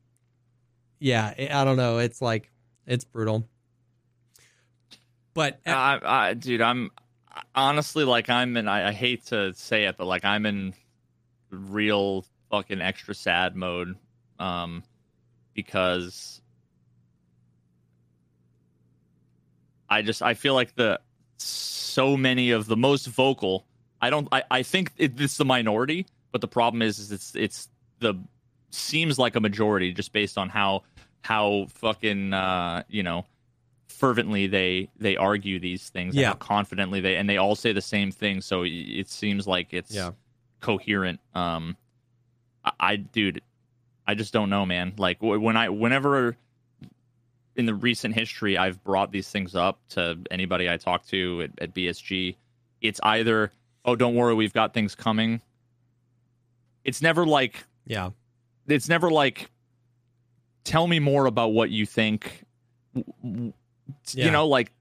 [0.99, 1.97] yeah, I don't know.
[1.97, 2.51] It's like,
[2.86, 3.47] it's brutal.
[5.34, 6.91] But uh, I, I, dude, I'm
[7.53, 8.68] honestly like I'm in.
[8.68, 10.74] I, I hate to say it, but like I'm in
[11.51, 13.95] real fucking extra sad mode,
[14.39, 14.84] um,
[15.53, 16.41] because
[19.96, 21.00] I just I feel like the
[21.38, 23.66] so many of the most vocal.
[24.02, 24.28] I don't.
[24.32, 27.70] I, I think it, it's the minority, but the problem is, is it's it's
[28.00, 28.16] the
[28.72, 30.84] seems like a majority just based on how
[31.22, 33.26] how fucking uh, you know
[33.88, 36.28] fervently they they argue these things, and Yeah.
[36.30, 38.41] how confidently they, and they all say the same thing.
[38.41, 40.12] So it- it seems like it's Yeah.
[40.60, 41.20] coherent.
[41.34, 41.78] Um,
[42.66, 43.41] I, I dude,
[44.06, 44.93] I just don't know, man.
[44.98, 46.36] Like when I, whenever
[47.56, 51.51] in the recent history I've brought these things up to anybody I talk to at,
[51.62, 52.36] at BSG,
[52.82, 53.51] it's either
[53.86, 55.41] oh don't worry we've got things coming.
[56.84, 58.12] It's never like Yeah.
[58.68, 59.49] it's never like
[60.64, 62.43] tell me more about what you think
[62.95, 63.53] W- w-
[64.14, 64.26] Yeah.
[64.26, 64.72] you know like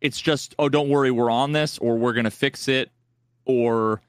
[0.00, 2.90] it's just oh don't worry we're on this or we're gonna fix it
[3.46, 4.00] or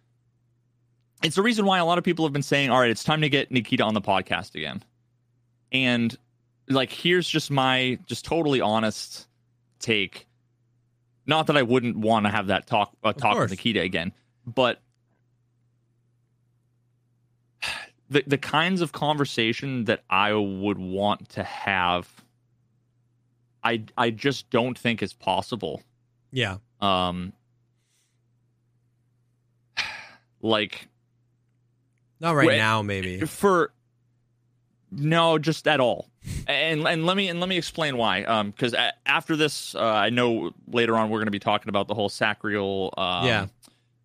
[1.24, 3.22] it's the reason why a lot of people have been saying all right it's time
[3.22, 4.84] to get nikita on the podcast again
[5.72, 6.18] and
[6.70, 9.28] like here's just my just totally honest
[9.80, 10.28] take
[11.26, 14.11] not that i wouldn't want to have that talk uh, talk with nikita again
[14.45, 14.82] but
[18.09, 22.09] the the kinds of conversation that I would want to have,
[23.63, 25.82] I I just don't think is possible.
[26.32, 26.57] Yeah.
[26.80, 27.34] Um,
[30.41, 30.88] like
[32.20, 33.20] Not right now, maybe.
[33.22, 33.72] for
[34.92, 36.10] no, just at all.
[36.48, 38.24] And and let me and let me explain why.
[38.24, 38.76] Um, because
[39.06, 42.10] after this, uh, I know later on we're going to be talking about the whole
[42.10, 43.48] Sacriel, um, Yeah.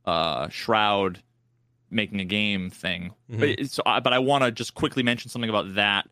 [0.05, 1.21] uh, Shroud
[1.91, 3.13] making a game thing.
[3.31, 3.41] Mhm.
[3.41, 6.09] But it's, uh, but I want to just quickly mention something about that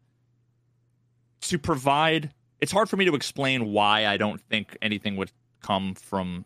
[1.42, 2.32] to provide.
[2.60, 5.30] It's hard for me to explain why I don't think anything would
[5.62, 6.44] come from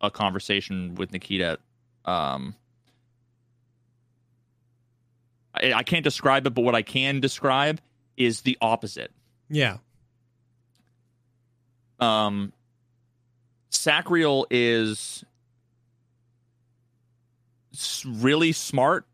[0.00, 1.58] a conversation with Nikita.
[2.04, 2.54] Um,
[5.54, 7.80] I, I can't describe it, but what I can describe
[8.16, 9.10] is the opposite.
[9.48, 9.78] Yeah.
[11.98, 12.52] Um,
[13.70, 15.24] Sacriel is
[18.06, 19.06] really smart,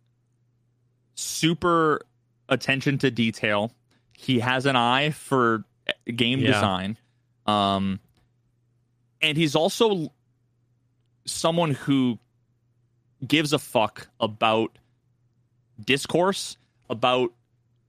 [1.15, 2.03] super
[2.49, 3.73] attention to detail.
[4.13, 6.53] He has an eye for uh, game Yeah.
[6.53, 6.99] design.
[7.47, 8.01] Um,
[9.21, 10.13] and he's also
[11.25, 12.19] someone who
[13.27, 14.79] gives a fuck about
[15.85, 16.57] discourse,
[16.91, 17.33] about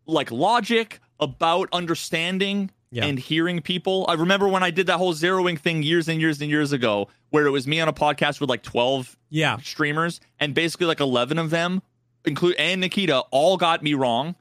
[0.06, 3.06] like logic, about understanding Yeah.
[3.06, 4.06] and hearing people.
[4.08, 7.10] I remember when I did that whole zeroing thing years and years and years ago,
[7.32, 9.58] where it was me on a podcast with like 12 Yeah.
[9.58, 11.82] streamers, and basically like 11 of them,
[12.26, 14.36] include and Nikita, all got me wrong.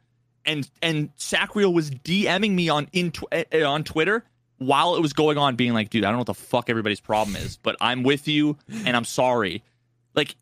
[0.44, 4.24] And and Sacriel was DMing me on in tw- eh, on Twitter
[4.58, 7.00] while it was going on, being like, "Dude, I don't know what the fuck everybody's
[7.00, 9.64] problem is, but I'm with you, and I'm sorry."
[10.14, 10.36] Like,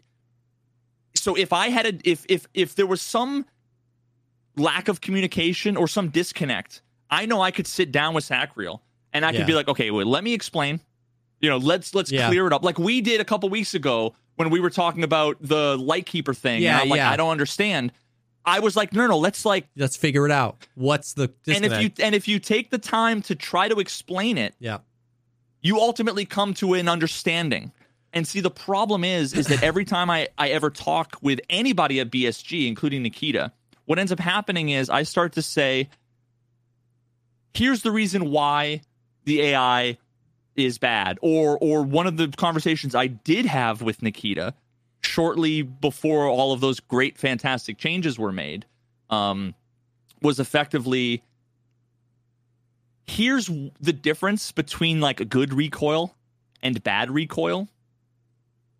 [1.14, 3.46] so if I had a if if if there was some
[4.56, 9.24] lack of communication or some disconnect, I know I could sit down with Sacriel and
[9.24, 9.46] I could Yeah.
[9.46, 10.80] be like, "Okay, wait, let me explain."
[11.40, 12.28] You know, let's let's Yeah.
[12.28, 15.36] clear it up, like we did a couple weeks ago when we were talking about
[15.40, 16.62] the Lightkeeper thing.
[16.62, 17.10] Yeah, I'm like, yeah.
[17.10, 17.92] I don't understand.
[18.46, 20.66] I was like, no, no, let's like, Let's figure it out.
[20.74, 24.36] What's the and if you and if you take the time to try to explain
[24.38, 24.78] it, yeah.
[25.62, 27.72] you ultimately come to an understanding.
[28.14, 31.98] And see, the problem is, is that every time I, I ever talk with anybody
[31.98, 33.52] at BSG, including Nikita,
[33.86, 35.90] what ends up happening is I start to say,
[37.52, 38.82] here's the reason why
[39.24, 39.98] the AI
[40.54, 41.18] is bad.
[41.22, 44.54] Or or one of the conversations I did have with Nikita
[45.02, 48.64] shortly before all of those great, fantastic changes were made,
[49.10, 49.54] um,
[50.22, 51.22] was effectively
[53.06, 53.50] here's
[53.80, 56.14] the difference between like a good recoil
[56.62, 57.68] and bad recoil.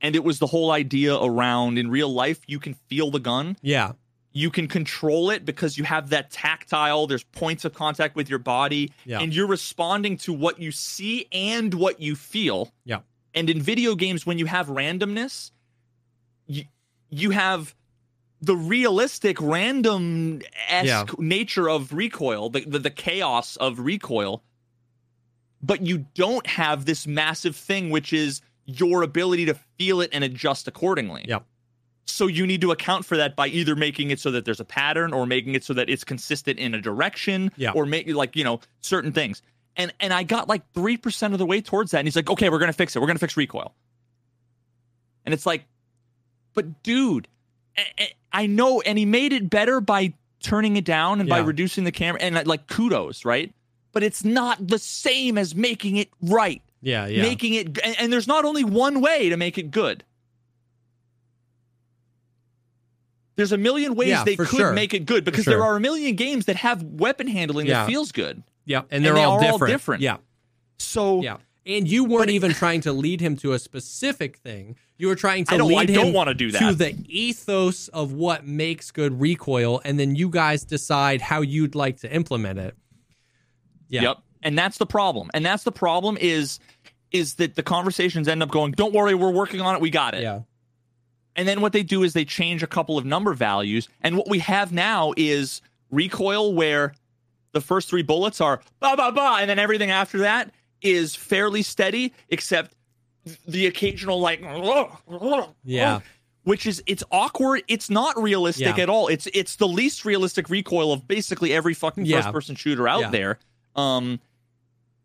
[0.05, 3.57] And it was the whole idea around in real life, you can feel the gun,
[3.62, 3.92] Yeah.
[4.32, 8.38] you can control it because you have that tactile, there's points of contact with your
[8.38, 9.20] body, Yeah.
[9.20, 12.70] and you're responding to what you see and what you feel.
[12.84, 12.98] Yeah.
[13.32, 15.52] And in video games, when you have randomness,
[16.46, 16.64] you,
[17.09, 17.74] you have
[18.42, 21.05] the realistic random esque Yeah.
[21.16, 24.42] nature of recoil, the, the the chaos of recoil,
[25.62, 30.24] but you don't have this massive thing, which is your ability to feel it and
[30.24, 31.24] adjust accordingly.
[31.28, 31.44] Yep.
[32.06, 34.64] So you need to account for that by either making it so that there's a
[34.64, 37.72] pattern, or making it so that it's consistent in a direction, Yeah.
[37.72, 39.42] or make like you know certain things.
[39.76, 42.30] And and I got like three percent of the way towards that, and he's like,
[42.30, 43.00] "Okay, we're gonna fix it.
[43.00, 43.74] We're gonna fix recoil."
[45.24, 45.64] And it's like,
[46.52, 47.28] but dude,
[47.76, 48.12] I- I-
[48.42, 50.12] I know, and he made it better by
[50.42, 53.52] turning it down and by reducing the camera, and like kudos, right?
[53.92, 57.07] But it's not the same as making it right, Yeah.
[57.07, 57.22] Yeah.
[57.22, 60.05] making it, and, and there's not only one way to make it good.
[63.37, 64.72] There's a million ways Yeah, they could sure.
[64.72, 65.55] make it good because sure.
[65.55, 67.80] there are a million games that have weapon handling Yeah.
[67.85, 68.43] that feels good.
[68.64, 68.80] yeah.
[68.82, 69.72] And and they're they all are all different.
[69.72, 70.03] different.
[70.03, 70.16] Yeah.
[70.78, 71.39] So Yeah.
[71.66, 74.76] And you weren't even trying to lead him to a specific thing.
[74.99, 76.59] You were trying to lead I him don't wanna do that.
[76.61, 81.74] to the ethos of what makes good recoil, and then you guys decide how you'd
[81.74, 82.76] like to implement it.
[83.89, 84.03] Yeah.
[84.03, 84.18] Yep.
[84.43, 85.30] and that's the problem.
[85.35, 86.59] And that's the problem is
[87.14, 89.80] is that the conversations end up going, "Don't worry, we're working on it.
[89.80, 90.40] We got it." Yeah.
[91.36, 93.88] And then what they do is they change a couple of number values.
[94.02, 96.94] And what we have now is recoil where
[97.52, 100.50] the first three bullets are ba ba ba, and then everything after that
[100.82, 102.74] is fairly steady, except
[103.46, 104.40] the occasional like
[105.64, 106.00] Yeah.
[106.42, 107.62] which is it's awkward.
[107.68, 108.82] It's not realistic Yeah.
[108.82, 109.08] at all.
[109.08, 112.20] It's it's the least realistic recoil of basically every fucking Yeah.
[112.22, 113.10] first person shooter out Yeah.
[113.10, 113.38] there.
[113.76, 114.20] Um,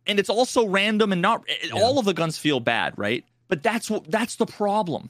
[0.07, 1.43] and it's also random and not
[1.73, 3.23] all of the guns feel bad, right?
[3.47, 5.09] But that's what that's the problem.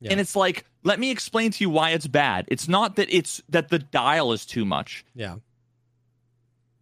[0.00, 0.12] Yeah.
[0.12, 2.46] And it's like, let me explain to you why it's bad.
[2.48, 5.36] It's not that it's that the dial is too much, Yeah.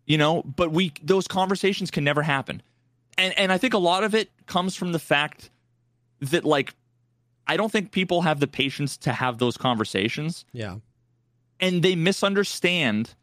[0.07, 2.63] you know, but we those conversations can never happen.
[3.19, 5.51] And and I think a lot of it comes from the fact
[6.21, 6.75] that like
[7.47, 10.77] I don't think people have the patience to have those conversations Yeah.
[11.59, 13.15] and they misunderstand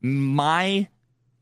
[0.00, 0.88] my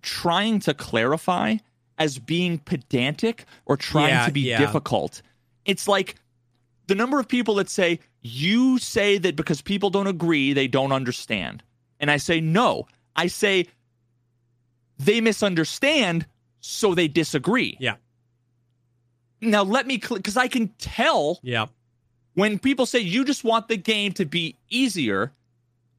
[0.03, 1.57] trying to clarify
[2.01, 4.59] as being pedantic or trying Yeah, to be yeah.
[4.59, 5.23] difficult.
[5.65, 6.17] It's like
[6.89, 10.91] the number of people that say, You say that because people don't agree, they don't
[10.91, 11.63] understand.
[12.01, 12.89] And I say, No.
[13.15, 13.67] I say,
[14.99, 16.27] They misunderstand,
[16.61, 17.77] so they disagree.
[17.79, 17.97] Yeah.
[19.43, 21.67] Now, let me, because I can tell Yeah.
[22.35, 25.33] when people say you just want the game to be easier,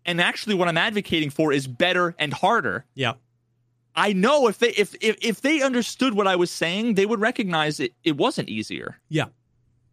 [0.05, 2.85] and actually what I'm advocating for is better and harder.
[2.95, 3.13] Yeah.
[3.95, 7.19] I know if they if if, if they understood what I was saying, they would
[7.19, 8.97] recognize it it wasn't easier.
[9.09, 9.25] Yeah.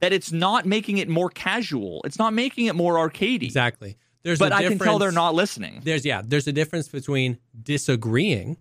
[0.01, 2.03] That it's not making it more casual.
[2.05, 3.43] It's not making it more arcadey.
[3.43, 3.97] Exactly.
[4.23, 5.81] There's But a I can tell they're not listening.
[5.83, 8.59] There's yeah, there's a difference between disagreeing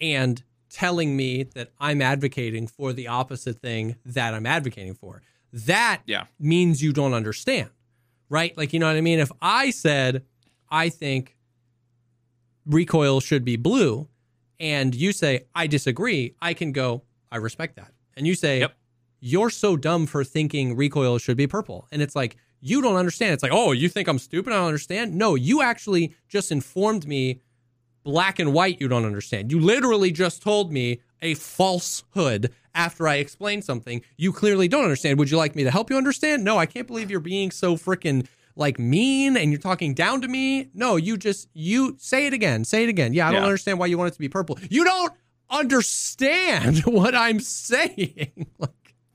[0.00, 5.22] and telling me that I'm advocating for the opposite thing that I'm advocating for.
[5.52, 6.24] That Yeah.
[6.38, 7.70] means you don't understand.
[8.28, 8.56] Right?
[8.56, 9.18] Like you know what I mean?
[9.18, 10.24] If I said
[10.70, 11.36] I think
[12.66, 14.08] recoil should be blue
[14.62, 17.92] and you say I disagree, I can go I respect that.
[18.16, 18.74] And you say Yep.
[19.20, 21.86] you're so dumb for thinking recoil should be purple.
[21.92, 23.34] And it's like, you don't understand.
[23.34, 24.52] It's like, oh, you think I'm stupid?
[24.52, 25.14] I don't understand.
[25.14, 27.40] No, you actually just informed me
[28.04, 29.50] black and white you don't understand.
[29.50, 35.18] You literally just told me a falsehood after I explained something you clearly don't understand.
[35.18, 36.44] Would you like me to help you understand?
[36.44, 40.28] No, I can't believe you're being so freaking like mean and you're talking down to
[40.28, 40.68] me.
[40.74, 42.64] No, you just you say it again.
[42.64, 43.12] Say it again.
[43.14, 44.58] Yeah, I don't understand why you want it to be purple.
[44.70, 45.12] You don't
[45.50, 48.46] understand what I'm saying.
[48.58, 48.70] like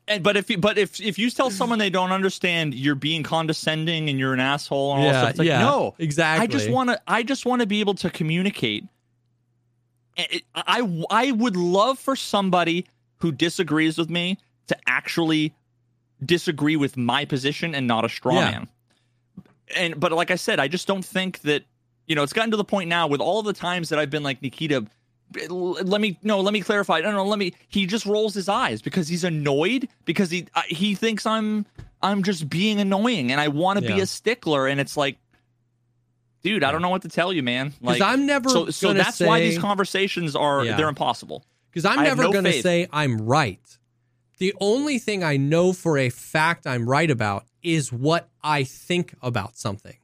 [0.08, 3.24] And but if you, but if if you tell someone they don't understand, you're being
[3.24, 5.30] condescending and you're an asshole and all that Yeah, stuff.
[5.32, 6.44] It's like, yeah, no, exactly.
[6.44, 7.02] I just want to.
[7.08, 8.86] I just want to be able to communicate.
[10.18, 12.86] I, I I would love for somebody
[13.18, 15.54] who disagrees with me to actually
[16.26, 18.52] disagree with my position and not a straw Yeah.
[18.52, 18.68] man.
[19.76, 21.64] And but like I said, I just don't think that
[22.06, 24.24] you know it's gotten to the point now with all the times that I've been
[24.24, 24.86] like Nikita.
[25.50, 26.40] Let me no.
[26.40, 27.02] Let me clarify.
[27.02, 27.26] No, no.
[27.26, 27.54] Let me.
[27.68, 31.66] He just rolls his eyes because he's annoyed because he uh, he thinks I'm
[32.02, 35.18] I'm just being annoying and I want to be a stickler and it's like,
[36.44, 37.74] dude, I don't know what to tell you, man.
[37.82, 38.70] Like I'm never so.
[38.70, 40.78] So that's why these conversations are Yeah.
[40.78, 41.44] they're impossible.
[41.72, 43.60] Because I'm I never no going to say I'm right.
[44.40, 49.14] The only thing I know for a fact I'm right about is what I think
[49.22, 49.98] about something.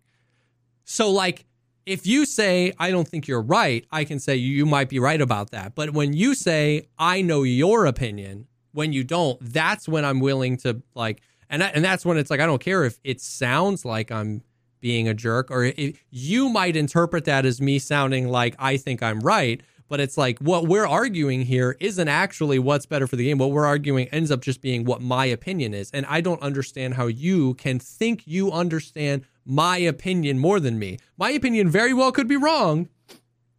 [0.84, 1.46] So, like,
[1.86, 5.22] if you say, I don't think you're right, I can say you might be right
[5.22, 5.76] about that.
[5.76, 10.58] But when you say, I know your opinion, when you don't, that's when I'm willing
[10.58, 14.12] to, like, and, and that's when it's like, I don't care if it sounds like
[14.12, 14.44] I'm
[14.82, 19.02] being a jerk or it, you might interpret that as me sounding like I think
[19.02, 19.64] I'm right.
[19.90, 23.38] But it's like what we're arguing here isn't actually what's better for the game.
[23.38, 25.92] What we're arguing ends up just being what my opinion is.
[25.92, 30.98] And I don't understand how you can think you understand my opinion more than me.
[31.18, 32.90] My opinion very well could be wrong,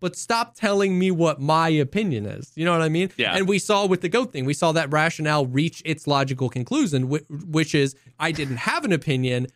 [0.01, 2.53] but stop telling me what my opinion is.
[2.55, 3.11] You know what I mean?
[3.17, 3.35] Yeah.
[3.35, 7.09] And we saw with the goat thing, we saw that rationale reach its logical conclusion,
[7.09, 9.47] which is I didn't have an opinion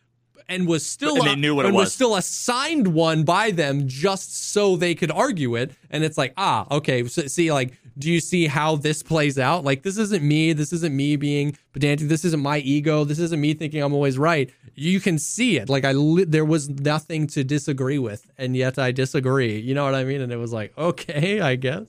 [0.49, 1.93] and was still And they knew what it and was.
[1.93, 5.73] still assigned one by them just so they could argue it.
[5.91, 7.05] And it's like, ah, okay.
[7.07, 9.65] So, see, like, do you see how this plays out?
[9.65, 10.53] Like, this isn't me.
[10.53, 12.09] This isn't me being pedantic.
[12.09, 13.05] This isn't my ego.
[13.05, 14.51] This isn't me thinking I'm always right.
[14.75, 15.69] You can see it.
[15.69, 19.59] Like, I li- there was nothing to disagree with, and yet I disagree.
[19.59, 20.21] You know what I mean?
[20.21, 21.87] And it was like, okay, I guess.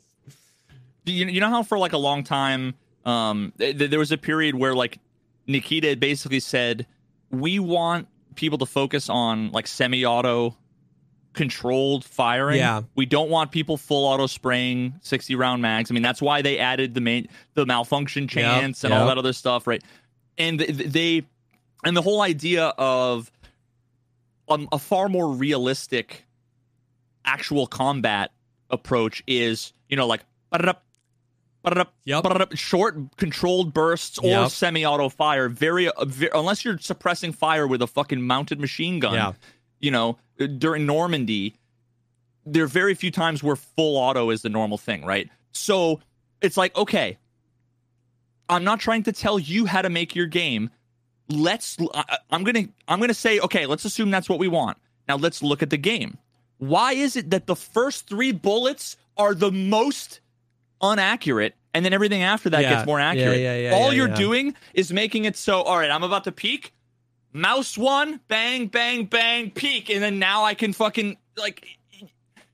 [1.05, 2.73] you, you know how for like a long time
[3.05, 4.99] um th- there was a period where like
[5.47, 6.85] nikita basically said
[7.31, 8.07] we want
[8.39, 10.55] people to focus on like semi-auto
[11.33, 12.57] controlled firing.
[12.57, 12.81] Yeah.
[12.95, 15.91] we don't want people full auto spraying 60 round mags.
[15.91, 19.33] I mean that's why they added the main the malfunction chance and all that other
[19.33, 19.83] stuff right?
[20.37, 21.27] And th- th- they
[21.83, 23.31] and the whole idea of
[24.47, 26.25] um, a far more realistic
[27.25, 28.31] actual combat
[28.69, 30.21] approach is you know like
[32.05, 32.55] Yep.
[32.55, 34.51] short controlled bursts or Yep.
[34.51, 35.49] semi-auto fire.
[35.49, 39.13] Very, uh, ve- unless you're suppressing fire with a fucking mounted machine gun.
[39.13, 39.33] Yeah.
[39.79, 41.55] You know, uh, during Normandy,
[42.45, 45.29] there are very few times where full auto is the normal thing, right?
[45.51, 45.99] So
[46.41, 47.17] it's like, okay,
[48.47, 50.69] I'm not trying to tell you how to make your game.
[51.27, 51.77] Let's.
[51.93, 52.67] I, I'm gonna.
[52.87, 54.77] I'm gonna say, okay, let's assume that's what we want.
[55.07, 56.17] Now let's look at the game.
[56.57, 60.21] Why is it that the first three bullets are the most
[60.81, 62.69] unaccurate, and then everything after that Yeah.
[62.75, 63.39] gets more accurate?
[63.39, 65.61] yeah, yeah, All you're doing is making it so.
[65.61, 66.73] All right, I'm about to peek.
[67.31, 69.89] Mouse one, bang, bang, bang, peek.
[69.89, 71.65] and then now I can fucking like.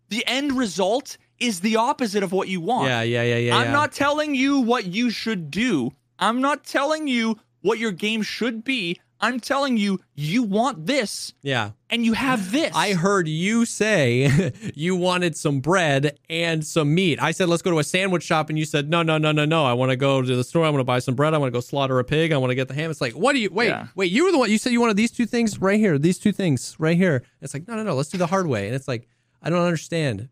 [0.09, 2.87] The end result is the opposite of what you want.
[2.87, 3.57] Yeah, yeah, yeah, yeah.
[3.57, 5.91] I'm not telling you what you should do.
[6.19, 8.99] I'm not telling you what your game should be.
[9.25, 11.71] I'm telling you you want this Yeah.
[11.89, 12.71] and you have this.
[12.75, 17.19] I heard you say you wanted some bread and some meat.
[17.21, 18.49] I said, let's go to a sandwich shop.
[18.49, 19.65] And you said, no, no, no, no, no.
[19.65, 20.63] I want to go to the store.
[20.65, 21.33] I want to buy some bread.
[21.33, 22.31] I want to go slaughter a pig.
[22.31, 22.91] I want to get the ham.
[22.91, 23.87] It's like, what do you, wait, Yeah.
[23.95, 26.19] wait, you were the one, you said you wanted these two things right here, these
[26.19, 27.23] two things right here.
[27.41, 28.67] It's like, no, no, no, let's do the hard way.
[28.67, 29.07] And it's like,
[29.41, 30.29] I don't understand.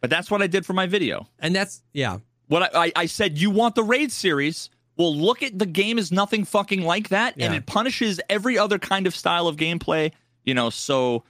[0.00, 1.28] but that's what I did for my video.
[1.38, 2.18] And that's, yeah.
[2.48, 4.70] What I, I, I said, you want the raid series.
[5.00, 8.78] Well, look at the game is nothing fucking like that, and it punishes every other
[8.78, 10.12] kind of style of gameplay.
[10.44, 11.24] You know, so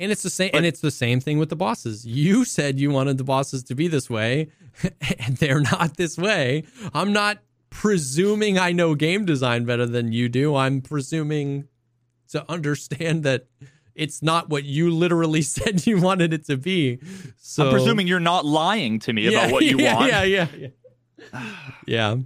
[0.00, 2.06] And it's the same, and it's the same thing with the bosses.
[2.06, 4.48] You said you wanted the bosses to be this way,
[5.18, 6.64] and they're not this way.
[6.94, 10.56] I'm not presuming I know game design better than you do.
[10.56, 11.68] I'm presuming
[12.28, 13.44] to understand that
[13.94, 16.98] it's not what you literally said you wanted it to be.
[17.36, 20.10] So I'm presuming you're not lying to me about what you yeah, want.
[20.10, 20.46] Yeah, yeah,
[21.34, 21.42] yeah.
[21.86, 22.16] yeah.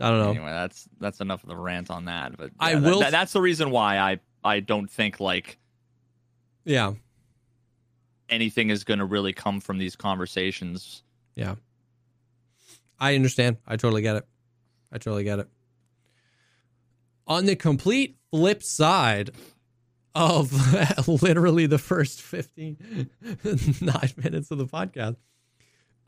[0.00, 0.30] I don't know.
[0.30, 2.36] Anyway, that's that's enough of the rant on that.
[2.36, 5.58] But I yeah, that- will- that- that's the reason why I I don't think like
[6.64, 6.94] Yeah.
[8.28, 11.02] anything is going to really come from these conversations.
[11.34, 11.56] Yeah.
[13.00, 13.56] I understand.
[13.66, 14.26] I totally get it.
[14.92, 15.48] I totally get it.
[17.26, 19.30] On the complete flip side
[20.14, 20.52] of
[21.22, 23.10] literally the first 15
[23.80, 25.16] nine minutes of the podcast,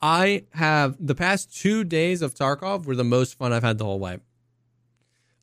[0.02, 3.84] I have the past two days of Tarkov were the most fun I've had the
[3.84, 4.18] whole way.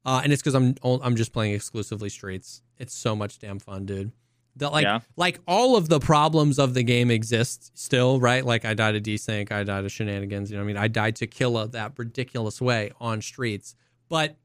[0.06, 2.62] Uh, and it's because I'm I'm just playing exclusively streets.
[2.78, 4.12] It's so much damn fun, dude.
[4.56, 5.02] That like Yeah.
[5.18, 8.44] like all of the problems of the game exist still, right?
[8.44, 10.50] Like I died of desync, I died of shenanigans.
[10.50, 10.78] You know what I mean?
[10.78, 13.76] I died to Killa, that ridiculous way on streets,
[14.10, 14.38] but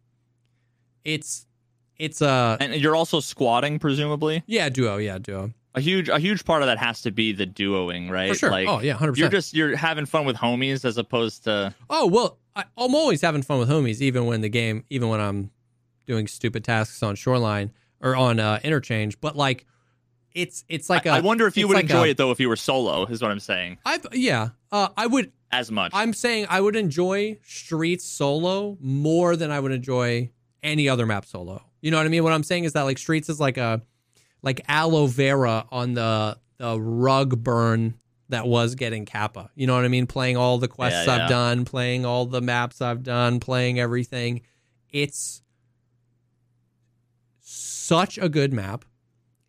[1.05, 1.47] it's
[1.97, 4.43] it's a And you're also squatting, presumably.
[4.47, 5.53] yeah duo, yeah duo.
[5.75, 8.29] A huge a huge part of that has to be the duoing, right?
[8.31, 8.51] For sure.
[8.51, 9.33] Like oh yeah, hundred percent.
[9.33, 13.23] you're just you're having fun with homies as opposed to Oh well, I, I'm always
[13.23, 15.51] having fun with homies, even when the game, even when I'm
[16.07, 17.71] doing stupid tasks on Shoreline
[18.01, 19.19] or on uh, Interchange.
[19.21, 19.65] But like,
[20.35, 22.41] it's it's like I a- wonder if you would like enjoy a- it though if
[22.41, 23.79] you were solo, is what I'm saying.
[23.87, 25.33] I've yeah, uh, I would.
[25.51, 25.93] As much.
[25.95, 30.31] I'm saying I would enjoy Streets solo more than I would enjoy
[30.63, 31.63] any other map solo.
[31.83, 32.25] You know what I mean?
[32.25, 33.83] What I'm saying is that like Streets is like a
[34.43, 37.95] like aloe vera on the the rug burn
[38.29, 39.51] that was getting Kappa.
[39.55, 40.07] You know what I mean?
[40.07, 44.43] Playing all the quests Yeah, I've done, playing all the maps I've done, playing everything.
[44.91, 45.43] It's
[47.41, 48.85] such a good map.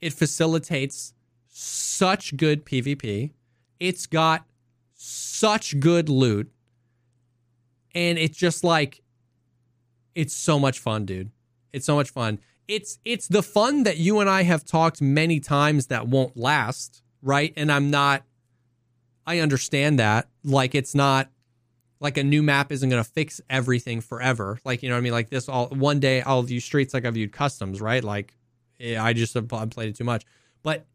[0.01, 1.13] It facilitates
[1.47, 3.31] such good PvP.
[3.79, 4.45] It's got
[4.93, 6.51] such good loot.
[7.95, 9.01] And it's just like
[10.15, 11.31] it's so much fun, dude.
[11.71, 12.39] It's so much fun.
[12.67, 17.01] It's it's the fun that you and I have talked many times that won't last,
[17.21, 17.53] right?
[17.57, 18.23] And I'm not
[19.25, 20.27] I understand that.
[20.43, 21.29] Like it's not
[21.99, 24.59] like a new map isn't going to fix everything forever.
[24.65, 25.13] Like, you know what I mean?
[25.13, 28.03] Like this all one day I'll view streets like I viewed customs, right?
[28.03, 28.33] Like
[28.79, 30.25] yeah, I just have played it too much.
[30.61, 30.85] But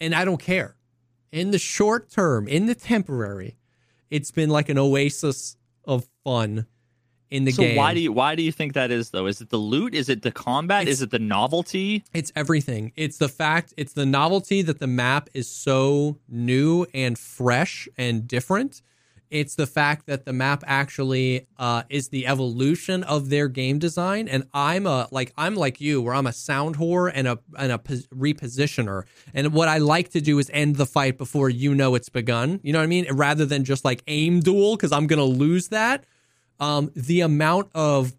[0.00, 0.76] and I don't care.
[1.32, 3.56] In the short term, in the temporary,
[4.10, 6.66] it's been like an oasis of fun
[7.30, 7.76] in the so game.
[7.76, 9.26] why do you why do you think that is though?
[9.26, 9.94] Is it the loot?
[9.94, 10.82] Is it the combat?
[10.82, 12.04] It's- is it the novelty?
[12.12, 12.92] It's everything.
[12.96, 18.26] It's the fact, it's the novelty that the map is so new and fresh and
[18.28, 18.82] different.
[19.30, 24.28] It's the fact that the map actually uh, is the evolution of their game design.
[24.28, 27.72] And I'm a like I'm like you, where I'm a sound whore and a and
[27.72, 29.04] a pos- repositioner.
[29.32, 32.60] And what I like to do is end the fight before you know it's begun.
[32.62, 33.06] You know what I mean?
[33.10, 36.04] Rather than just like aim duel because I'm gonna lose that.
[36.60, 38.14] Um, the amount of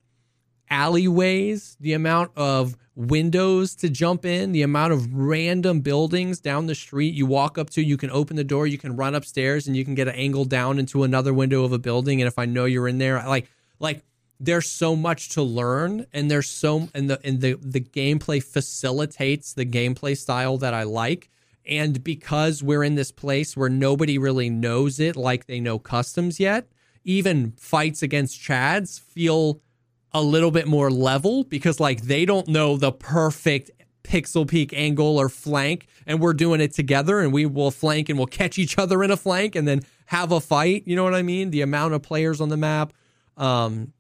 [0.69, 6.75] alleyways, the amount of windows to jump in, the amount of random buildings down the
[6.75, 9.75] street you walk up to, you can open the door, you can run upstairs and
[9.75, 12.45] you can get an angle down into another window of a building and if I
[12.45, 13.49] know you're in there, like
[13.79, 14.03] like
[14.39, 19.53] there's so much to learn and there's so and the and the the gameplay facilitates
[19.53, 21.29] the gameplay style that I like.
[21.67, 26.39] And because we're in this place where nobody really knows it like they know customs
[26.39, 26.67] yet,
[27.05, 29.61] even fights against Chads feel
[30.11, 33.71] a little bit more level because like they don't know the perfect
[34.03, 38.17] pixel peek angle or flank and we're doing it together and we will flank and
[38.17, 40.83] we'll catch each other in a flank and then have a fight.
[40.85, 41.49] You know what i mean?
[41.51, 42.93] The amount of players on the map.
[43.37, 43.93] Um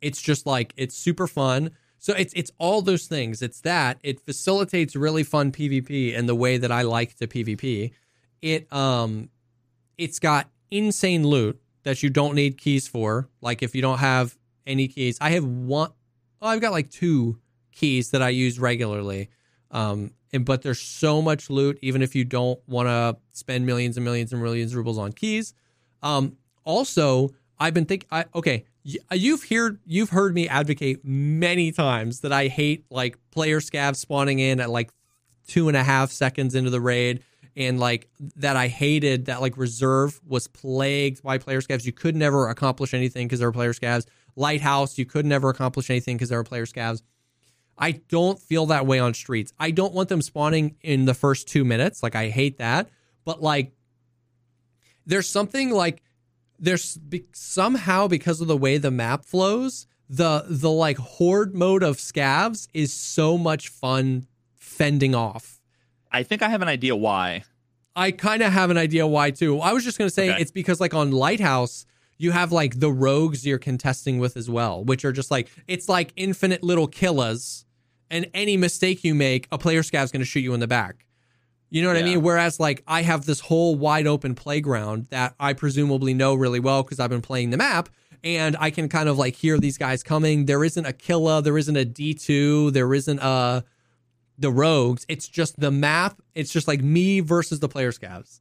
[0.00, 1.70] it's just like it's super fun.
[1.98, 3.42] So it's it's all those things.
[3.42, 3.98] It's that.
[4.02, 7.92] It facilitates really fun pvp in the way that i like to pvp
[8.40, 9.28] it um
[9.96, 14.36] it's got insane loot that you don't need keys for like if you don't have
[14.66, 15.90] any keys i have one
[16.40, 17.38] oh, i've got like two
[17.72, 19.30] keys that I use regularly.
[19.70, 23.96] Um, and but there's so much loot, even if you don't want to spend millions
[23.96, 25.54] and millions and millions of rubles on keys.
[26.02, 32.32] Um, also, I've been thinking, okay, you've heard you've heard me advocate many times that
[32.32, 34.90] I hate like player scavs spawning in at like
[35.46, 37.22] two and a half seconds into the raid,
[37.56, 41.84] and like that I hated that like reserve was plagued by player scavs.
[41.84, 44.06] You could never accomplish anything because there were player scavs.
[44.36, 47.02] Lighthouse, you could never accomplish anything because there were player scavs.
[47.78, 49.52] I don't feel that way on streets.
[49.58, 52.02] I don't want them spawning in the first two minutes.
[52.02, 52.88] Like, I hate that.
[53.24, 53.72] But, like,
[55.06, 56.02] there's something like,
[56.58, 61.82] there's be- somehow because of the way the map flows, the, the like horde mode
[61.82, 65.51] of scavs is so much fun fending off.
[66.12, 67.44] I think I have an idea why.
[67.96, 69.60] I kind of have an idea why too.
[69.60, 70.40] I was just going to say okay.
[70.40, 71.84] it's because, like, on Lighthouse,
[72.18, 75.88] you have like the rogues you're contesting with as well, which are just like it's
[75.88, 77.64] like infinite little killers,
[78.10, 81.04] and any mistake you make, a player scav's going to shoot you in the back.
[81.70, 82.02] You know what yeah.
[82.02, 82.22] I mean?
[82.22, 86.82] Whereas like I have this whole wide open playground that I presumably know really well
[86.82, 87.88] because I've been playing the map
[88.22, 90.44] and I can kind of like hear these guys coming.
[90.44, 93.64] There isn't a killer, there isn't a D2, there isn't a
[94.42, 95.06] the rogues.
[95.08, 96.20] It's just the map.
[96.34, 98.40] It's just like me versus the player scavs.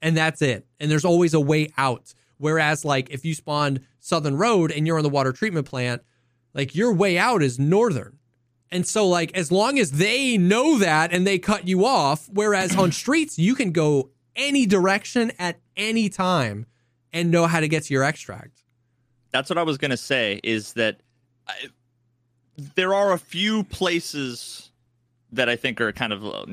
[0.00, 0.66] And that's it.
[0.80, 2.14] And there's always a way out.
[2.38, 6.02] Whereas, like, if you spawned Southern Road and you're on the water treatment plant,
[6.52, 8.18] like, your way out is Northern.
[8.70, 12.76] And so, like, as long as they know that and they cut you off, whereas
[12.76, 16.66] on streets, you can go any direction at any time
[17.12, 18.62] and know how to get to your extract.
[19.30, 21.00] That's what I was going to say is that
[21.46, 21.54] I,
[22.74, 24.70] there are a few places
[25.34, 26.46] that I think are kind of uh,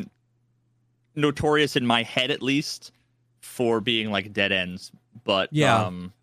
[1.15, 2.91] notorious in my head, at least,
[3.41, 4.91] for being like dead ends
[5.23, 5.83] but yeah.
[5.83, 6.13] Um,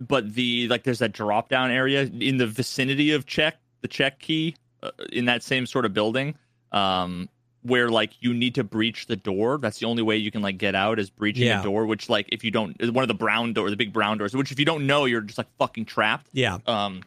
[0.00, 4.18] but the like there's that drop down area in the vicinity of check the check
[4.18, 6.34] key uh, in that same sort of building
[6.72, 7.28] um
[7.62, 10.58] where like you need to breach the door that's the only way you can like
[10.58, 11.58] get out is breaching yeah.
[11.58, 14.18] the door which like if you don't one of the brown door the big brown
[14.18, 17.00] doors which if you don't know you're just like fucking trapped yeah um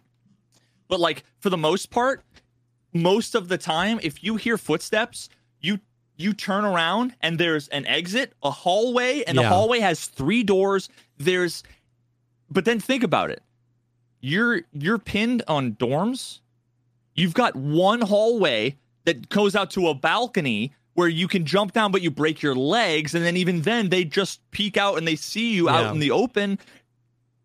[0.88, 2.24] but like for the most part
[2.94, 5.30] most of the time if you hear footsteps
[5.60, 5.80] you
[6.18, 9.44] you turn around and there's an exit, a hallway, and yeah.
[9.44, 10.90] the hallway has three doors.
[11.18, 11.64] There's
[12.50, 13.44] but then think about it.
[14.22, 16.40] You're you're pinned on dorms.
[17.14, 21.92] You've got one hallway that goes out to a balcony where you can jump down
[21.92, 25.16] but you break your legs and then even then they just peek out and they
[25.16, 25.76] see you yeah.
[25.76, 26.60] out in the open.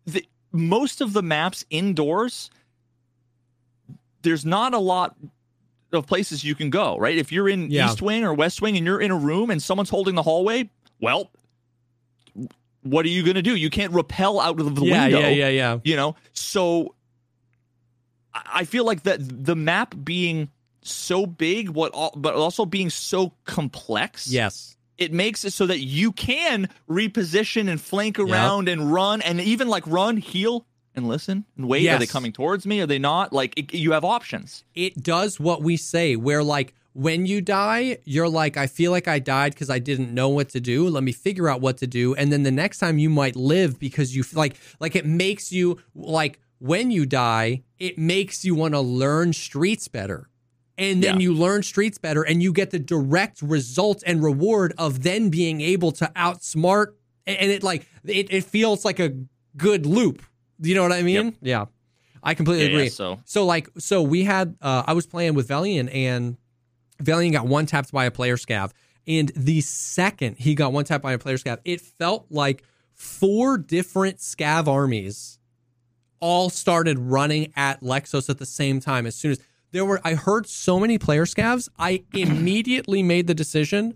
[0.05, 2.49] The, most of the maps indoors
[4.21, 5.15] there's not a lot
[5.91, 7.17] of places you can go, right?
[7.17, 7.87] If you're in yeah.
[7.87, 10.69] East Wing or West Wing and you're in a room and someone's holding the hallway,
[10.99, 11.31] well,
[12.83, 13.55] what are you going to do?
[13.55, 15.19] You can't repel out of the yeah, window.
[15.19, 15.79] Yeah, yeah, yeah.
[15.83, 16.95] You know, so
[18.33, 20.49] I feel like that the map being
[20.81, 24.27] so big, what but also being so complex.
[24.27, 24.77] Yes.
[24.97, 28.77] It makes it so that you can reposition and flank around yep.
[28.77, 30.65] and run and even like run, heal,
[30.95, 31.83] and listen and wait?
[31.83, 31.95] Yes.
[31.95, 32.81] Are they coming towards me?
[32.81, 33.33] Are they not?
[33.33, 34.63] Like it, you have options.
[34.75, 36.15] It does what we say.
[36.15, 40.13] Where like when you die, you're like, I feel like I died because I didn't
[40.13, 40.87] know what to do.
[40.87, 43.79] Let me figure out what to do, and then the next time you might live
[43.79, 48.73] because you like like it makes you like when you die, it makes you want
[48.73, 50.27] to learn streets better.
[50.77, 51.25] And then yeah.
[51.25, 55.61] you learn streets better and you get the direct result and reward of then being
[55.61, 56.93] able to outsmart
[57.27, 59.13] and it like it, it feels like a
[59.57, 60.23] good loop
[60.69, 61.25] you know what I mean?
[61.25, 61.33] Yep.
[61.41, 61.65] Yeah.
[62.23, 62.83] I completely yeah, agree.
[62.83, 63.19] Yeah, so.
[63.25, 66.37] so like so we had uh, I was playing with Valiant and
[66.99, 68.71] Valiant got one tapped by a player scav.
[69.07, 72.63] And the second he got one tapped by a player scav, it felt like
[72.93, 75.39] four different scav armies
[76.19, 79.07] all started running at Lexos at the same time.
[79.07, 79.39] As soon as
[79.71, 83.95] there were, I heard so many player scavs, I immediately made the decision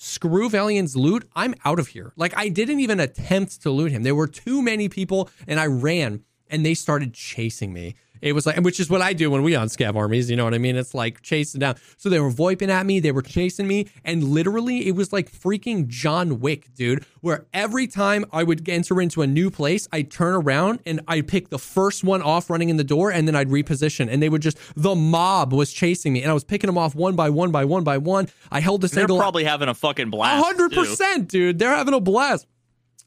[0.00, 2.12] screw Valiant's loot, I'm out of here.
[2.16, 4.02] Like I didn't even attempt to loot him.
[4.02, 7.94] There were too many people and I ran and they started chasing me.
[8.22, 10.30] It was like, which is what I do when we on scav armies.
[10.30, 10.76] You know what I mean?
[10.76, 11.76] It's like chasing down.
[11.96, 15.30] So they were voiping at me, they were chasing me, and literally it was like
[15.32, 17.04] freaking John Wick, dude.
[17.20, 21.28] Where every time I would enter into a new place, I'd turn around and I'd
[21.28, 24.28] pick the first one off running in the door, and then I'd reposition, and they
[24.28, 27.30] would just the mob was chasing me, and I was picking them off one by
[27.30, 28.28] one by one by one.
[28.50, 29.18] I held this They're angle.
[29.18, 30.44] probably having a fucking blast.
[30.44, 30.80] hundred too.
[30.80, 31.58] percent, dude.
[31.58, 32.46] They're having a blast.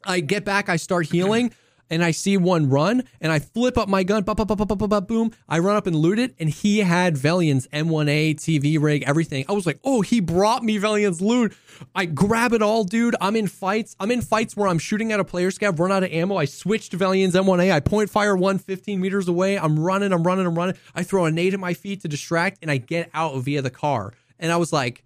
[0.06, 1.54] I get back, I start healing,
[1.94, 4.66] and I see one run, and I flip up my gun, ba ba ba ba
[4.66, 5.32] ba ba ba boom.
[5.48, 9.46] I run up and loot it, and he had Velian's M1A TV rig, everything.
[9.48, 11.56] I was like, oh, he brought me Velian's loot.
[11.94, 13.16] I grab it all, dude.
[13.22, 13.96] I'm in fights.
[14.00, 16.36] I'm in fights where I'm shooting at a player scav, run out of ammo.
[16.36, 17.72] I switch to Velian's M1A.
[17.72, 19.60] I point fire one 15 meters away.
[19.60, 20.76] I'm running, I'm running, I'm running.
[20.96, 23.70] I throw a nade at my feet to distract, and I get out via the
[23.70, 24.14] car.
[24.40, 25.04] And I was like,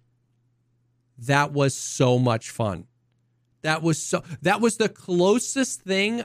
[1.18, 2.86] that was so much fun.
[3.62, 6.24] That was so that was the closest thing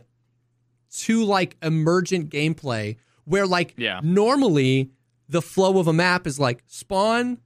[1.02, 4.00] to like emergent gameplay where like Yeah.
[4.04, 4.92] normally
[5.30, 7.40] the flow of a map is like spawn,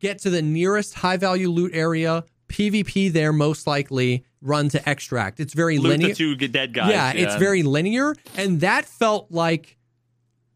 [0.00, 5.40] get to the nearest high value loot area, PvP there most likely, run to extract.
[5.40, 6.14] It's very Loot linear.
[6.14, 6.90] two dead guys.
[6.90, 9.76] yeah, it's very linear and that felt like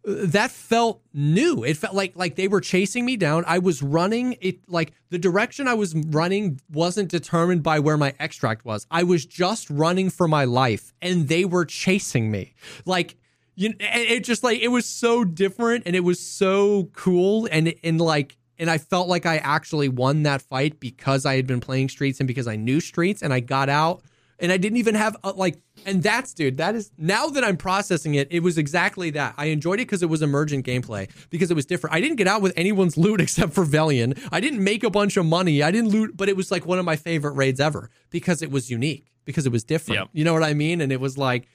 [0.04, 1.62] that felt new.
[1.62, 3.44] It felt like like they were chasing me down.
[3.46, 8.14] I was running it like the direction I was running wasn't determined by where my
[8.18, 8.86] extract was.
[8.90, 12.54] I was just running for my life and they were chasing me.
[12.86, 13.16] Like
[13.56, 18.00] you it just like it was so different and it was so cool and and
[18.00, 21.88] like and I felt like I actually won that fight because I had been playing
[21.88, 24.02] streets and because I knew streets and I got out
[24.40, 27.56] and I didn't even have a, like and that's dude that is now that I'm
[27.56, 29.34] processing it it was exactly that.
[29.36, 31.94] I enjoyed it because it was emergent gameplay because it was different.
[31.94, 35.16] I didn't get out with anyone's loot except for Velian I didn't make a bunch
[35.16, 35.62] of money.
[35.62, 38.50] I didn't loot but it was like one of my favorite raids ever because it
[38.50, 40.00] was unique because it was different.
[40.00, 40.08] Yep.
[40.12, 40.80] you know what I mean?
[40.80, 41.48] And it was like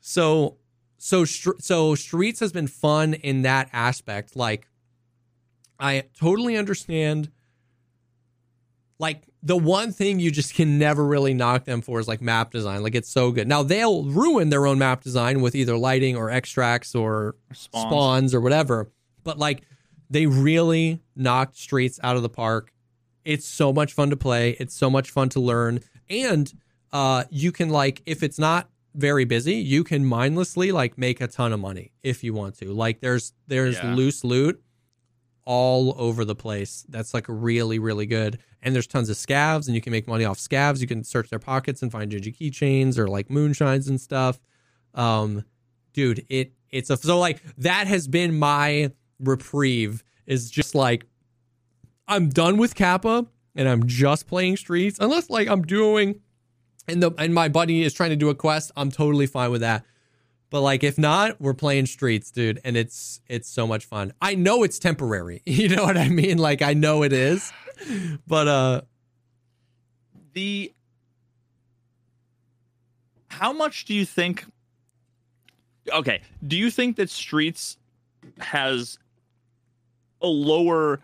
[0.00, 0.56] so
[0.98, 4.36] so so streets has been fun in that aspect.
[4.36, 4.68] Like
[5.78, 7.30] I totally understand
[8.98, 12.50] like the one thing you just can never really knock them for is like map
[12.50, 12.82] design.
[12.82, 13.46] Like it's so good.
[13.46, 17.86] Now they'll ruin their own map design with either lighting or extracts or Spawns.
[17.86, 18.90] spawns, or whatever.
[19.22, 19.62] But like
[20.08, 22.72] they really knocked streets out of the park.
[23.24, 24.56] It's so much fun to play.
[24.58, 25.80] It's so much fun to learn.
[26.08, 26.50] And
[26.92, 31.26] uh you can like if it's not very busy, you can mindlessly like make a
[31.26, 32.72] ton of money if you want to.
[32.72, 33.94] Like there's there's Yeah.
[33.94, 34.62] loose loot
[35.44, 36.84] all over the place.
[36.88, 38.38] That's like really, really good.
[38.62, 40.80] And there's tons of scavs, and you can make money off scavs.
[40.80, 44.40] You can search their pockets and find Gigi keychains or like moonshines and stuff.
[44.94, 45.44] Um,
[45.92, 50.02] dude, it it's a so like that has been my reprieve.
[50.26, 51.04] Is just like
[52.08, 54.98] I'm done with Kappa and I'm just playing streets.
[55.00, 56.20] Unless like I'm doing
[56.88, 59.60] and the and my buddy is trying to do a quest, I'm totally fine with
[59.60, 59.84] that.
[60.54, 64.12] But like if not, we're playing streets, dude, and it's it's so much fun.
[64.22, 65.42] I know it's temporary.
[65.46, 66.38] You know what I mean?
[66.38, 67.52] Like I know it is.
[68.24, 68.80] But uh
[70.34, 70.72] the
[73.26, 74.46] how much do you think
[75.92, 77.76] okay do you think that streets
[78.38, 78.96] has
[80.22, 81.00] a lower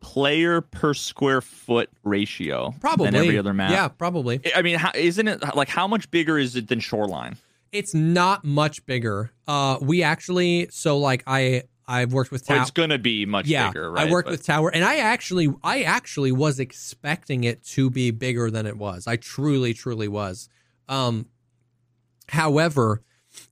[0.00, 4.42] player per square foot ratio probably than every other map Yeah, probably.
[4.54, 7.36] i mean how, isn't it like how much bigger is it than shoreline
[7.72, 9.30] It's not much bigger.
[9.48, 12.60] Uh we actually so like I I've worked with Tower.
[12.62, 15.52] it's gonna be much yeah, bigger right I worked But- with Tower, and I actually,
[15.64, 19.08] I actually was expecting it to be bigger than it was.
[19.08, 20.48] I truly, truly was.
[20.88, 21.26] Um,
[22.28, 23.02] however,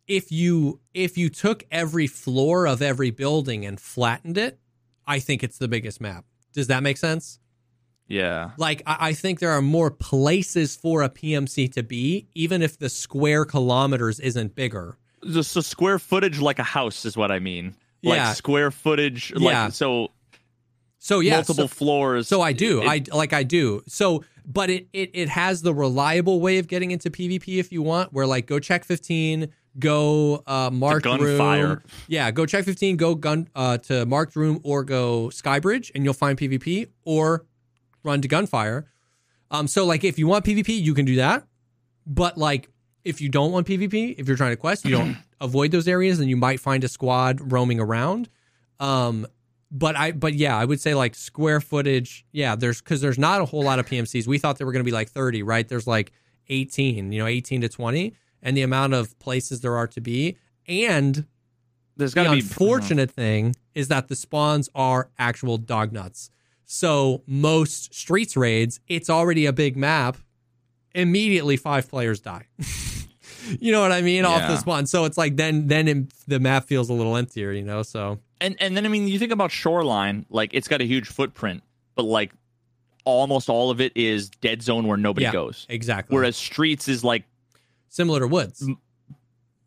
[0.06, 4.60] if you if you took every floor of every building and flattened it,
[5.06, 6.24] I think it's the biggest map.
[6.52, 7.40] Does that make sense?
[8.11, 12.61] Yeah Like, I, I think there are more places for a PMC to be, even
[12.61, 14.99] if the square kilometers isn't bigger.
[15.23, 18.32] the so square footage like a house is what i mean like Yeah.
[18.32, 19.65] square footage Yeah.
[19.65, 20.09] like so
[20.99, 22.82] So yeah, multiple so- floors So I do.
[22.82, 23.82] It- I like I do.
[23.87, 27.82] So but it, it it has the reliable way of getting into PvP if you
[27.82, 31.66] want, where like go Chek 15, go uh marked gunfire.
[31.69, 31.82] room.
[32.09, 36.15] Yeah, go Chek 15, go gun uh to marked room or go skybridge and you'll
[36.24, 37.45] find PvP or
[38.02, 38.86] run to gunfire.
[39.51, 41.44] Um so like if you want PvP, you can do that.
[42.06, 42.68] But like
[43.05, 46.20] if you don't want PvP, if you're trying to quest, you don't avoid those areas
[46.20, 48.28] and you might find a squad roaming around.
[48.78, 49.27] Um
[49.70, 52.27] but I but yeah, I would say like square footage.
[52.32, 54.27] Yeah, there's because there's not a whole lot of PMCs.
[54.27, 55.68] We thought there were going to be like 30, right?
[55.68, 56.12] There's like
[56.48, 60.36] 18, you know, 18 to 20, and the amount of places there are to be.
[60.66, 61.27] And
[61.97, 66.31] there's the got to be unfortunate thing is that the spawns are actual dog nuts.
[66.72, 70.16] So most streets raids, it's already a big map.
[70.94, 72.47] Immediately, five players die.
[73.59, 74.59] you know what I mean, off the Yeah.
[74.59, 74.86] spawn.
[74.86, 77.82] So it's like then then the map feels a little emptier, you know.
[77.82, 81.09] So And and then I mean, you think about Shoreline, like it's got a huge
[81.09, 81.64] footprint,
[81.97, 82.30] but like
[83.05, 85.66] almost all of it is dead zone where nobody yeah, goes.
[85.68, 86.14] exactly.
[86.14, 87.24] Whereas Streets is like
[87.88, 88.64] similar to woods.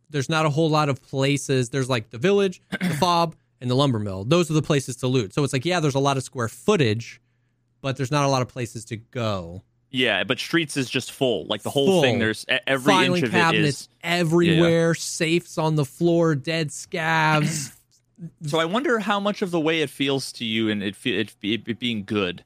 [0.09, 1.69] There's not a whole lot of places.
[1.69, 4.25] There's like the village, the fob, and the lumber mill.
[4.25, 5.33] Those are the places to loot.
[5.33, 7.19] So it's like, yeah, there's a lot of square footage,
[7.81, 9.63] but there's not a lot of places to go.
[9.89, 11.45] yeah, but Streets is just full.
[11.47, 12.01] Like the whole Full.
[12.01, 12.19] thing.
[12.19, 13.89] There's every Filing inch of cabinets is.
[14.03, 17.71] everywhere, safes on the floor, dead scavs.
[18.45, 21.35] So I wonder how much of the way it feels to you and it, it,
[21.41, 22.45] it, it being good,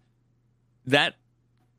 [0.87, 1.13] that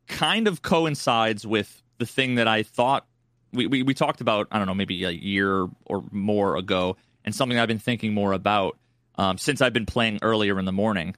[0.07, 3.05] kind of coincides with the thing that I thought
[3.51, 6.95] we, we, we talked about, I don't know, maybe a year or more ago,
[7.25, 8.77] and something I've been thinking more about
[9.19, 11.15] um, since I've been playing earlier in the morning.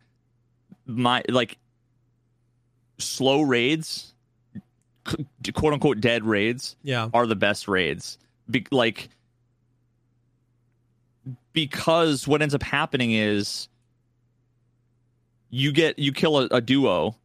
[0.88, 1.58] My, like,
[2.98, 4.14] slow raids,
[5.54, 7.10] quote unquote, dead raids yeah.
[7.14, 8.18] are the best raids.
[8.50, 9.10] Be- like
[11.54, 13.68] because what ends up happening is
[15.50, 17.16] you get you kill a, a duo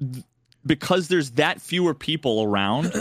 [0.00, 0.24] th-
[0.66, 2.92] because there's that fewer people around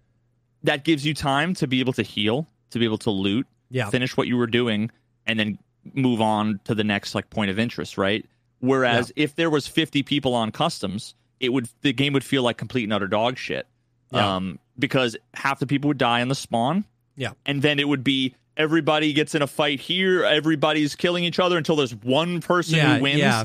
[0.62, 3.90] that gives you time to be able to heal to be able to loot Yeah.
[3.90, 4.90] finish what you were doing
[5.26, 5.58] and then
[5.94, 8.24] move on to the next like point of interest right
[8.60, 12.56] whereas if there was 50 people on customs it would the game would feel like
[12.56, 13.66] complete and utter dog shit
[14.12, 14.36] Yeah.
[14.36, 16.84] um because half the people would die on the spawn
[17.16, 17.32] Yeah.
[17.46, 21.58] and then it would be everybody gets in a fight here everybody's killing each other
[21.58, 23.44] until there's one person Yeah, who wins yeah.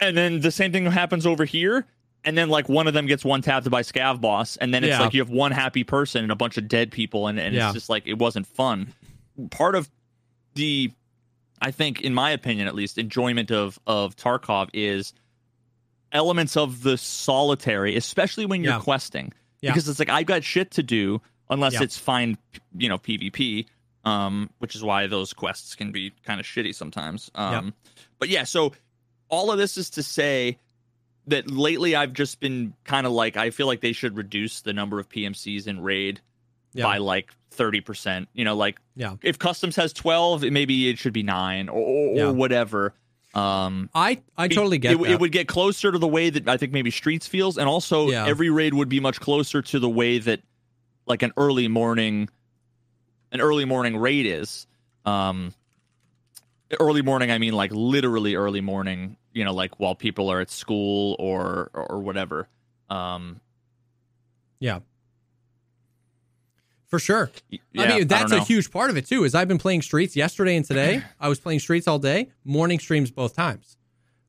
[0.00, 1.86] and then the same thing happens over here
[2.24, 4.90] and then like one of them gets one tapped by scav boss and then it's
[4.90, 5.00] Yeah.
[5.00, 7.68] like you have one happy person and a bunch of dead people and, and Yeah.
[7.68, 8.92] it's just like it wasn't fun
[9.50, 9.88] part of
[10.54, 10.92] the
[11.60, 15.12] i think in my opinion at least enjoyment of of tarkov is
[16.12, 18.80] elements of the solitary especially when you're Yeah.
[18.80, 19.70] questing Yeah.
[19.70, 21.82] because it's like i've got shit to do unless Yeah.
[21.82, 22.36] it's find
[22.76, 23.66] you know pvp
[24.04, 27.74] um which is why those quests can be kind of shitty sometimes um
[28.18, 28.72] but yeah so
[29.28, 30.58] all of this is to say
[31.26, 34.72] that lately I've just been kind of like I feel like they should reduce the
[34.72, 36.20] number of PMCs in raid
[36.72, 36.84] Yeah.
[36.84, 38.26] by like 30%.
[38.32, 39.16] You know, like Yeah.
[39.22, 42.30] if customs has 12, maybe it should be 9 or, or, Yeah.
[42.30, 42.94] whatever.
[43.34, 46.56] Um I I totally get it, it would get closer to the way that I
[46.56, 48.26] think maybe Streets feels and also Yeah.
[48.26, 50.40] every raid would be much closer to the way that
[51.06, 52.28] like an early morning
[53.32, 54.66] an early morning raid is.
[55.04, 55.54] Um
[56.80, 60.50] early morning I mean like literally early morning, you know, like while people are at
[60.50, 62.48] school or or, or whatever.
[62.88, 63.40] Um
[64.58, 64.80] yeah.
[66.90, 67.30] For sure.
[67.50, 69.24] y- I yeah, mean, that's don't a huge part of it too.
[69.24, 71.02] Is I've been playing Streets yesterday and today.
[71.18, 73.76] I was playing Streets all day, morning streams both times,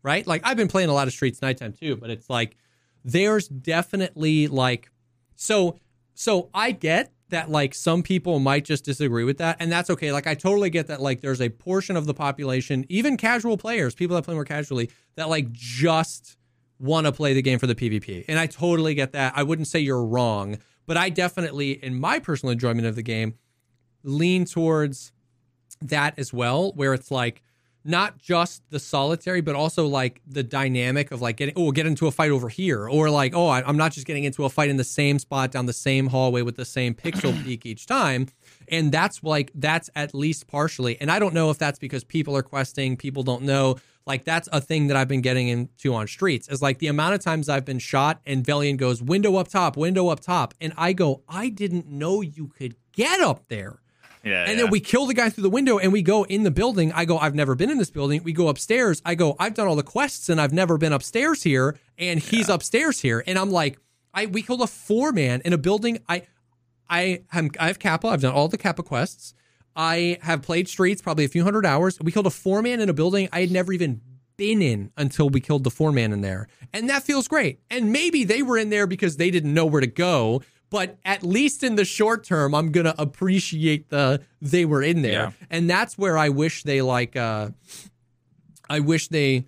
[0.03, 0.25] right?
[0.25, 2.55] Like I've been playing a lot of Streets nighttime too, but it's like
[3.03, 4.89] there's definitely like
[5.35, 5.79] so
[6.13, 10.11] so I get that like some people might just disagree with that, and that's okay.
[10.11, 13.95] Like I totally get that like there's a portion of the population, even casual players,
[13.95, 16.37] people that play more casually, that like just
[16.77, 18.25] want to play the game for the PvP.
[18.27, 19.33] And I totally get that.
[19.35, 20.57] I wouldn't say you're wrong,
[20.91, 23.35] but I definitely, in my personal enjoyment of the game,
[24.03, 25.13] lean towards
[25.81, 27.41] that as well, where it's like
[27.85, 31.85] not just the solitary, but also like the dynamic of like getting, oh, we'll get
[31.85, 32.89] into a fight over here.
[32.89, 35.65] Or like, oh, I'm not just getting into a fight in the same spot down
[35.65, 38.27] the same hallway with the same pixel peek each time.
[38.67, 40.99] And that's like, that's at least partially.
[40.99, 43.77] And I don't know if that's because people are questing, people don't know.
[44.11, 47.15] Like that's a thing that I've been getting into on streets is like the amount
[47.15, 50.73] of times I've been shot and Velian goes window up top, window up top, and
[50.75, 53.79] I go, I didn't know you could get up there.
[54.25, 54.41] Yeah.
[54.41, 54.63] And yeah.
[54.63, 56.91] then we kill the guy through the window and we go in the building.
[56.91, 58.21] I go, I've never been in this building.
[58.21, 59.01] We go upstairs.
[59.05, 61.79] I go, I've done all the quests and I've never been upstairs here.
[61.97, 63.23] And he's upstairs here.
[63.25, 63.79] And I'm like,
[64.13, 65.99] I we killed a four man in a building.
[66.09, 66.23] I
[66.89, 68.09] I am I have Kappa.
[68.09, 69.33] I've done all the Kappa quests.
[69.75, 71.99] I have played streets probably a few hundred hours.
[71.99, 74.01] We killed a four man in a building I had never even
[74.37, 76.47] been in until we killed the four man in there.
[76.73, 77.59] And that feels great.
[77.69, 80.41] And maybe they were in there because they didn't know where to go.
[80.69, 85.11] But at least in the short term, I'm gonna appreciate the they were in there.
[85.11, 85.31] Yeah.
[85.49, 87.49] And that's where I wish they like uh
[88.69, 89.45] I wish they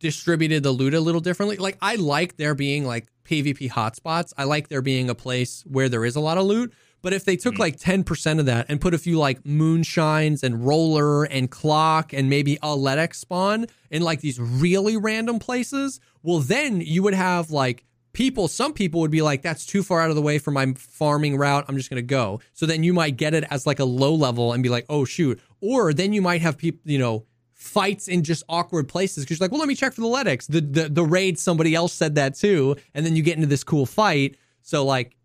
[0.00, 1.56] distributed the loot a little differently.
[1.56, 4.32] Like I like there being like PvP hotspots.
[4.36, 6.74] I like there being a place where there is a lot of loot.
[7.04, 7.60] But if they took hmm.
[7.60, 12.30] like 10% of that and put a few like moonshines and Roler and clock and
[12.30, 17.50] maybe a LEDX spawn in like these really random places, well, then you would have
[17.50, 20.50] like people, some people would be like, that's too far out of the way for
[20.50, 21.66] my farming route.
[21.68, 22.40] I'm just going to go.
[22.54, 25.04] So then you might get it as like a low level and be like, oh,
[25.04, 25.38] shoot.
[25.60, 29.44] Or then you might have people, you know, fights in just awkward places because you're
[29.44, 30.46] like, well, let me check for the LEDX.
[30.46, 33.64] The, the the raid, somebody else said that too, and then you get into this
[33.64, 34.36] cool fight.
[34.62, 35.16] So like,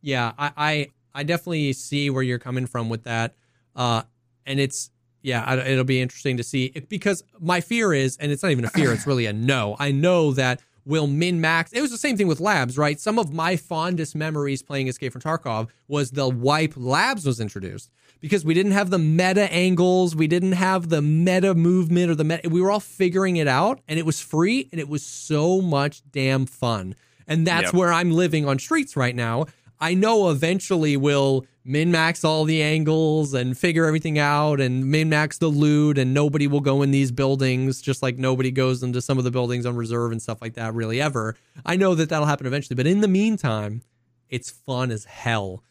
[0.00, 3.34] yeah, I I I definitely see where you're coming from with that.
[3.76, 4.02] Uh,
[4.46, 4.90] and it's
[5.22, 8.64] yeah, I, it'll be interesting to see because my fear is, and it's not even
[8.66, 9.74] a fear, it's really a no.
[9.78, 11.72] I know that will min max.
[11.72, 13.00] It was the same thing with labs, right?
[13.00, 17.90] Some of my fondest memories playing Escape from Tarkov was the wipe labs was introduced
[18.20, 22.24] because we didn't have the meta angles, we didn't have the meta movement or the
[22.24, 22.48] meta.
[22.50, 26.02] We were all figuring it out, and it was free, and it was so much
[26.12, 26.94] damn fun.
[27.26, 27.74] And that's Yep.
[27.74, 29.46] where I'm living on streets right now.
[29.80, 35.08] I know eventually we'll min max all the angles and figure everything out and min
[35.08, 39.00] max the loot, and nobody will go in these buildings just like nobody goes into
[39.00, 41.36] some of the buildings on reserve and stuff like that, really, ever.
[41.64, 43.82] I know that that'll happen eventually, but in the meantime,
[44.28, 45.62] it's fun as hell.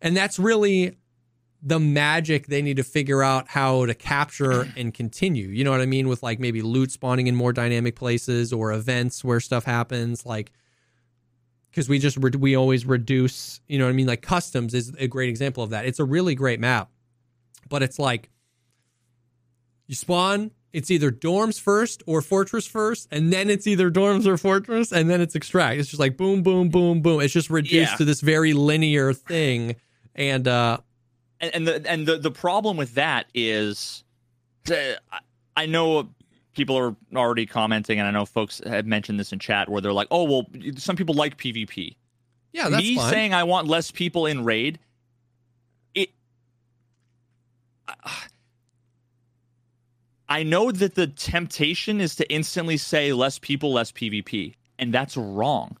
[0.00, 0.96] And that's really
[1.62, 5.48] the magic they need to figure out how to capture and continue.
[5.48, 6.08] You know what I mean?
[6.08, 10.24] With like maybe loot spawning in more dynamic places or events where stuff happens.
[10.24, 10.52] Like,
[11.70, 14.06] because we just re- we always reduce you know what i mean?
[14.06, 15.84] Like customs is a great example of that.
[15.86, 16.90] It's a really great map
[17.68, 18.30] but it's like
[19.86, 24.36] you spawn it's either dorms first or fortress first and then it's either dorms or
[24.36, 25.80] fortress and then it's extract.
[25.80, 27.20] It's just like boom boom boom boom.
[27.20, 27.96] It's just reduced Yeah.
[27.96, 29.74] to this very linear thing
[30.14, 30.78] and uh
[31.40, 34.04] and, and the and the the problem with that is,
[34.70, 34.74] uh,
[35.10, 35.18] I-
[35.56, 36.10] I know
[36.54, 39.92] people are already commenting, and I know folks have mentioned this in chat where they're
[39.92, 40.46] like, "Oh, well,
[40.76, 41.96] some people like PvP."
[42.52, 44.78] yeah that's Me fine saying I want less people in raid,
[45.94, 46.10] it.
[50.28, 55.16] I know that the temptation is to instantly say less people, less PvP, and that's
[55.16, 55.76] wrong.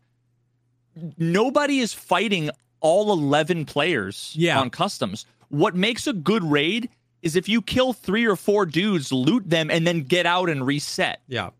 [1.16, 4.58] Nobody is fighting all 11 players Yeah.
[4.60, 5.24] on customs.
[5.48, 6.88] What makes a good raid
[7.22, 10.66] is if you kill three or four dudes, loot them, and then get out and
[10.66, 11.20] reset.
[11.28, 11.50] yeah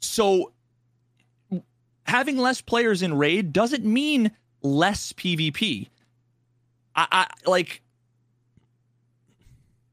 [0.00, 0.52] So
[2.04, 4.30] having less players in raid doesn't mean
[4.62, 5.88] less PvP.
[6.96, 7.82] I, I like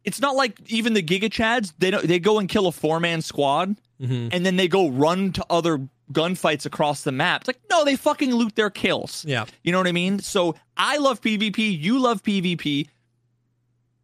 [0.03, 2.99] it's not like even the Giga Chads, they don't they go and kill a four
[2.99, 4.29] man squad Mhm.
[4.33, 7.41] and then they go run to other gunfights across the map.
[7.41, 9.23] It's like, no, they fucking loot their kills.
[9.25, 10.19] yeah You know what I mean?
[10.19, 12.89] So I love PvP, you love PvP.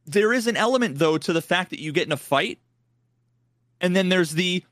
[0.06, 2.60] There is an element though to the fact that you get in a fight
[3.80, 4.64] and then there's the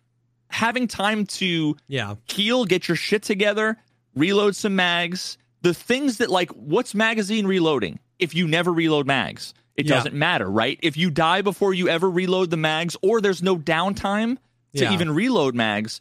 [0.50, 3.78] having time to yeah heal, get your shit together,
[4.16, 5.38] reload some mags.
[5.62, 8.00] The things that like what's magazine reloading?
[8.18, 9.96] If you never reload mags, it Yeah.
[9.96, 10.80] doesn't matter, right?
[10.82, 14.38] If you die before you ever reload the mags or there's no downtime
[14.76, 14.94] to Yeah.
[14.94, 16.00] even reload mags,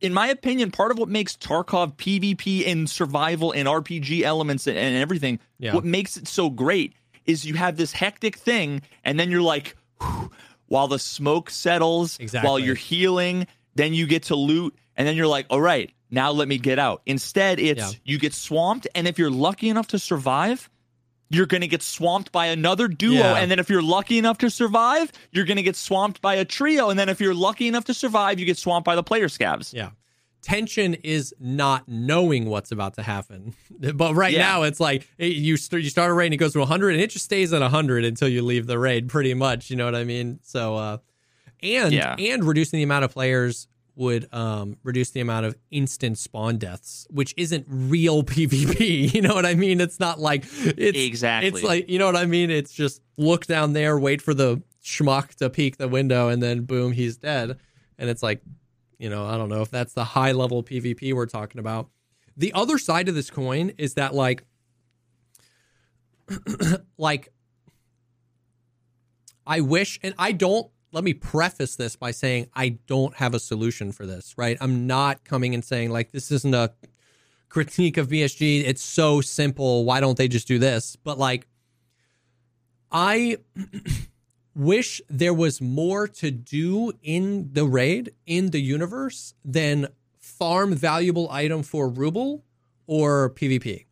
[0.00, 4.76] in my opinion, part of what makes Tarkov PvP and survival and RPG elements and,
[4.76, 5.74] and everything, Yeah.
[5.74, 6.92] what makes it so great
[7.26, 10.30] is you have this hectic thing, and then you're like, whew,
[10.66, 12.48] while the smoke settles, Exactly.
[12.48, 16.30] while you're healing, then you get to loot, and then you're like, all right, now
[16.30, 17.02] let me get out.
[17.06, 17.98] Instead, it's Yeah.
[18.04, 20.68] you get swamped, and if you're lucky enough to survive,
[21.28, 23.14] you're going to get swamped by another duo.
[23.14, 23.34] Yeah.
[23.36, 26.44] And then if you're lucky enough to survive, you're going to get swamped by a
[26.44, 26.88] trio.
[26.88, 29.72] And then if you're lucky enough to survive, you get swamped by the player scavs.
[29.74, 29.90] Yeah.
[30.46, 33.54] Tension is not knowing what's about to happen.
[33.94, 34.38] But right Yeah.
[34.38, 37.00] now, it's like you start, you start a raid and it goes to 100 and
[37.02, 39.70] it just stays at 100 until you leave the raid, pretty much.
[39.70, 40.38] You know what I mean?
[40.42, 40.98] So, uh,
[41.62, 42.14] and Yeah.
[42.16, 43.66] and reducing the amount of players
[43.96, 49.12] would um, reduce the amount of instant spawn deaths, which isn't real PvP.
[49.14, 49.80] You know what I mean?
[49.80, 51.48] It's not like it's Exactly.
[51.48, 52.50] It's like you know what I mean.
[52.50, 56.60] It's just look down there, wait for the schmuck to peek the window, and then
[56.62, 57.58] boom, he's dead.
[57.98, 58.42] And it's like,
[58.98, 61.88] you know, I don't know if that's the high level PvP we're talking about.
[62.36, 64.44] The other side of this coin is that like,
[66.98, 67.32] like,
[69.46, 70.68] I wish, and I don't.
[70.92, 74.34] Let me preface this by saying I don't have a solution for this.
[74.38, 74.56] Right?
[74.60, 76.72] I'm not coming and saying like this isn't a
[77.48, 78.64] critique of BSG.
[78.64, 79.84] It's so simple.
[79.84, 80.96] Why don't they just do this?
[80.96, 81.46] But like,
[82.90, 83.38] I
[84.56, 89.86] wish there was more to do in the raid in the universe than
[90.18, 92.42] farm valuable item for ruble
[92.86, 93.84] or PvP.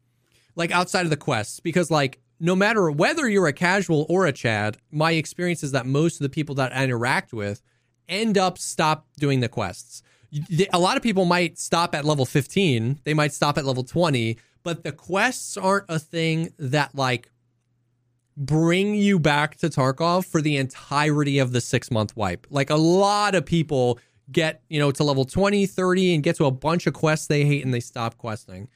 [0.57, 4.33] Like outside of the quests, because like no matter whether you're a casual or a
[4.33, 7.63] Chad, my experience is that most of the people that I interact with
[8.09, 10.03] end up stop doing the quests.
[10.73, 14.39] A lot of people might stop at level 15, they might stop at level 20,
[14.63, 17.31] but the quests aren't a thing that like
[18.37, 22.47] bring you back to Tarkov for the entirety of the 6 month wipe.
[22.51, 23.99] Like a lot of people
[24.33, 27.45] get, you know, to level 20, 30 and get to a bunch of quests they
[27.45, 28.69] hate and they stop questing.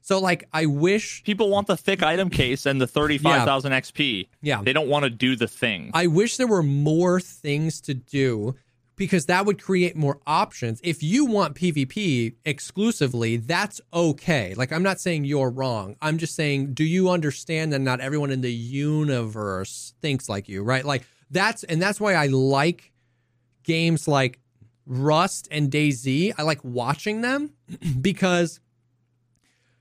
[0.00, 4.28] So like I wish People want the thick item case and the 35,000 XP.
[4.40, 4.60] Yeah.
[4.62, 5.90] They don't want to do the thing.
[5.94, 8.56] I wish there were more things to do
[9.02, 10.80] because that would create more options.
[10.84, 14.54] If you want PvP exclusively, that's okay.
[14.54, 15.96] Like I'm not saying you're wrong.
[16.00, 20.62] I'm just saying do you understand that not everyone in the universe thinks like you,
[20.62, 20.84] right?
[20.84, 21.02] Like
[21.32, 22.92] that's and that's why I like
[23.64, 24.38] games like
[24.86, 26.34] Rust and DayZ.
[26.38, 27.54] I like watching them
[28.00, 28.60] because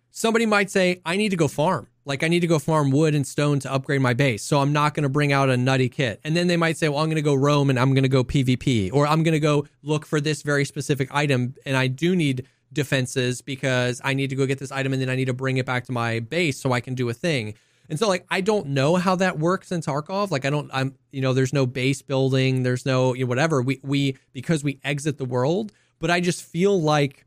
[0.10, 1.90] somebody might say I need to go farm.
[2.06, 4.44] Like I need to go farm wood and stone to upgrade my base.
[4.44, 6.20] So I'm not going to bring out a nutty kit.
[6.24, 8.10] And then they might say, well, I'm going to go roam and I'm going to
[8.10, 11.88] go PvP or I'm going to go look for this very specific item and I
[11.88, 15.26] do need defenses because I need to go get this item and then I need
[15.26, 17.54] to bring it back to my base so I can do a thing.
[17.90, 20.32] And so like I don't know how that works in Tarkov.
[20.32, 23.62] Like I don't I'm you know there's no base building, there's no you know, whatever.
[23.62, 27.26] We we because we exit the world, but I just feel like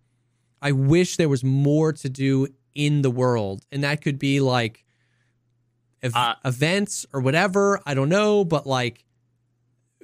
[0.63, 4.85] I wish there was more to do in the world, and that could be like
[6.03, 7.81] ev- Uh, events or whatever.
[7.87, 9.05] I don't know, but like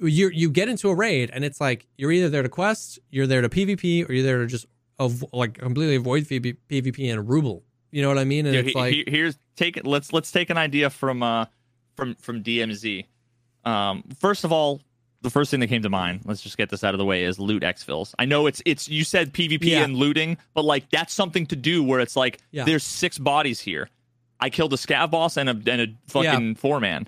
[0.01, 3.27] you you get into a raid, and it's like you're either there to quest, you're
[3.27, 4.65] there to PvP, or you're there to just
[4.99, 7.63] av- like completely avoid PvP, PvP and ruble.
[7.91, 8.45] You know what I mean?
[8.45, 9.85] And Yeah, it's he- like he- here's take it.
[9.85, 11.45] Let's let's take an idea from uh
[11.95, 13.05] from from DMZ.
[13.63, 14.81] Um, first of all,
[15.21, 16.21] the first thing that came to mind.
[16.25, 17.23] Let's just get this out of the way.
[17.23, 18.13] Is loot exfils.
[18.17, 19.83] I know it's it's you said PvP Yeah.
[19.83, 22.63] and looting, but like that's something to do where it's like Yeah.
[22.65, 23.89] there's six bodies here.
[24.39, 27.07] I killed a scav boss and a and a fucking four man.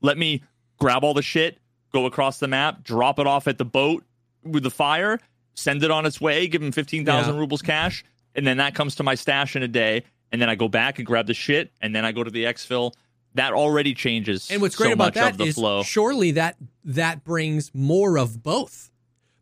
[0.00, 0.42] Let me
[0.78, 1.58] grab all the shit,
[1.92, 4.04] go across the map, drop it off at the boat
[4.42, 5.20] with the fire,
[5.54, 7.40] send it on its way, give him fifteen thousand Yeah.
[7.40, 8.04] rubles cash,
[8.34, 10.02] and then that comes to my stash in a day.
[10.32, 12.42] And then I go back and grab the shit, and then I go to the
[12.44, 12.92] exfil.
[13.34, 14.50] That already changes.
[14.50, 15.82] And what's great so about much of that the is flow.
[15.82, 18.90] surely that that brings more of both.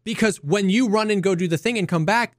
[0.04, 2.34] Because when you run and go do the thing and come back,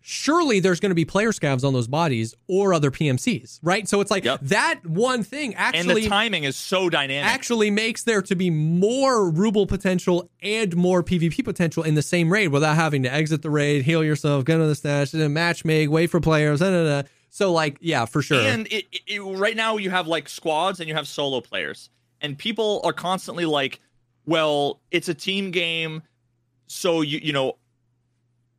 [0.00, 3.86] surely there's going to be player scavs on those bodies or other PMCs, right?
[3.88, 4.40] So it's like Yep.
[4.42, 5.92] that one thing actually.
[6.02, 7.30] and the timing is so dynamic.
[7.30, 12.30] actually makes there to be more ruble potential and more PvP potential in the same
[12.32, 15.90] raid without having to exit the raid, heal yourself, get on the stash, match make,
[15.90, 17.08] wait for players, da, da, da.
[17.30, 18.40] So like, yeah, for sure.
[18.40, 21.90] And it, it, right now you have like squads and you have solo players,
[22.20, 23.80] and people are constantly like,
[24.26, 26.02] "Well, it's a team game,
[26.66, 27.56] so you you know."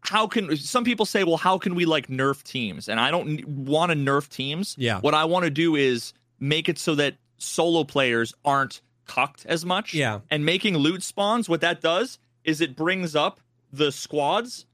[0.02, 2.88] How can some people say, well, how can we like nerf teams?
[2.88, 4.74] And I don't want to nerf teams.
[4.78, 5.02] Yeah.
[5.02, 9.66] What I want to do is make it so that solo players aren't cucked as
[9.66, 9.94] much.
[9.94, 10.22] Yeah.
[10.32, 13.42] And making loot spawns, what that does is it brings up
[13.74, 14.66] the squads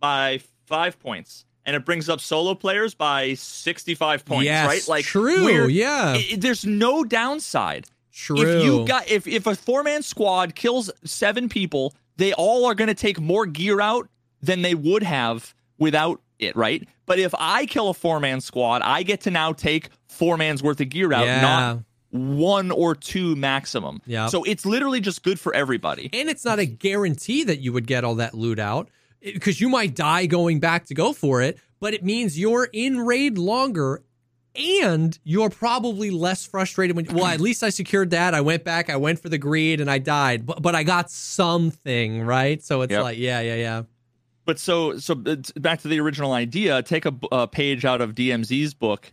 [0.00, 1.44] by five points.
[1.66, 4.88] And it brings up solo players by 65 points, yes, right?
[4.88, 7.86] Like true, yeah, i- i- there's no downside.
[8.12, 8.40] true.
[8.40, 12.74] If you got if if a four man squad kills seven people, they all are
[12.74, 14.08] going to take more gear out
[14.40, 16.86] than they would have without it, right?
[17.04, 20.62] But if I kill a four man squad, I get to now take four man's
[20.62, 21.40] worth of gear out, Yeah.
[21.42, 21.78] not
[22.10, 24.00] one or two maximum.
[24.06, 24.30] Yep.
[24.30, 26.08] So it's literally just good for everybody.
[26.12, 28.88] and it's not a guarantee that you would get all that loot out
[29.20, 32.98] because you might die going back to go for it but it means you're in
[33.00, 34.02] raid longer
[34.54, 38.88] and you're probably less frustrated when well at least i secured that i went back
[38.88, 42.82] i went for the greed and i died but, but i got something right so
[42.82, 43.02] it's Yep.
[43.02, 43.82] like yeah yeah yeah
[44.46, 46.80] But so so uh, back to the original idea.
[46.82, 49.12] Take a page out of DMZ's book.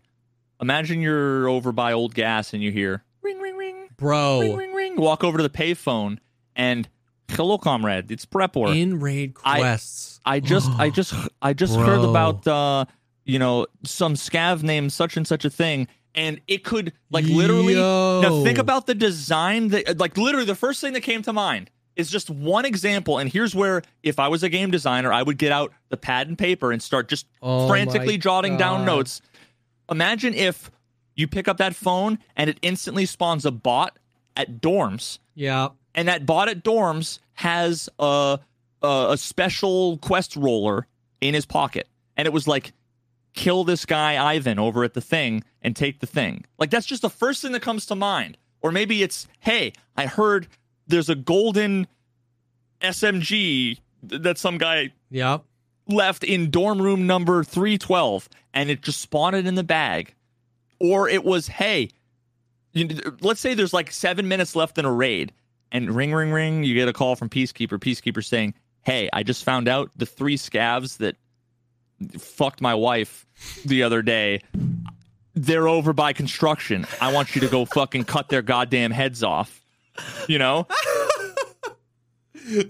[0.61, 4.41] Imagine you're over by old gas and you hear ring ring ring Bro.
[4.41, 4.95] ring ring ring.
[4.95, 6.19] Walk over to the payphone
[6.55, 6.88] and
[7.30, 8.12] hello, comrade.
[8.12, 8.76] It's Prapor.
[8.76, 12.86] in raid quests I just I just I just heard about uh
[13.26, 15.88] you know some scav named such and such a thing.
[16.16, 20.80] And it could like literally now think about the design that like literally the first
[20.80, 23.18] thing that came to mind is just one example.
[23.18, 26.28] And here's where if I was a game designer, I would get out the pad
[26.28, 29.22] and paper and start just Oh frantically jotting down notes.
[29.90, 30.70] Imagine if
[31.16, 33.98] you pick up that phone and it instantly spawns a bot
[34.36, 38.40] at dorms yeah and that bot at dorms has a,
[38.82, 40.88] a a special quest roller
[41.22, 41.88] in his pocket,
[42.18, 42.74] and it was like,
[43.34, 46.45] kill this guy Ivan over at the thing and take the thing.
[46.57, 48.38] Like that's just the first thing that comes to mind.
[48.61, 50.48] Or maybe it's, hey, I heard
[50.88, 51.88] there's a golden
[52.82, 55.38] SMG that some guy yeah
[55.88, 60.14] left in dorm room number 312 and it just spawned it in the bag
[60.80, 61.90] or it was hey
[62.74, 62.88] you,
[63.22, 65.32] let's say there's like seven minutes left in a raid
[65.74, 67.78] and ring ring ring you get a call from peacekeeper.
[67.80, 71.16] Peacekeeper saying hey i just found out the three scavs that
[72.18, 73.26] fucked my wife
[73.66, 74.41] the other day
[75.36, 76.86] they're over by construction.
[77.02, 79.62] I want you to go fucking cut their goddamn heads off.
[80.28, 80.68] You know?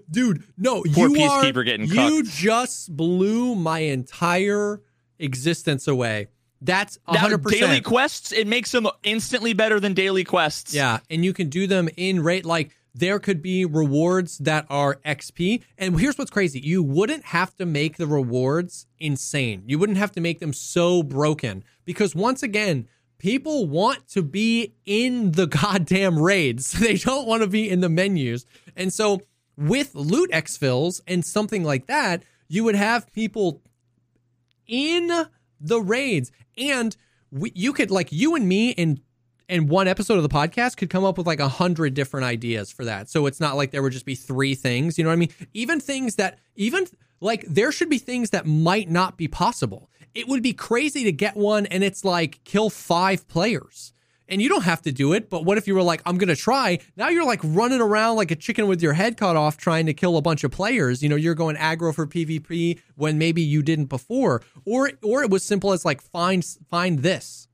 [0.09, 2.29] Dude no Poor you are peacekeeper getting you cucked.
[2.29, 4.81] just blew my entire
[5.17, 6.27] existence away.
[6.61, 10.75] That's Now, 100% daily quests it makes them instantly better than daily quests.
[10.75, 12.45] Yeah, and you can do them in rate.
[12.45, 15.63] Like, there could be rewards that are XP.
[15.77, 19.63] And here's what's crazy you wouldn't have to make the rewards insane.
[19.65, 22.87] You wouldn't have to make them so broken because, once again,
[23.17, 26.73] people want to be in the goddamn raids.
[26.79, 28.45] They don't want to be in the menus.
[28.75, 29.21] And so,
[29.55, 33.61] with loot exfils and something like that, you would have people
[34.67, 35.27] in
[35.59, 36.31] the raids.
[36.57, 36.95] And
[37.31, 38.99] we, you could, like, you and me in
[39.53, 42.71] and one episode of the podcast could come up with like a hundred different ideas
[42.71, 43.07] for that.
[43.07, 44.97] So it's not like there would just be three things.
[44.97, 45.29] You know what I mean?
[45.53, 46.87] Even things that even
[47.21, 49.91] like there should be things that might not be possible.
[50.15, 53.93] It would be crazy to get one and it's like kill five players.
[54.27, 56.35] And you don't have to do it, but what if you were like, I'm gonna
[56.35, 56.79] try?
[56.97, 59.93] Now you're like running around like a chicken with your head cut off trying to
[59.93, 61.03] kill a bunch of players.
[61.03, 64.41] You know, you're going aggro for PvP when maybe you didn't before.
[64.65, 67.47] Or or it was simple as like find find this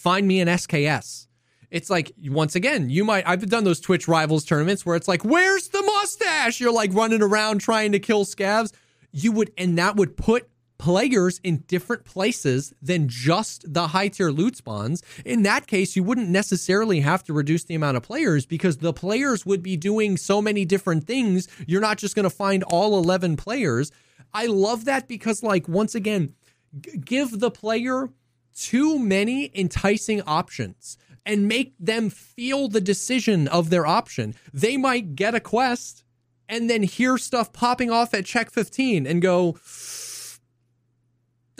[0.00, 1.26] find me an SKS.
[1.70, 5.24] It's like once again, you might I've done those Twitch rivals tournaments where it's like,
[5.24, 6.58] where's the mustache?
[6.58, 8.72] You're like running around trying to kill scavs.
[9.12, 10.48] You would and that would put
[10.78, 15.02] players in different places than just the high tier loot spawns.
[15.26, 18.94] In that case, you wouldn't necessarily have to reduce the amount of players because the
[18.94, 21.46] players would be doing so many different things.
[21.66, 23.92] You're not just going to find all 11 players.
[24.32, 26.32] I love that because, like, once again,
[26.80, 28.08] g- give the player
[28.54, 34.34] too many enticing options and make them feel the decision of their option.
[34.52, 36.04] They might get a quest
[36.48, 39.56] and then hear stuff popping off at Chek 15 and go,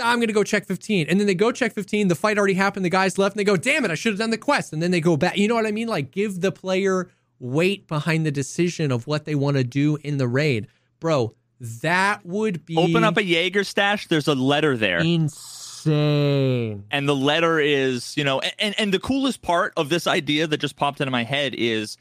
[0.02, 1.06] I'm going to go Chek 15.
[1.08, 2.08] And then they go Chek 15.
[2.08, 2.84] The fight already happened.
[2.84, 4.72] The guys left and they go, damn it, I should have done the quest.
[4.72, 5.36] And then they go back.
[5.36, 5.88] You know what I mean?
[5.88, 10.18] Like give the player weight behind the decision of what they want to do in
[10.18, 10.68] the raid.
[10.98, 12.76] Bro, that would be.
[12.76, 14.08] Open up a Jaeger stash.
[14.08, 14.98] There's a letter there.
[14.98, 16.84] Insane insane.
[16.90, 20.58] And the letter is, you know, and and the coolest part of this idea that
[20.58, 21.96] just popped into my head is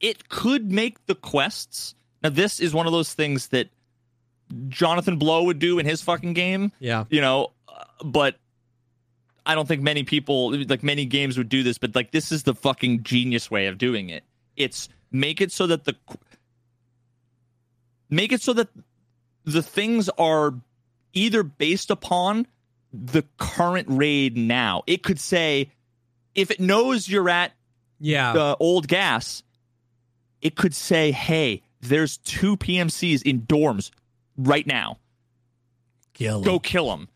[0.00, 1.94] it could make the quests.
[2.22, 3.68] Now this is one of those things that
[4.68, 6.72] Jonathan Blow would do in his fucking game.
[6.78, 7.04] Yeah.
[7.10, 8.36] You know, uh, but
[9.44, 12.42] I don't think many people like many games would do this, but like this is
[12.42, 14.24] the fucking genius way of doing it.
[14.56, 15.96] It's make it so that the
[18.10, 18.68] make it so that
[19.44, 20.54] the things are
[21.14, 22.46] either based upon
[22.92, 24.82] the current raid now.
[24.86, 25.70] It could say
[26.34, 27.52] if it knows you're at
[28.00, 29.42] yeah the old gas,
[30.40, 33.90] it could say, "Hey, there's two PMCs in dorms
[34.36, 34.98] right now.
[36.14, 37.08] kill Go kill them."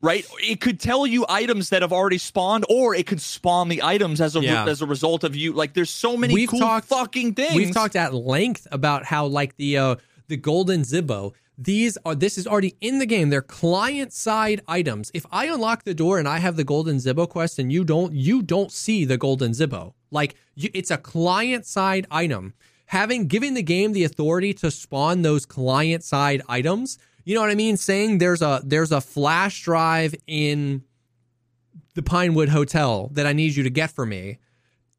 [0.00, 0.24] Right?
[0.38, 4.20] It could tell you items that have already spawned, or it could spawn the items
[4.20, 4.64] as a Yeah.
[4.66, 5.52] as a result of you.
[5.52, 7.54] Like, there's so many We've cool talked- fucking things.
[7.56, 9.96] We've talked at length about how like the uh
[10.28, 11.32] the golden Zibbo.
[11.60, 13.30] These are this is already in the game.
[13.30, 15.10] They're client side items.
[15.12, 18.12] If I unlock the door and I have the golden Zibbo quest and you don't,
[18.12, 19.94] you don't see the golden Zibbo.
[20.12, 22.54] Like you, it's a client side item.
[22.86, 26.96] Having giving the game the authority to spawn those client side items.
[27.24, 27.76] You know what I mean?
[27.76, 30.84] Saying there's a there's a flash drive in
[31.94, 34.38] the Pinewood Hotel that I need you to get for me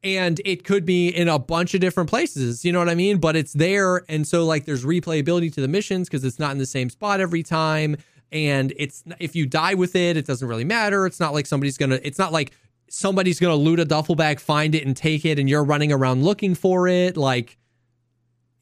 [0.02, 3.18] and it could be in a bunch of different places you know what i mean?
[3.18, 6.58] But it's there and so like there's replayability to the missions because it's not in
[6.58, 7.96] the same spot every time
[8.32, 11.06] and it's if you die with it it doesn't really matter.
[11.06, 12.52] It's not like somebody's gonna it's not like
[12.88, 16.24] somebody's gonna loot a duffel bag find it and take it and you're running around
[16.24, 17.16] looking for it.
[17.16, 17.58] Like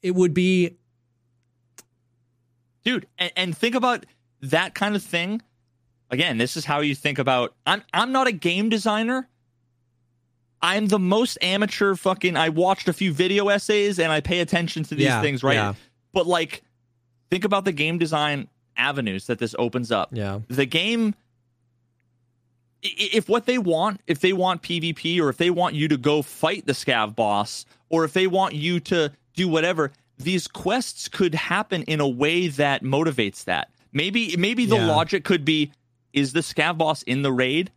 [0.01, 0.77] it would be
[2.83, 4.05] dude and, and think about
[4.41, 5.41] that kind of thing.
[6.11, 9.29] Again this is how you think about i'm i'm not a game designer
[10.61, 14.83] i'm the most amateur fucking i watched a few video essays and i pay attention
[14.83, 15.53] to these Yeah, things right?
[15.55, 15.73] yeah.
[16.13, 16.63] but like
[17.29, 20.09] think about the game design avenues that this opens up.
[20.13, 20.39] Yeah.
[20.47, 21.13] The game
[22.81, 26.21] if what they want if they want pvp or if they want you to go
[26.21, 31.35] fight the scav boss or if they want you to do whatever these quests could
[31.35, 33.69] happen in a way that motivates that.
[33.93, 34.85] Maybe maybe the Yeah.
[34.87, 35.71] logic could be
[36.13, 37.71] is the scav boss in the raid?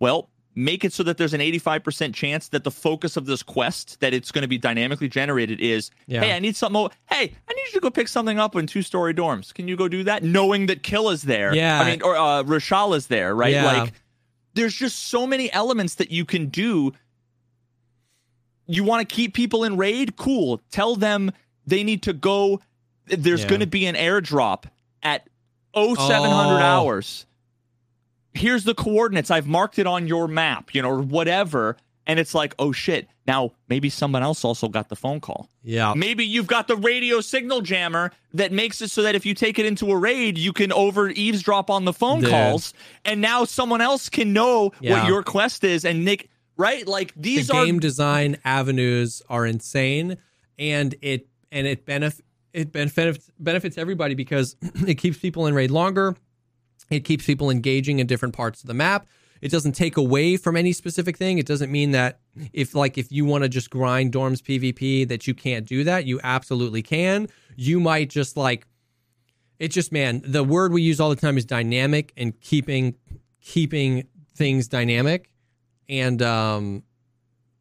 [0.00, 0.28] Well
[0.58, 4.12] make it so that there's an 85% chance that the focus of this quest that
[4.12, 6.20] it's going to be dynamically generated is Yeah.
[6.22, 8.66] hey i need something o- hey i need you to go pick something up in
[8.66, 11.80] two story dorms can you go do that knowing that kill is there Yeah.
[11.80, 13.64] i mean or uh Reshala is there right Yeah.
[13.82, 13.92] like
[14.54, 16.92] there's just so many elements that you can do
[18.66, 21.30] you want to keep people in raid cool tell them
[21.66, 22.60] they need to go
[23.06, 23.48] there's Yeah.
[23.48, 24.64] going to be an airdrop
[25.02, 25.28] at
[25.74, 26.58] 0700 Oh.
[26.58, 27.26] hours
[28.38, 29.30] here's the coordinates.
[29.30, 31.76] I've marked it on your map you know or whatever.
[32.06, 33.06] And it's like oh shit.
[33.26, 35.50] Now maybe someone else also got the phone call.
[35.62, 35.92] Yeah.
[35.94, 39.58] Maybe you've got the radio signal jammer that makes it so that if you take
[39.58, 42.30] it into a raid you can over eavesdrop on the phone Dude.
[42.30, 42.72] calls.
[43.04, 45.00] And now someone else can know Yeah.
[45.00, 45.84] what your quest is.
[45.84, 46.86] And nick right?
[46.88, 50.16] Like the these are game design avenues are insane.
[50.58, 52.24] And it and it benefit
[52.54, 54.56] it benefits benefits everybody because
[54.86, 56.16] it keeps people in raid longer.
[56.90, 59.06] It keeps people engaging in different parts of the map.
[59.40, 61.38] It doesn't take away from any specific thing.
[61.38, 62.20] It doesn't mean that
[62.52, 66.06] if like if you want to just grind dorms PvP that you can't do that.
[66.06, 67.28] You absolutely can.
[67.56, 68.66] You might just like
[69.58, 72.96] it's just man, the word we use all the time is dynamic and keeping
[73.40, 75.30] keeping things dynamic.
[75.88, 76.82] And um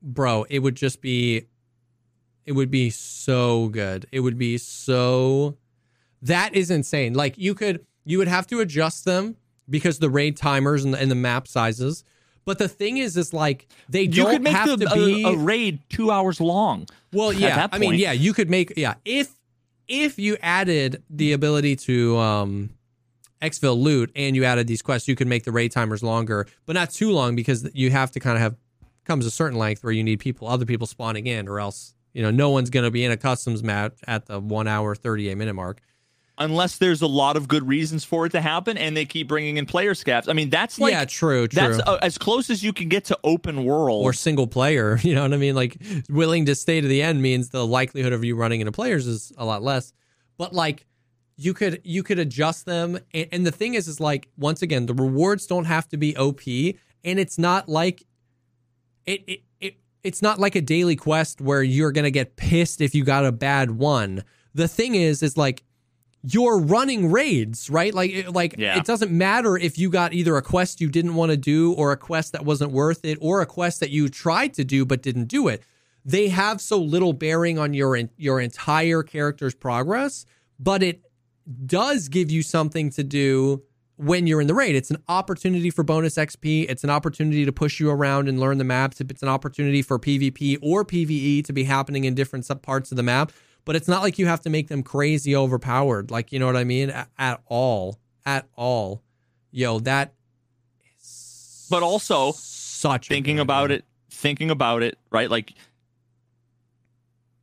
[0.01, 1.45] bro, it would just be
[2.45, 4.07] it would be so good.
[4.11, 5.57] It would be so
[6.23, 7.13] that is insane.
[7.13, 9.35] Like you could you would have to adjust them
[9.69, 12.03] because the raid timers and the, and the map sizes.
[12.45, 15.23] But the thing is, is like they You don't could make have the, to be.
[15.23, 16.87] a, a raid two hours long.
[17.11, 17.67] well, yeah.
[17.71, 18.13] I mean, yeah.
[18.13, 19.29] You could make yeah if
[19.87, 22.69] if you added the ability to um
[23.41, 26.73] exfil loot and you added these quests, you could make the raid timers longer, but
[26.73, 28.55] not too long because you have to kind of have
[29.03, 32.21] comes a certain length where you need people, other people spawning in, or else you
[32.23, 35.27] know no one's going to be in a customs match at the one hour thirty
[35.29, 35.81] eight minute mark.
[36.39, 39.57] Unless there's a lot of good reasons for it to happen and they keep bringing
[39.57, 40.29] in player scavs.
[40.29, 41.59] I mean, that's like yeah, true, true.
[41.59, 44.03] that's uh, as close as you can get to open world.
[44.03, 44.99] or single player.
[45.07, 45.55] You know what I mean?
[45.55, 45.77] Like
[46.09, 49.31] willing to stay to the end means the likelihood of you running into players is
[49.37, 49.93] a lot less.
[50.37, 50.85] But like
[51.37, 54.85] you could you could adjust them, and, and the thing is, is like once again,
[54.85, 56.41] the rewards don't have to be OP,
[57.03, 58.03] and it's not like
[59.05, 59.43] it it.
[59.61, 63.25] it it's not like a daily quest where you're gonna get pissed if you got
[63.25, 64.23] a bad one.
[64.53, 65.63] The thing is, is like
[66.23, 67.93] you're running raids, right?
[67.93, 68.77] Like, it- like Yeah.
[68.77, 71.91] it doesn't matter if you got either a quest you didn't want to do, or
[71.91, 75.01] a quest that wasn't worth it, or a quest that you tried to do but
[75.01, 75.61] didn't do it.
[76.03, 80.25] They have so little bearing on your your entire character's progress,
[80.59, 81.01] but it
[81.65, 83.61] does give you something to do
[83.95, 84.75] when you're in the raid.
[84.75, 86.65] It's an opportunity for bonus XP.
[86.69, 89.01] It's an opportunity to push you around and learn the maps.
[89.01, 92.97] It's an opportunity for PvP or PvE to be happening in different sub parts of
[92.97, 93.31] the map.
[93.67, 96.09] But it's not like you have to make them crazy overpowered.
[96.09, 96.89] Like, you know what I mean?
[96.89, 97.99] At, at all.
[98.25, 99.03] At all.
[99.51, 100.13] Yo, that
[101.69, 105.29] but also such thinking about it, thinking about it, right?
[105.29, 105.53] Like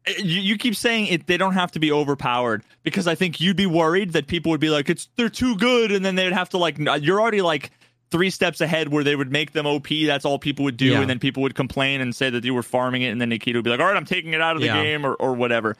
[0.06, 3.40] eh, you, you keep saying it they don't have to be overpowered because I think
[3.40, 6.32] you'd be worried that people would be like it's they're too good and then they'd
[6.32, 7.70] have to like you're already like
[8.10, 11.00] three steps ahead where they would make them OP that's all people would do Yeah.
[11.00, 13.58] and then people would complain and say that you were farming it and then Nikita
[13.58, 14.82] would be like all right I'm taking it out of the Yeah.
[14.82, 15.76] game or or whatever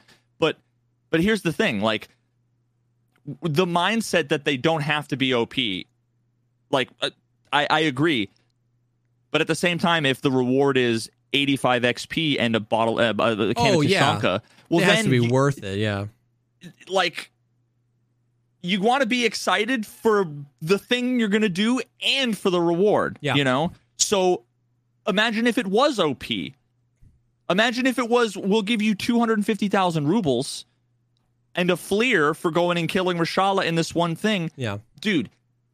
[1.15, 2.09] but here's the thing like
[3.41, 5.53] the mindset that they don't have to be OP
[6.71, 7.09] like uh,
[7.53, 8.29] I I agree
[9.31, 13.09] but at the same time, if the reward is 85 XP and a bottle, uh,
[13.09, 14.39] a can Oh, of yeah.
[14.69, 15.77] Well, it has then to be you- worth it.
[15.77, 16.05] Yeah.
[16.87, 17.31] like
[18.61, 20.25] you want to be excited for
[20.61, 23.19] the thing you're going to do and for the reward.
[23.19, 23.35] Yeah.
[23.35, 23.73] You know?
[23.97, 24.43] So
[25.05, 26.23] imagine if it was OP.
[27.49, 30.65] Imagine if it was, we'll give you 250,000 rubles
[31.55, 34.51] and a fleer for going and killing Reshala in this one thing.
[34.55, 34.79] Yeah.
[34.99, 35.29] Dude,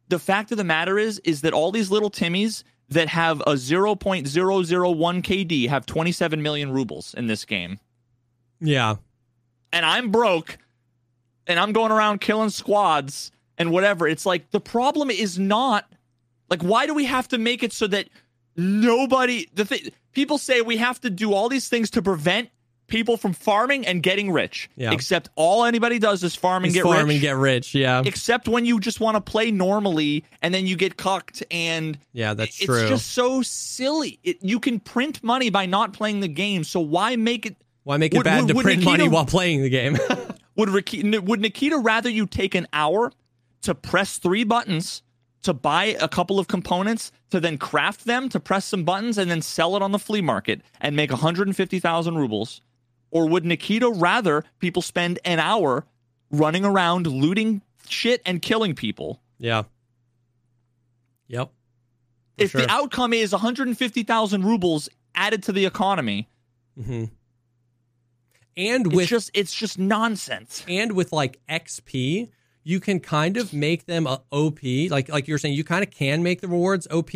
[0.08, 3.54] the fact of the matter is, is that all these little Timmies that have a
[3.54, 7.78] 0.001 KD have 27 million rubles in this game
[8.60, 8.96] Yeah.
[9.72, 10.58] and I'm broke
[11.46, 14.06] and I'm going around killing squads and whatever.
[14.06, 15.90] It's like the problem is not
[16.50, 18.08] like why do we have to make it so that
[18.56, 19.80] nobody the thing
[20.12, 22.50] people say we have to do all these things to prevent
[22.92, 24.68] people from farming and getting rich.
[24.76, 24.92] Yeah.
[24.92, 27.14] Except all anybody does is farm and It's get farm rich.
[27.16, 27.74] and get rich.
[27.74, 28.02] Yeah.
[28.04, 32.34] except when you just want to play normally and then you get cucked and Yeah,
[32.34, 32.86] that's it's true.
[32.88, 34.20] just so silly.
[34.22, 37.96] It, you can print money by not playing the game, so why make it Why
[37.96, 39.98] make it Would- bad would- to would print Nikita- money while playing the game?
[40.54, 43.10] Would Nikita, would Nikita rather you take an hour
[43.62, 45.02] to press three buttons
[45.44, 49.30] to buy a couple of components to then craft them to press some buttons and
[49.30, 52.60] then sell it on the flea market and make 150,000 rubles?
[53.12, 55.84] Or would Nikita rather people spend an hour
[56.30, 59.20] running around looting shit and killing people?
[59.38, 59.62] yeah.
[61.28, 61.50] Yep.
[62.36, 62.60] if sure.
[62.62, 66.28] the outcome is 150,000 rubles added to the economy,
[66.74, 67.04] hmm
[68.56, 70.62] And it's with just it's just nonsense.
[70.68, 72.28] and with like XP,
[72.64, 74.58] you can kind of make them a OP.
[74.90, 77.10] Like like you're saying, you kind of can make the rewards OP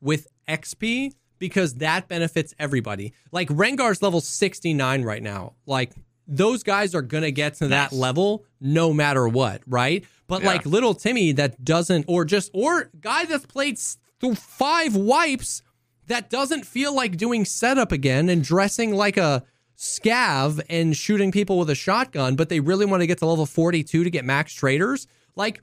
[0.00, 3.12] with XP because that benefits everybody.
[3.32, 5.54] Like Rengar's level 69 right now.
[5.66, 5.92] Like
[6.26, 10.04] those guys are gonna get to that level no matter what, right?
[10.26, 10.48] But Yeah.
[10.48, 13.78] like little Timmy that doesn't, or just or guy that's played
[14.20, 15.62] through five wipes
[16.06, 19.42] that doesn't feel like doing setup again and dressing like a
[19.76, 23.44] scav and shooting people with a shotgun, but they really want to get to level
[23.44, 25.06] 42 to get max traders,
[25.36, 25.60] like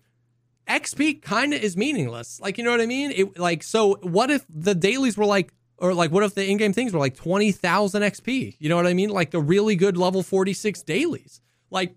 [0.68, 2.40] XP kind of is meaningless.
[2.40, 3.12] Like, you know what I mean?
[3.12, 6.74] It like so what if the dailies were like Or like, what if the in-game
[6.74, 8.56] things were like twenty thousand XP?
[8.60, 9.10] You know what I mean?
[9.10, 11.42] Like the really good level forty-six dailies.
[11.72, 11.96] Like,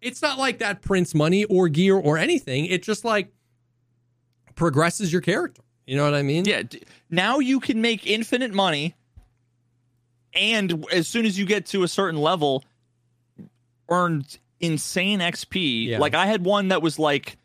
[0.00, 2.66] it's not like that prints money or gear or anything.
[2.66, 3.32] It just like
[4.54, 5.62] progresses your character.
[5.84, 6.44] You know what I mean?
[6.44, 6.62] Yeah.
[7.10, 8.94] Now you can make infinite money,
[10.32, 12.64] and as soon as you get to a certain level,
[13.88, 14.24] earn
[14.60, 15.86] insane XP.
[15.86, 15.98] Yeah.
[15.98, 17.36] Like I had one that was like,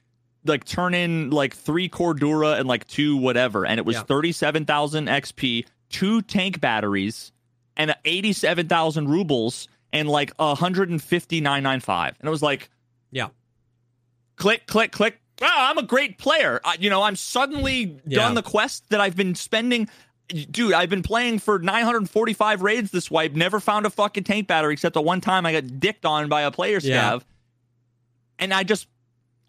[0.45, 4.03] like turn in like three Cordura and like two whatever, and it was Yeah.
[4.03, 7.31] thirty-seven thousand XP, two tank batteries,
[7.77, 12.41] and eighty-seven thousand rubles, and like a hundred and fifty-nine nine five, and it was
[12.41, 12.69] like
[13.11, 13.27] Yeah.
[14.35, 15.19] click, click, click.
[15.39, 16.61] Wow, I'm a great player.
[16.63, 18.19] I, you know, I'm suddenly Yeah.
[18.19, 19.89] done the quest that I've been spending.
[20.27, 23.33] Dude, I've been playing for 945 raids this wipe.
[23.33, 26.43] Never found a fucking tank battery except the one time I got dicked on by
[26.43, 27.19] a player Yeah.
[28.39, 28.87] And I just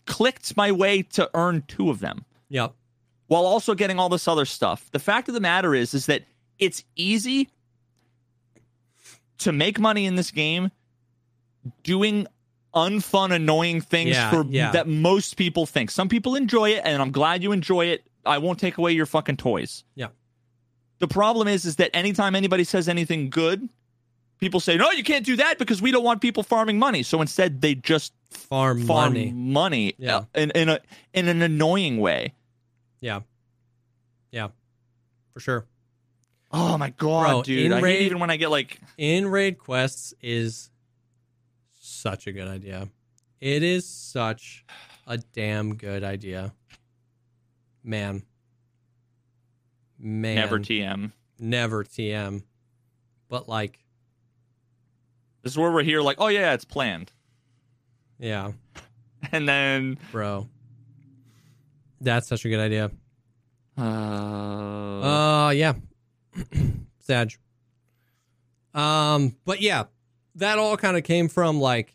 [0.06, 2.74] clicked my way to earn two of them Yep.
[3.28, 4.90] while also getting all this other stuff.
[4.92, 6.24] The fact of the matter is, is that
[6.58, 7.48] it's easy
[9.38, 10.70] to make money in this game
[11.82, 12.26] doing
[12.74, 14.70] unfun, annoying things Yeah, for yeah.
[14.72, 15.90] that most people think.
[15.90, 18.04] Some people enjoy it, and I'm glad you enjoy it.
[18.24, 19.84] I won't take away your fucking toys.
[19.94, 20.08] Yeah.
[21.00, 23.68] The problem is, is that anytime anybody says anything good,
[24.38, 27.20] people say, "No, you can't do that because we don't want people farming money." So
[27.20, 29.32] instead, they just Farm, farm money.
[29.32, 30.16] money, Yeah.
[30.16, 30.80] uh, in in a
[31.12, 32.34] in an annoying way.
[33.00, 33.20] Yeah.
[34.30, 34.48] Yeah.
[35.32, 35.66] For sure.
[36.50, 37.72] Oh my god, Bro, dude!
[37.72, 40.70] I hate raid- even when I get like In raid quests is
[41.80, 42.88] such a good idea.
[43.40, 44.64] It is such
[45.06, 46.52] a damn good idea.
[47.82, 48.22] Man.
[49.98, 50.34] Man.
[50.36, 51.12] never TM.
[51.38, 52.42] never TM.
[53.28, 53.78] But like,
[55.42, 57.11] This is where we're here, like, oh yeah, it's planned,
[58.22, 58.52] yeah,
[59.32, 60.48] and then bro.
[62.00, 62.90] That's such a good idea.
[63.78, 63.82] uh,
[65.02, 65.74] Uh yeah.
[67.00, 67.32] Sag.
[68.74, 69.84] Um, but yeah,
[70.36, 71.94] that all kind of came from like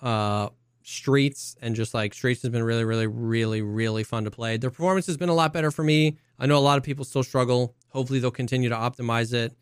[0.00, 0.48] uh
[0.82, 4.56] streets and just like streets has been really, really, really, really fun to play.
[4.56, 6.16] Their performance has been a lot better for me.
[6.38, 7.74] I know a lot of people still struggle.
[7.88, 9.54] Hopefully they'll continue to optimize it.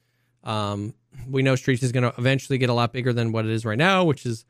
[0.45, 0.95] Um
[1.29, 3.77] we know Streets is gonna eventually get a lot bigger than what it is right
[3.79, 4.45] now, which is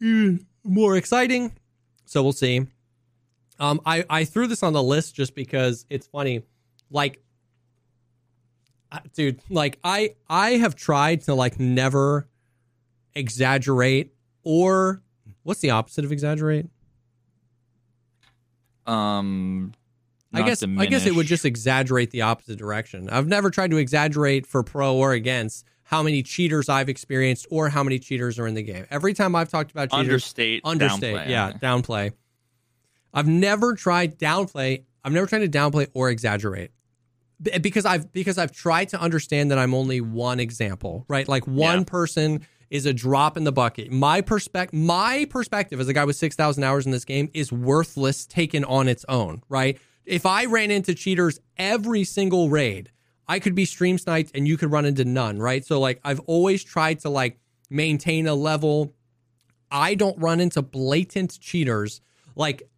[0.00, 1.52] more exciting.
[2.06, 2.66] So we'll see.
[3.58, 6.42] Um, I, I threw this on the list just because it's funny.
[6.90, 7.22] Like,
[8.90, 12.28] uh, dude, like I I have tried to like never
[13.14, 15.02] exaggerate or
[15.42, 16.66] what's the opposite of exaggerate?
[18.86, 19.72] um,
[20.32, 23.08] I guess I guess it would just exaggerate the opposite direction.
[23.10, 27.68] I've never tried to exaggerate for pro or against how many cheaters I've experienced or
[27.68, 28.86] how many cheaters are in the game.
[28.92, 31.28] Every time I've talked about cheaters, understate, understate downplay.
[31.28, 32.12] yeah downplay
[33.12, 36.70] i've never tried downplay i've never tried to downplay or exaggerate
[37.60, 41.78] because i've because i've tried to understand that i'm only one example right like one
[41.78, 41.84] Yeah.
[41.84, 46.14] person is a drop in the bucket my perspective my perspective as a guy with
[46.14, 50.70] 6000 hours in this game is worthless taken on its own right if i ran
[50.70, 52.92] into cheaters every single raid
[53.30, 56.20] i could be stream sniped and you could run into none right so like i've
[56.20, 57.38] always tried to like
[57.70, 58.92] maintain a level
[59.70, 62.00] I don't run into blatant cheaters
[62.34, 62.68] like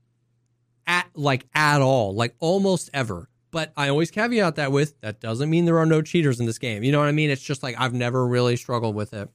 [0.87, 3.29] at like at all, like almost ever.
[3.51, 6.59] But I always caveat that with that doesn't mean there are no cheaters in this
[6.59, 6.83] game.
[6.83, 7.31] You know what I mean?
[7.31, 9.29] It's just like I've never really struggled with it.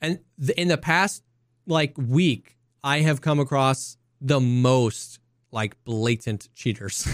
[0.00, 1.22] And th- in the past
[1.66, 5.18] like week, I have come across the most
[5.52, 7.06] like blatant cheaters,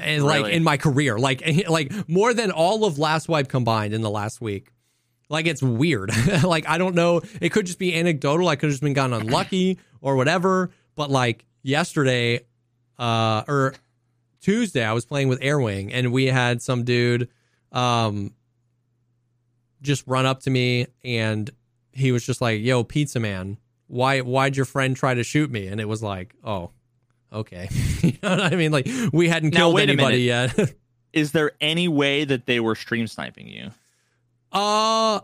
[0.00, 4.02] and like in my career, like like more than all of Last Wipe combined in
[4.02, 4.70] the last week.
[5.28, 6.10] Like it's weird.
[6.44, 7.22] like I don't know.
[7.40, 8.48] It could just be anecdotal.
[8.48, 10.70] I could have just been gotten unlucky or whatever.
[10.94, 12.40] But like yesterday,
[12.98, 13.74] uh, or
[14.42, 17.30] Tuesday, I was playing with Airwing and we had some dude,
[17.72, 18.34] um,
[19.80, 21.50] just run up to me and
[21.92, 25.66] he was just like, "Yo, pizza man, why why'd your friend try to shoot me?"
[25.66, 26.72] And it was like, "Oh,
[27.32, 27.68] okay."
[28.02, 28.72] you know what I mean?
[28.72, 30.74] Like we hadn't Now, killed anybody yet.
[31.12, 33.70] Is there any way that they were stream sniping you?
[34.52, 35.20] Uh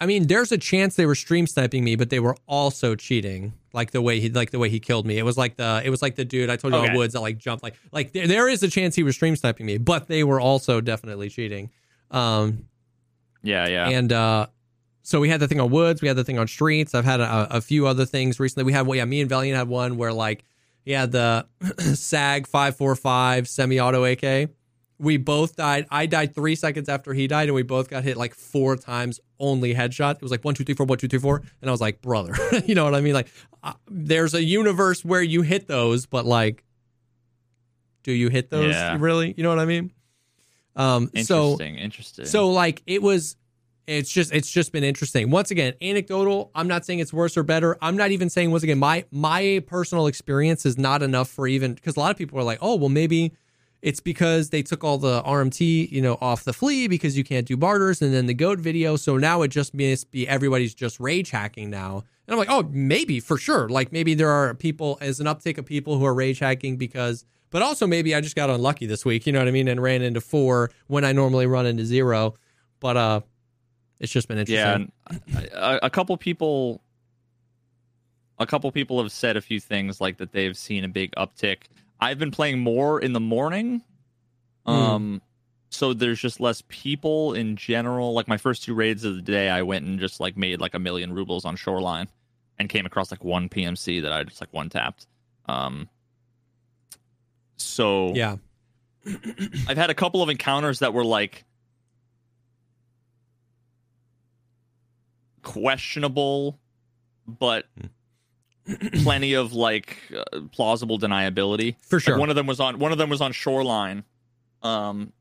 [0.00, 3.54] I mean, there's a chance they were stream sniping me, but they were also cheating.
[3.72, 5.16] Like the way he, like the way he killed me.
[5.16, 6.88] It was like the, it was like the dude I told you Okay.
[6.88, 7.62] about Woods that like jumped.
[7.62, 10.40] Like, like there, there is a chance he was stream sniping me, but they were
[10.40, 11.70] also definitely cheating.
[12.10, 12.66] Um,
[13.42, 13.88] Yeah, yeah.
[13.88, 14.48] and uh,
[15.10, 16.94] so we had the thing on Woods, we had the thing on Streets.
[16.94, 18.62] I've had a, a few other things recently.
[18.62, 20.44] We had, well, yeah, me and Valiant had one where like
[20.84, 21.46] he had the
[21.94, 24.50] SAG five four five semi auto AK.
[25.00, 25.86] We both died.
[25.90, 29.18] I died three seconds after he died, and we both got hit like four times,
[29.40, 30.16] only headshot.
[30.16, 32.00] It was like one, two, three, four, one, two, three, four, and I was like,
[32.02, 32.34] brother,
[32.66, 33.14] you know what I mean?
[33.14, 33.28] Like,
[33.64, 36.62] uh, there's a universe where you hit those, but like,
[38.04, 38.96] do you hit those Yeah.
[39.00, 39.34] really?
[39.36, 39.90] You know what I mean?
[40.76, 41.78] Um, so Interesting.
[41.78, 42.24] interesting.
[42.26, 43.36] so like it was
[43.90, 45.30] it's just it's just been interesting.
[45.30, 46.50] Once again, anecdotal.
[46.54, 47.76] I'm not saying it's worse or better.
[47.82, 51.74] I'm not even saying once again my my personal experience is not enough for even
[51.74, 53.32] because a lot of people are like, oh well maybe
[53.82, 57.46] it's because they took all the RMT you know off the flea because you can't
[57.46, 58.94] do barters and then the goat video.
[58.94, 62.04] So now it just must be everybody's just rage hacking now.
[62.28, 63.68] And I'm like, oh maybe for sure.
[63.68, 67.24] Like maybe there are people as an uptick of people who are rage hacking because.
[67.52, 69.82] But also maybe I just got unlucky this week, you know what I mean, and
[69.82, 72.36] ran into four when I normally run into zero.
[72.78, 73.20] But uh
[74.00, 74.90] it's just been interesting.
[75.08, 76.80] and a, a couple people,
[78.38, 81.58] a couple people have said a few things like that they've seen a big uptick.
[82.00, 83.82] I've been playing more in the morning,
[84.66, 84.72] Hmm.
[84.72, 85.22] um,
[85.70, 88.12] so there's just less people in general.
[88.14, 90.74] Like my first two raids of the day, I went and just like made like
[90.74, 92.08] a million rubles on Shoreline,
[92.58, 95.06] and came across like one PMC that I just like one tapped.
[95.46, 95.88] Um,
[97.56, 98.36] so Yeah.
[99.68, 101.44] I've had a couple of encounters that were like
[105.42, 106.58] questionable,
[107.26, 107.66] but
[109.02, 111.76] plenty of like uh, plausible deniability.
[111.82, 112.18] For Like, sure.
[112.18, 114.04] one of them was on one of them was on shoreline,
[114.62, 115.12] um,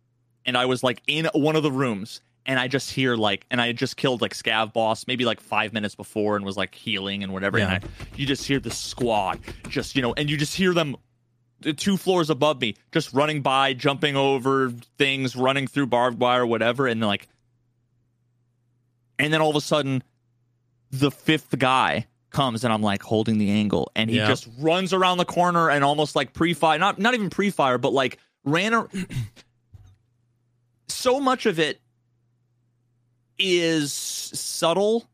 [0.45, 3.59] and I was like in one of the rooms, and I just hear like, and
[3.61, 6.75] I had just killed like scav boss maybe like five minutes before, and was like
[6.75, 7.75] healing and whatever, Yeah.
[7.75, 9.39] and I, you just hear the squad
[9.69, 10.95] just you know, and you just hear them
[11.61, 16.45] the two floors above me, just running by, jumping over things, running through barbed wire,
[16.45, 17.27] whatever, and like,
[19.17, 20.01] and then all of a sudden,
[20.91, 24.27] the fifth guy comes, and I'm like holding the angle, and he Yeah.
[24.27, 28.17] just runs around the corner and almost like pre-fire, not not even pre-fire, but like
[28.43, 28.73] ran.
[28.73, 28.87] A-
[30.87, 31.79] so much of it
[33.37, 35.07] is subtle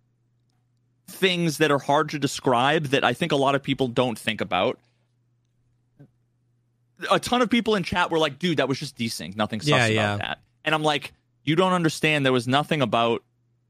[1.08, 4.42] things that are hard to describe that I think a lot of people don't think
[4.42, 4.80] about
[7.12, 9.36] a ton of people in chat were like, dude, that was just desync.
[9.36, 10.18] Nothing sus Yeah, about yeah.
[10.18, 10.40] that.
[10.64, 12.26] And I'm like, you don't understand.
[12.26, 13.22] There was nothing about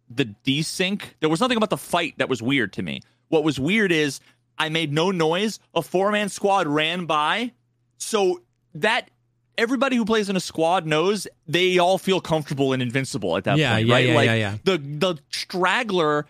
[0.09, 1.01] the desync.
[1.19, 3.01] There was nothing about the fight that was weird to me.
[3.29, 4.19] What was weird is
[4.57, 5.59] I made no noise.
[5.73, 7.51] A four man squad ran by.
[7.97, 8.41] So
[8.75, 9.09] that
[9.57, 13.57] everybody who plays in a squad knows they all feel comfortable and invincible at that
[13.57, 14.05] Yeah, point, yeah, right?
[14.07, 14.57] yeah, like yeah, yeah.
[14.63, 16.25] the the straggler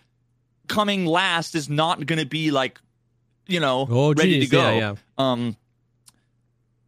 [0.68, 2.80] coming last is not going to be like,
[3.46, 4.58] you know, Oh, ready to go.
[4.70, 4.94] yeah, yeah.
[5.18, 5.56] Um,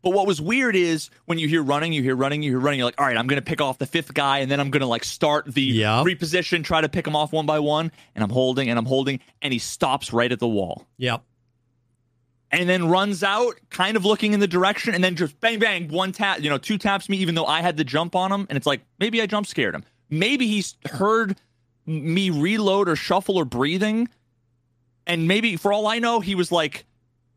[0.03, 2.79] but what was weird is when you hear running, you hear running, you hear running.
[2.79, 4.87] You're like, all right, I'm gonna pick off the fifth guy, and then I'm gonna
[4.87, 6.05] like start the Yep.
[6.07, 9.21] reposition, try to pick him off one by one, and I'm holding and I'm holding,
[9.43, 11.23] and he stops right at the wall, Yep.
[12.51, 15.89] and then runs out, kind of looking in the direction, and then just bang bang,
[15.89, 18.47] one tap, you know, two taps me, even though I had the jump on him,
[18.49, 21.37] and it's like maybe I jump scared him, maybe he's heard
[21.87, 24.09] me reload or shuffle or breathing,
[25.07, 26.85] and maybe for all I know, he was like,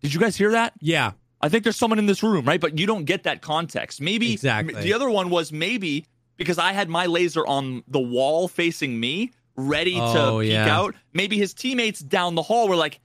[0.02, 1.12] "Did you guys hear that?" Yeah.
[1.44, 2.60] I think there's someone in this room, right?
[2.62, 4.00] But you don't get that context.
[4.02, 4.74] Maybe Exactly.
[4.82, 6.06] the other one was maybe
[6.38, 10.76] because I had my laser on the wall facing me, ready Oh, to peek yeah.
[10.78, 10.96] out.
[11.14, 13.00] Maybe his teammates down the hall were like,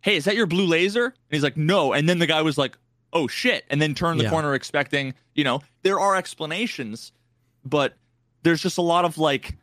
[0.00, 2.56] "Hey, is that your blue laser?" And he's like, "No." And then the guy was
[2.58, 2.76] like,
[3.12, 4.30] "Oh shit!" And then turned the Yeah.
[4.30, 7.12] corner expecting, you know, there are explanations,
[7.64, 7.96] but
[8.42, 9.56] there's just a lot of like,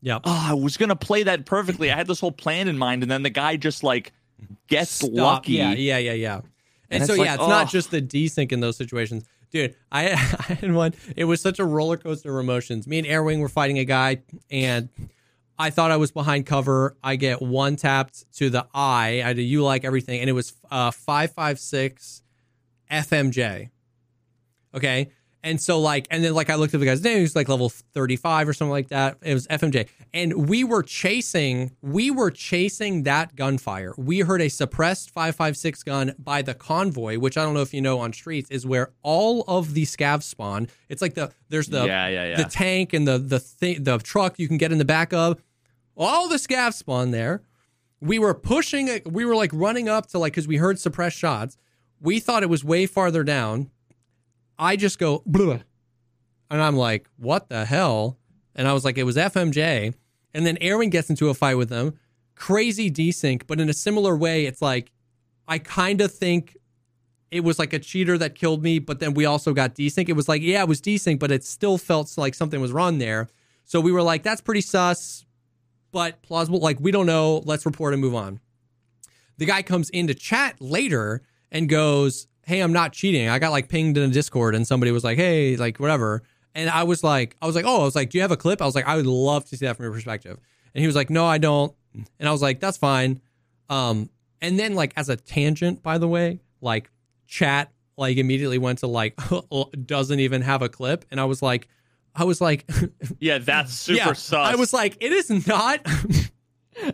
[0.00, 0.18] yeah.
[0.24, 1.90] oh, I was gonna play that perfectly.
[1.90, 4.12] I had this whole plan in mind, and then the guy just like
[4.68, 5.10] gets Stop.
[5.12, 5.52] lucky.
[5.54, 6.40] Yeah, yeah, yeah, yeah.
[6.90, 9.24] And, And so it's like, yeah, it's not just the desync in those situations.
[9.50, 10.94] Dude, I, I had one.
[11.16, 12.86] It was such a roller coaster of emotions.
[12.86, 14.88] Me and Airwing were fighting a guy, and
[15.58, 16.96] I thought I was behind cover.
[17.02, 19.22] I get one tapped to the eye.
[19.24, 22.22] I do you like everything, and it was uh five five six
[22.90, 23.70] FMJ.
[24.74, 25.10] Okay.
[25.44, 27.48] And so like, and then like I looked at the guy's name, he was like
[27.48, 29.18] level 35 or something like that.
[29.22, 29.88] It was FMJ.
[30.14, 33.92] And we were chasing, we were chasing that gunfire.
[33.98, 37.80] We heard a suppressed 556 gun by the convoy, which I don't know if you
[37.80, 40.68] know on streets, is where all of the scavs spawn.
[40.88, 42.36] It's like the there's the Yeah, yeah, yeah.
[42.36, 45.42] the tank and the the thing the truck you can get in the back of.
[45.96, 47.42] All the scavs spawn there.
[48.00, 51.16] We were pushing it, we were like running up to like because we heard suppressed
[51.16, 51.56] shots.
[52.00, 53.70] We thought it was way farther down.
[54.62, 55.60] I just go, Bleh.
[56.48, 58.18] and I'm like, what the hell?
[58.54, 59.92] And I was like, it was FMJ.
[60.32, 61.98] And then Aaron gets into a fight with them.
[62.36, 64.92] Crazy desync, but in a similar way, it's like,
[65.48, 66.56] I kind of think
[67.32, 70.08] it was like a cheater that killed me, but then we also got desync.
[70.08, 72.98] It was like, yeah, it was desync, but it still felt like something was wrong
[72.98, 73.28] there.
[73.64, 75.24] So we were like, that's pretty sus,
[75.90, 76.60] but plausible.
[76.60, 77.42] Like, we don't know.
[77.44, 78.38] Let's report and move on.
[79.38, 83.28] The guy comes into chat later and goes, Hey, I'm not cheating.
[83.28, 86.22] I got like pinged in a Discord and somebody was like, Hey, like whatever.
[86.54, 88.36] And I was like, I was like, Oh, I was like, Do you have a
[88.36, 88.60] clip?
[88.60, 90.38] I was like, I would love to see that from your perspective.
[90.74, 91.74] And he was like, No, I don't.
[91.94, 93.20] And I was like, That's fine.
[93.68, 94.10] Um,
[94.40, 96.90] and then like as a tangent, by the way, like
[97.26, 99.18] chat like immediately went to like
[99.86, 101.68] doesn't even have a clip, and I was like,
[102.14, 102.68] I was like,
[103.20, 104.34] Yeah, that's super yeah, sus.
[104.34, 105.86] I was like, it is not.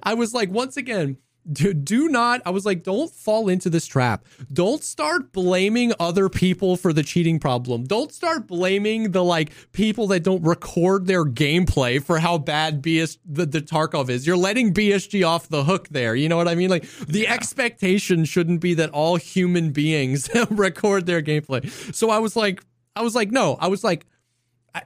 [0.03, 1.17] I was like, once again,
[1.51, 2.43] do, do not.
[2.45, 4.25] I was like, don't fall into this trap.
[4.53, 7.85] Don't start blaming other people for the cheating problem.
[7.85, 13.19] Don't start blaming the like people that don't record their gameplay for how bad BS
[13.25, 14.27] the, the Tarkov is.
[14.27, 16.15] You're letting BSG off the hook there.
[16.15, 16.71] You know what I mean?
[16.71, 21.71] Like the expectation shouldn't be that all human beings record their gameplay.
[21.95, 22.63] So I was like,
[22.95, 23.57] I was like, no.
[23.61, 24.07] I was like,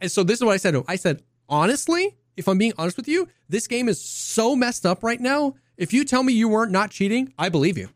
[0.07, 0.85] so this is what I said to him.
[0.87, 5.03] I said, honestly, if I'm being honest with you, this game is so messed up
[5.03, 5.55] right now.
[5.77, 7.89] If you tell me you weren't not cheating, I believe you.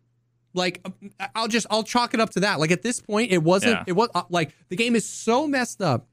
[0.54, 0.86] Like
[1.34, 2.58] I'll just I'll chalk it up to that.
[2.60, 3.84] Like at this point, it wasn't Yeah.
[3.86, 6.08] it was uh, like the game is so messed up.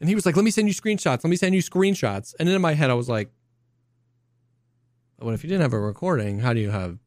[0.00, 1.24] And he was like, "Let me send you screenshots.
[1.24, 3.30] Let me send you screenshots." And then in my head, I was like,
[5.18, 6.38] "What if you didn't have a recording?
[6.40, 6.98] How do you have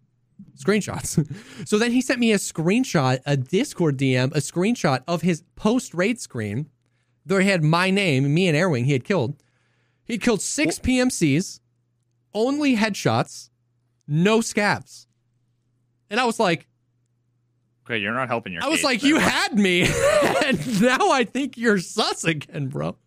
[0.58, 1.26] screenshots?"
[1.68, 5.94] so then he sent me a screenshot, a Discord DM, a screenshot of his post
[5.94, 6.70] raid screen,
[7.26, 8.86] where he had my name, me and Airwing.
[8.86, 9.42] He had killed.
[10.12, 11.62] He'd killed six PMCs,
[12.34, 13.50] only headshots,
[14.10, 15.08] no scavs.
[16.10, 16.68] And I was like,
[17.86, 19.84] okay, you're not helping your I was case like, you had me.
[20.46, 22.98] and now I think you're sus again, bro.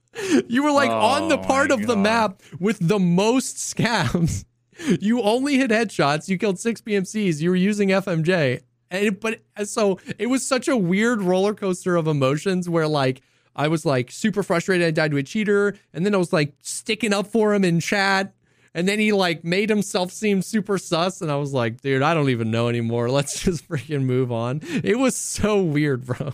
[0.49, 4.47] You were like on the Oh part of the map with the most scavs.
[5.01, 6.29] You only hit headshots.
[6.29, 7.41] You killed six PMCs.
[7.41, 8.63] You were using FMJ.
[8.91, 13.23] And but so it was such a weird roller coaster of emotions where like
[13.57, 15.77] I was like super frustrated I died to a cheater.
[15.93, 18.33] And then I was like sticking up for him in chat.
[18.75, 21.21] And then he like made himself seem super sus.
[21.21, 23.09] And I was like, dude, I don't even know anymore.
[23.19, 24.61] Let's just freaking move on.
[24.83, 26.33] It was so weird, bro.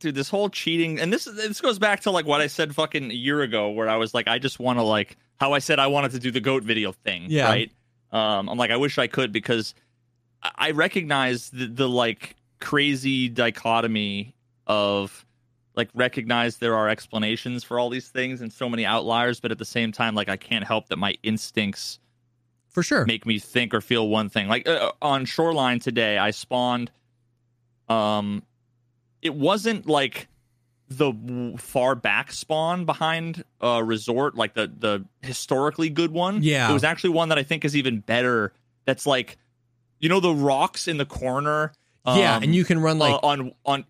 [0.00, 3.10] dude, this whole cheating, and this this goes back to like what I said fucking
[3.10, 5.78] a year ago, where I was like, I just want to like how I said
[5.78, 7.44] I wanted to do the goat video thing, Yeah.
[7.48, 7.70] right?
[8.10, 9.74] Um, I'm like, I wish I could because
[10.42, 14.34] I I recognize the, the like crazy dichotomy
[14.66, 15.25] of
[15.76, 19.58] like recognize there are explanations for all these things and so many outliers, but at
[19.58, 21.98] the same time, like I can't help that my instincts
[22.70, 23.04] For sure.
[23.04, 24.48] make me think or feel one thing.
[24.48, 26.90] Like uh, on Shoreline today, I spawned.
[27.88, 28.42] Um,
[29.22, 30.28] it wasn't like
[30.88, 31.12] the
[31.58, 36.42] far back spawn behind uh resort, like the the historically good one.
[36.42, 36.70] Yeah.
[36.70, 38.52] it was actually one that I think is even better.
[38.84, 39.36] That's like,
[39.98, 41.72] you know, the rocks in the corner.
[42.06, 43.84] yeah, um, and you can run like uh, on on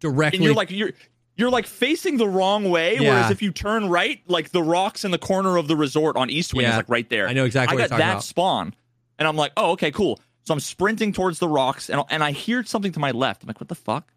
[0.00, 0.38] directly.
[0.38, 0.90] and you're like you're
[1.36, 2.94] you're like facing the wrong way.
[2.96, 3.10] Yeah.
[3.10, 6.30] Whereas if you turn right, like the rocks in the corner of the resort on
[6.30, 6.70] East Wing Yeah.
[6.72, 7.26] is like right there.
[7.28, 8.24] I know exactly I what got that about.
[8.24, 8.74] spawn,
[9.18, 10.20] and I'm like, oh, okay, cool.
[10.44, 13.42] So I'm sprinting towards the rocks, and and I hear something to my left.
[13.42, 14.12] I'm like, what the fuck?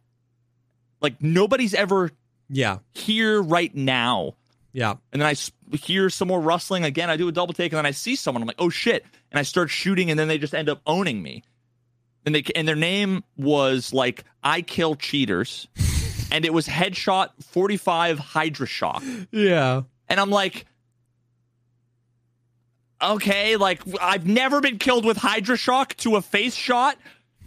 [1.01, 2.11] Like nobody's ever
[2.49, 4.33] yeah, here right now.
[4.73, 5.35] yeah, And then I
[5.75, 7.09] hear some more rustling again.
[7.09, 8.41] I do a double take, and then I see someone.
[8.41, 9.05] I'm like, oh shit!
[9.31, 11.43] And I start shooting, and then they just end up owning me.
[12.25, 15.67] And they and their name was like I kill cheaters,
[16.31, 19.03] and it was headshot 45 Hydra shock.
[19.31, 19.81] yeah.
[20.09, 20.65] And I'm like,
[23.01, 26.97] okay, like I've never been killed with Hydra shock to a face shot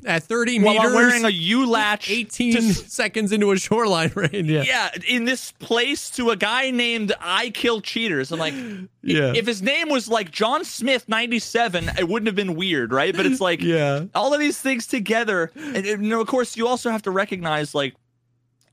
[0.05, 2.11] At 30 while meters, I'm wearing a Ulach.
[2.11, 4.49] 18 to- seconds into a shoreline range.
[4.49, 8.31] Yeah, yeah, in this place to a guy named I Kill Cheaters.
[8.33, 8.55] I'm like,
[9.03, 13.15] yeah, if his name was like John Smith 97, it wouldn't have been weird, right?
[13.17, 15.51] But it's like yeah, all of these things together.
[15.57, 17.95] And, and, you know, of course, you also have to recognize like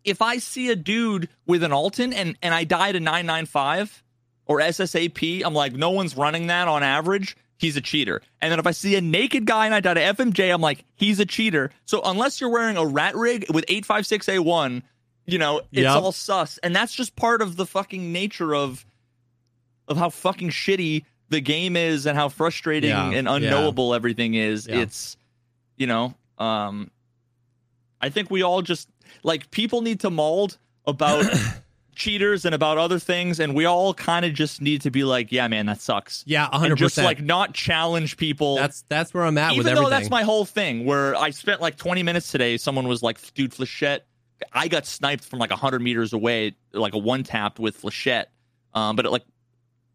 [0.03, 4.03] if I see a dude with an Altyn and, and I die to 995
[4.45, 7.36] or SSAP, I'm like, no one's running that on average.
[7.57, 8.22] He's a cheater.
[8.41, 10.86] And then if I see a naked guy and I die to FMJ, I'm like,
[10.95, 11.72] he's a cheater.
[11.86, 14.84] So unless you're wearing a rat rig with 856A1,
[15.26, 15.95] you know, it's Yep.
[15.95, 16.57] all sus.
[16.60, 18.86] And that's just part of the fucking nature of
[19.90, 23.36] of how fucking shitty the game is and how frustrating Yeah, and yeah.
[23.36, 24.68] unknowable everything is.
[24.68, 24.80] Yeah.
[24.82, 25.18] It's
[25.78, 26.91] you know, um
[27.99, 28.88] I think we all just
[29.23, 31.25] like people need to mold about
[31.95, 35.31] cheaters and about other things and we all kind of just need to be like,
[35.31, 36.23] yeah, man, that sucks.
[36.27, 36.75] yeah, And 100.
[36.77, 38.55] just like not challenge people.
[38.55, 39.84] That's that's where I'm at with even everything.
[39.84, 43.19] though that's my whole thing where I spent like 20 minutes today, someone was like,
[43.34, 44.01] dude, Flechette.
[44.53, 48.25] I got sniped from like 100 meters away, like a one tap with Flechette.
[48.75, 49.23] Um, but it, like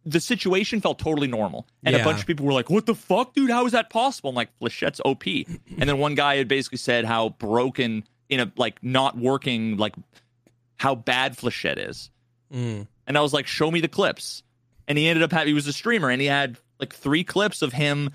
[0.05, 1.69] the situation felt totally normal.
[1.85, 2.03] And Yeah.
[2.03, 3.51] a bunch of people were like, what the fuck, dude?
[3.51, 4.31] How is that possible?
[4.31, 5.25] I'm like, Flechette's OP.
[5.79, 8.03] and then one guy had basically said how broken
[8.33, 9.95] in a like not working, like
[10.77, 12.11] how bad Flechette is.
[12.53, 12.87] Mm.
[13.07, 14.43] And I was like, show me the clips.
[14.89, 17.63] And he ended up having, he was a streamer and he had like three clips
[17.63, 18.11] of him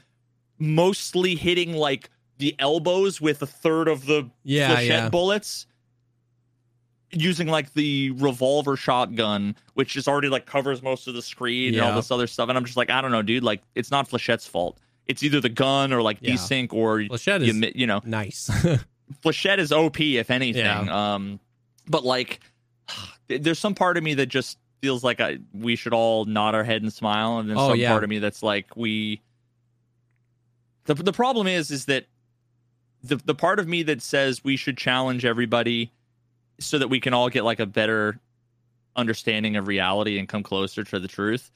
[0.60, 5.10] mostly hitting like the elbows with a third of the Yeah, flechette yeah.
[5.10, 5.66] bullets
[7.12, 11.82] using like the revolver shotgun, which is already like covers most of the screen and
[11.84, 12.50] all this other stuff.
[12.50, 13.44] And I'm just like, I don't know, dude.
[13.44, 14.78] Like, it's not Flechette's fault.
[15.06, 16.34] It's either the gun or like Yeah.
[16.34, 18.50] desync or Flechette you, is- you know, Nice.
[19.24, 20.66] Flechette is OP if anything.
[20.66, 21.14] Yeah.
[21.16, 21.40] Um,
[21.88, 22.40] but like,
[23.28, 26.64] there's some part of me that just feels like I, we should all nod our
[26.64, 27.92] head and smile, and then Oh, some yeah.
[27.92, 29.22] part of me that's like we.
[30.86, 32.06] The the problem is is that
[33.04, 35.92] the the part of me that says we should challenge everybody
[36.60, 38.20] so that we can all get like a better
[38.96, 41.52] understanding of reality and come closer to the truth.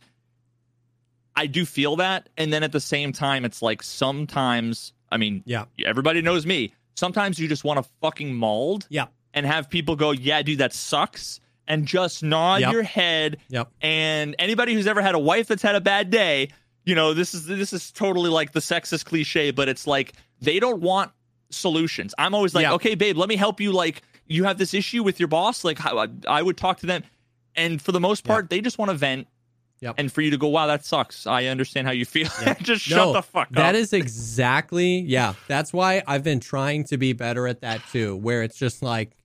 [1.36, 4.94] I do feel that, and then at the same time, it's like sometimes.
[5.14, 5.66] I mean, Yeah.
[5.86, 6.74] everybody knows me.
[6.96, 9.08] Sometimes you just want to fucking mauled Yeah.
[9.34, 12.72] and have people go, "Yeah, dude, that sucks," and just nod Yep.
[12.74, 13.38] your head.
[13.50, 13.70] Yep.
[13.82, 16.50] And anybody who's ever had a wife that's had a bad day,
[16.86, 20.60] you know, this is this is totally like the sexist cliche, but it's like they
[20.60, 21.12] don't want
[21.50, 22.14] solutions.
[22.18, 22.74] I'm always like, Yeah.
[22.74, 25.64] "Okay, babe, let me help you." Like, you have this issue with your boss.
[25.64, 27.04] Like, how, I would talk to them,
[27.56, 29.28] and for the most part, they just want to vent.
[29.82, 29.96] Yep.
[29.98, 31.26] And for you to go, wow, that sucks.
[31.26, 32.30] I understand how you feel.
[32.62, 33.54] just shut the fuck up.
[33.54, 35.34] That is exactly, yeah.
[35.48, 39.18] That's why I've been trying to be better at that too, where it's just like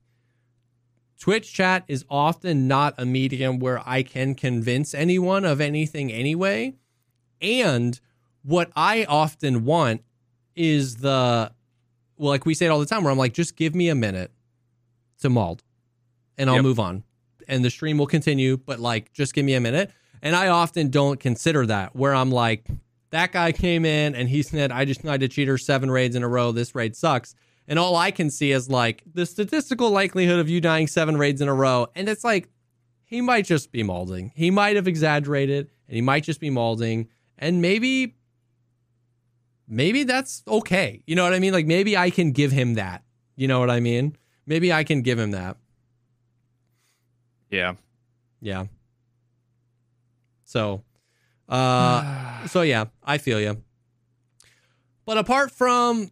[1.19, 6.75] Twitch chat is often not a medium where I can convince anyone of anything anyway.
[7.39, 7.99] And
[8.43, 10.01] what I often want
[10.55, 11.51] is the,
[12.17, 13.95] well, like we say it all the time, where I'm like, just give me a
[13.95, 14.31] minute
[15.21, 15.63] to mauled
[16.35, 16.63] and I'll Yep.
[16.63, 17.03] move on.
[17.47, 19.91] And the stream will continue, but like, just give me a minute.
[20.21, 22.67] And I often don't consider that, where I'm like,
[23.11, 26.23] that guy came in and he said, I just tried to cheater seven raids in
[26.23, 26.51] a row.
[26.51, 27.35] This raid sucks.
[27.67, 31.41] And all I can see is like the statistical likelihood of you dying seven raids
[31.41, 31.87] in a row.
[31.95, 32.49] And it's like,
[33.05, 34.31] he might just be molding.
[34.35, 37.07] He might have exaggerated and he might just be molding.
[37.37, 38.17] And maybe,
[39.67, 41.03] maybe that's okay.
[41.05, 41.53] You know what I mean?
[41.53, 43.03] Like maybe I can give him that.
[43.35, 44.17] You know what I mean?
[44.45, 45.57] Maybe I can give him that.
[47.49, 47.75] yeah.
[48.41, 48.65] Yeah.
[50.47, 50.83] So,
[51.49, 53.61] uh, so yeah, I feel you.
[55.05, 56.09] But apart from,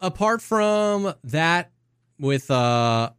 [0.00, 1.70] apart from that,
[2.18, 3.10] with uh,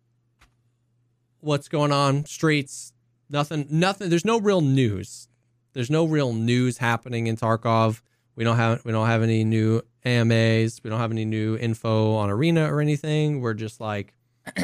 [1.40, 2.94] what's going on streets,
[3.30, 4.10] nothing, nothing.
[4.10, 5.28] There's no real news.
[5.74, 8.02] There's no real news happening in Tarkov.
[8.36, 10.82] We don't have we don't have any new AMAs.
[10.84, 13.42] We don't have any new info on Arena or anything.
[13.42, 14.14] We're just like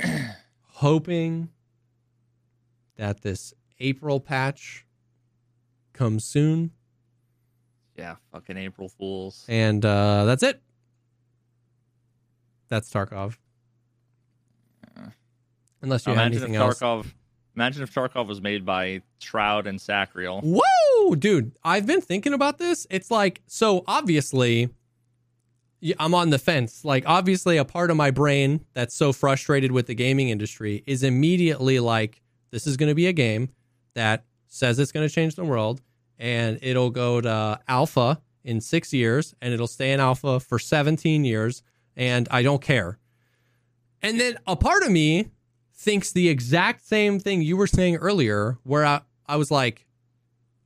[0.67, 1.49] hoping
[2.95, 4.85] that this April patch
[5.93, 6.71] comes soon,
[7.97, 8.15] Yeah.
[8.31, 9.45] Fucking April Fools.
[9.47, 10.61] and uh, that's it.
[12.69, 13.37] That's Tarkov.
[15.81, 16.79] Unless you have Imagine if anything else.
[16.79, 17.13] Tarkov.
[17.55, 20.41] Imagine if Tarkov was made by Shroud and Sacriel.
[20.43, 21.53] Whoa, dude!
[21.63, 22.85] I've been thinking about this.
[22.89, 24.69] It's like so obviously.
[25.97, 26.83] I'm on the fence.
[26.83, 31.03] Like, obviously, a part of my brain that's so frustrated with the gaming industry is
[31.03, 33.47] immediately like, this is going to be a game
[33.99, 35.81] that says it's going to change the world
[36.17, 41.23] and it'll go to alpha in six years and it'll stay in alpha for 17
[41.23, 41.61] years
[41.95, 42.97] and I don't care.
[44.01, 45.29] And then a part of me
[45.73, 49.85] thinks the exact same thing you were saying earlier, where I, I was like,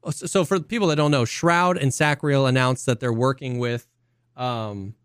[0.09, 3.87] so for people that don't know, Shroud and Sacriel announced that they're working with,
[4.35, 4.95] um,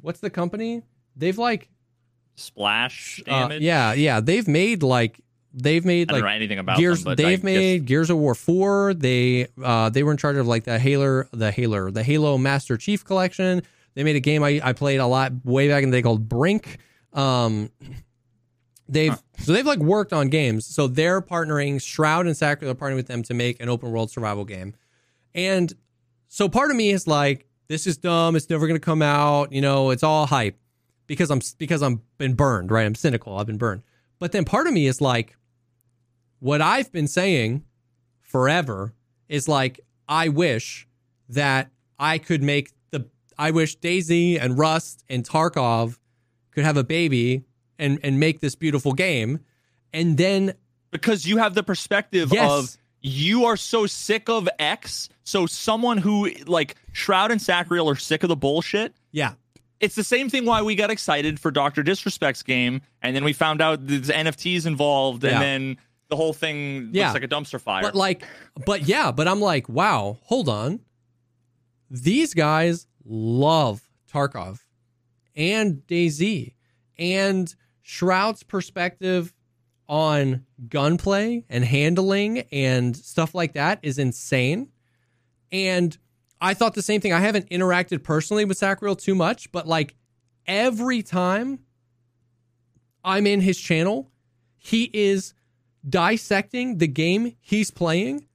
[0.00, 0.82] what's the company?
[1.16, 1.68] They've like,
[2.34, 5.20] Splash uh, yeah, yeah, they've made like,
[5.54, 7.04] they've made like anything about Gears.
[7.04, 8.94] them, they've made Gears of War four.
[8.94, 12.76] They uh they were in charge of like the Halo, the Halo, the Halo Master
[12.76, 13.62] Chief collection.
[13.94, 16.28] They made a game I, I played a lot way back in the day called
[16.28, 16.78] Brink.
[17.12, 17.70] Um,
[18.88, 20.66] they've so they've like worked on games.
[20.66, 21.82] So they're partnering.
[21.82, 24.74] Shroud and Sacriel are partnering with them to make an open world survival game.
[25.34, 25.72] And
[26.28, 28.36] so part of me is like, this is dumb.
[28.36, 29.52] It's never gonna come out.
[29.52, 30.58] You know, it's all hype
[31.06, 32.70] because I'm because I'm been burned.
[32.70, 32.86] Right?
[32.86, 33.38] I'm cynical.
[33.38, 33.82] I've been burned.
[34.18, 35.36] But then part of me is like,
[36.42, 37.62] what I've been saying
[38.20, 38.92] forever
[39.28, 40.88] is like, I wish
[41.28, 41.70] that
[42.00, 43.06] I could make the,
[43.38, 45.98] I wish DayZ and Rust and Tarkov
[46.50, 47.44] could have a baby
[47.78, 49.38] and, and make this beautiful game.
[49.92, 50.54] And then,
[50.90, 52.50] because you have the perspective Yes.
[52.50, 55.08] of you are so sick of X.
[55.24, 58.94] So someone who like Shroud and Sacriel are sick of the bullshit.
[59.12, 59.34] yeah,
[59.80, 63.32] It's the same thing why we got excited for Doctor Disrespect's game, and then we
[63.32, 65.38] found out there's NFTs involved, and Yeah.
[65.40, 65.76] then
[66.12, 67.04] the whole thing Yeah.
[67.10, 67.80] looks like a dumpster fire.
[67.80, 68.22] But like,
[68.66, 70.80] but yeah, but I'm like, wow, hold on.
[71.90, 73.80] These guys love
[74.12, 74.58] Tarkov
[75.34, 76.52] and DayZ
[76.98, 79.32] and Shroud's perspective
[79.88, 84.68] on gunplay and handling and stuff like that is insane.
[85.50, 85.96] And
[86.42, 87.14] I thought the same thing.
[87.14, 89.94] I haven't interacted personally with Sacriel too much, but like
[90.46, 91.60] every time
[93.02, 94.10] I'm in his channel,
[94.56, 95.32] he is
[95.88, 98.26] dissecting the game he's playing,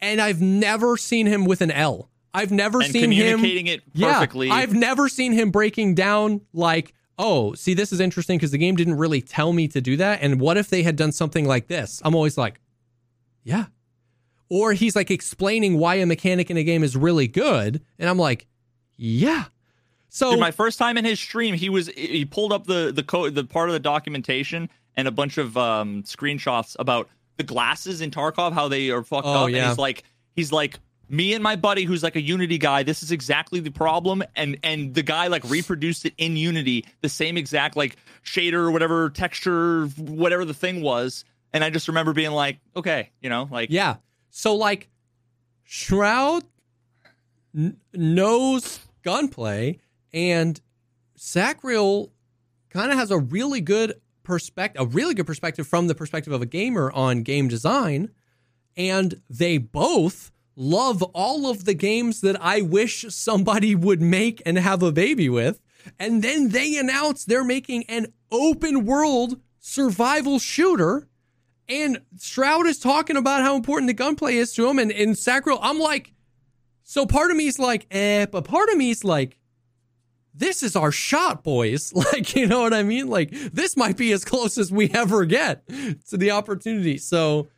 [0.00, 2.10] and I've never seen him with an L.
[2.34, 4.48] I've never and seen him communicating it perfectly.
[4.48, 8.58] Yeah, I've never seen him breaking down like, oh, see, this is interesting because the
[8.58, 10.20] game didn't really tell me to do that.
[10.22, 12.00] And what if they had done something like this?
[12.04, 12.60] I'm always like,
[13.42, 13.66] yeah.
[14.50, 18.18] Or he's like explaining why a mechanic in a game is really good, and I'm
[18.18, 18.46] like,
[18.96, 19.44] yeah.
[20.08, 23.02] So Dude, my first time in his stream, he was he pulled up the the
[23.02, 27.08] code the part of the documentation and a bunch of um, screenshots about
[27.38, 29.50] the glasses in Tarkov, how they are fucked Oh, up.
[29.50, 29.58] yeah.
[29.58, 30.02] And he's like,
[30.36, 33.70] he's like, me and my buddy, who's like a Unity guy, this is exactly the
[33.70, 34.22] problem.
[34.36, 38.70] And and the guy like reproduced it in Unity, the same exact like shader or
[38.70, 41.24] whatever texture, whatever the thing was.
[41.54, 43.96] And I just remember being like, okay, you know, like Yeah.
[44.30, 44.88] So like
[45.64, 46.42] Shroud
[47.56, 49.78] n- knows gunplay
[50.12, 50.60] and
[51.14, 52.10] Sacriel
[52.70, 53.94] kind of has a really good
[54.28, 58.10] perspective, a really good perspective from the perspective of a gamer on game design.
[58.76, 64.58] And they both love all of the games that I wish somebody would make and
[64.58, 65.60] have a baby with.
[65.98, 71.08] And then they announce they're making an open world survival shooter.
[71.66, 74.78] And Shroud is talking about how important the gunplay is to him.
[74.78, 76.12] And in Sacriel, I'm like,
[76.84, 79.38] so part of me is like, eh, but part of me is like,
[80.34, 81.92] this is our shot, boys.
[82.12, 83.08] Like, you know what I mean?
[83.08, 85.66] Like, this might be as close as we ever get
[86.08, 86.98] to the opportunity.
[86.98, 87.48] So,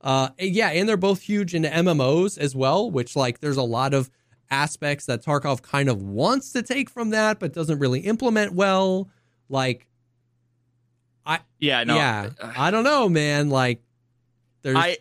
[0.00, 3.92] uh, yeah, and they're both huge into MMOs as well, which, like, there's a lot
[3.94, 4.10] of
[4.50, 9.08] aspects that Tarkov kind of wants to take from that, but doesn't really implement well.
[9.48, 9.86] Like,
[11.26, 13.50] I, yeah, no, yeah, I don't know, man.
[13.50, 13.82] Like,
[14.62, 14.98] there's, I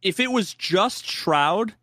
[0.00, 1.74] if it was just Shroud,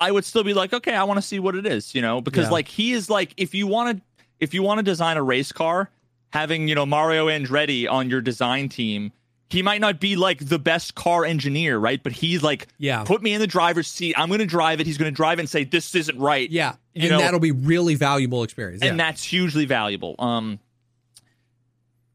[0.00, 2.20] I would still be like, okay, I want to see what it is, you know,
[2.20, 2.50] because Yeah.
[2.52, 4.02] like he is like if you want to
[4.40, 5.90] if you want to design a race car,
[6.32, 9.10] having, you know, Mario Andretti on your design team,
[9.50, 12.00] he might not be like the best car engineer, right?
[12.02, 13.02] But he's like, Yeah.
[13.02, 14.14] put me in the driver's seat.
[14.16, 14.86] I'm going to drive it.
[14.86, 16.48] He's going to drive it and say this isn't right.
[16.50, 18.82] yeah, you and know- that'll be really valuable experience.
[18.82, 19.04] and yeah.
[19.06, 20.14] that's hugely valuable.
[20.18, 20.60] Um,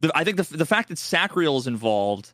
[0.02, 2.32] the, I think the the fact that Sacriel is involved,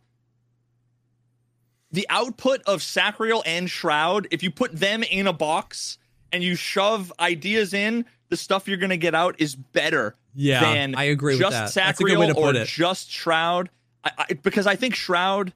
[1.91, 5.98] the output of Sacriel and Shroud, if you put them in a box
[6.32, 10.16] and you shove ideas in, the stuff you're going to get out is better.
[10.36, 11.74] Yeah, than I agree with just that.
[11.74, 12.68] That's a good way Sacriel or it.
[12.68, 13.70] just Shroud.
[14.03, 15.52] I, I, because I think Shroud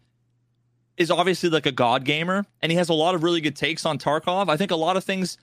[0.98, 3.86] is obviously like a god gamer, and he has a lot of really good takes
[3.86, 4.50] on Tarkov.
[4.50, 5.38] I think a lot of things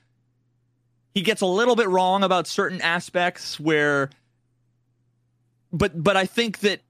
[1.15, 4.11] he gets a little bit wrong about certain aspects where
[5.73, 6.81] but but I think that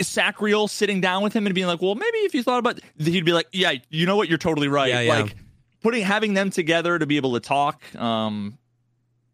[0.00, 3.24] Sacriel sitting down with him and being like, well, maybe if you thought about he'd
[3.24, 4.88] be like, yeah, you know what, you're totally right.
[4.88, 5.20] Yeah, yeah.
[5.20, 5.36] Like
[5.82, 7.82] putting having them together to be able to talk.
[7.96, 8.58] Um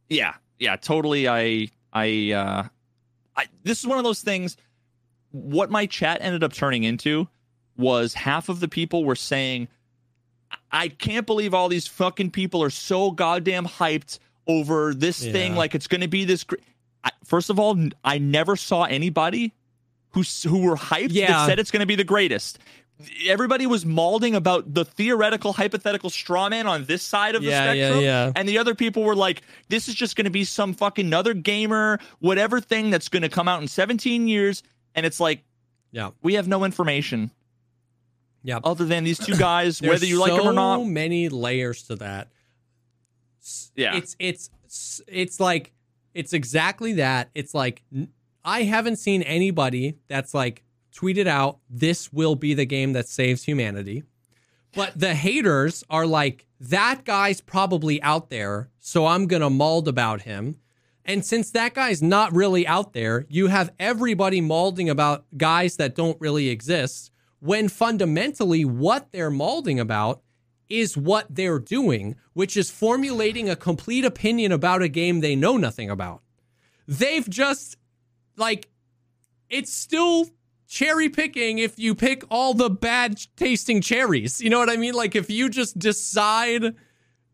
[0.08, 1.28] yeah, yeah, totally.
[1.28, 2.68] I I uh
[3.36, 4.56] I this is one of those things
[5.30, 7.28] what my chat ended up turning into
[7.76, 9.68] was half of the people were saying
[10.70, 15.74] I can't believe all these fucking people are so goddamn hyped over this thing like
[15.74, 16.56] it's going to be this gr-
[17.04, 19.52] I, first of all I never saw anybody
[20.16, 21.26] who who were hyped Yeah.
[21.28, 22.59] that said it's going to be the greatest
[23.26, 27.78] everybody was mauling about the theoretical hypothetical straw man on this side of Yeah, the
[27.78, 28.32] spectrum yeah.
[28.34, 31.34] and the other people were like this is just going to be some fucking other
[31.34, 34.62] gamer whatever thing that's going to come out in 17 years
[34.94, 35.44] and it's like
[35.93, 36.10] yeah.
[36.22, 37.30] we have no information
[38.43, 38.60] Yeah.
[38.64, 41.97] other than these two guys whether you like them or not So many layers to
[41.97, 42.28] that.
[43.74, 43.97] Yeah.
[43.97, 44.51] It's it's
[45.06, 45.72] it's like
[46.14, 47.28] it's exactly that.
[47.34, 47.82] It's like
[48.47, 50.62] I haven't seen anybody that's like
[50.94, 54.05] tweeted out this will be the game that saves humanity.
[54.73, 59.89] But the haters are like that guy's probably out there, so I'm going to mauled
[59.89, 60.56] about him.
[61.05, 65.94] And since that guy's not really out there, you have everybody mauling about guys that
[65.94, 67.10] don't really exist
[67.40, 70.23] when fundamentally what they're mauling about
[70.68, 75.56] is what they're doing, which is formulating a complete opinion about a game they know
[75.56, 76.23] nothing about.
[76.89, 77.77] They've just,
[78.36, 78.68] like,
[79.48, 80.28] it's still
[80.68, 84.40] cherry picking if you pick all the bad tasting cherries.
[84.40, 84.94] You know what I mean?
[84.94, 86.74] Like, if you just decide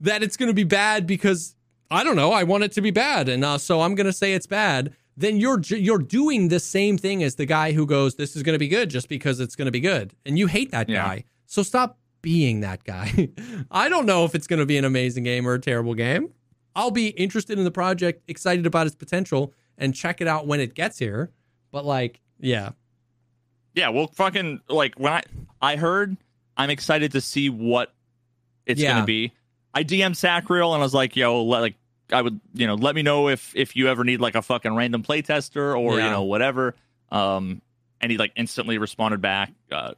[0.00, 1.54] that it's going to be bad because
[1.90, 4.12] I don't know, I want it to be bad, and uh, so I'm going to
[4.12, 4.94] say it's bad.
[5.16, 8.54] Then you're you're doing the same thing as the guy who goes, "This is going
[8.54, 10.96] to be good" just because it's going to be good, and you hate that Yeah.
[11.04, 11.24] guy.
[11.46, 13.28] So stop being that guy.
[13.70, 16.30] I don't know if it's going to be an amazing game or a terrible game.
[16.74, 20.60] I'll be interested in the project, excited about its potential, and check it out when
[20.60, 21.30] it gets here.
[21.70, 22.70] But like, yeah,
[23.74, 25.22] Yeah, well, fucking like when I
[25.60, 26.16] I heard,
[26.56, 27.94] I'm excited to see what
[28.66, 28.92] it's Yeah.
[28.94, 29.32] gonna be.
[29.74, 31.76] I DM Sacriel and I was like, yo, let, like
[32.12, 34.74] I would, you know, let me know if if you ever need like a fucking
[34.74, 36.04] random playtester or Yeah.
[36.06, 36.74] you know whatever.
[37.10, 37.62] Um,
[38.00, 39.50] and he like instantly responded back.
[39.70, 39.92] Uh,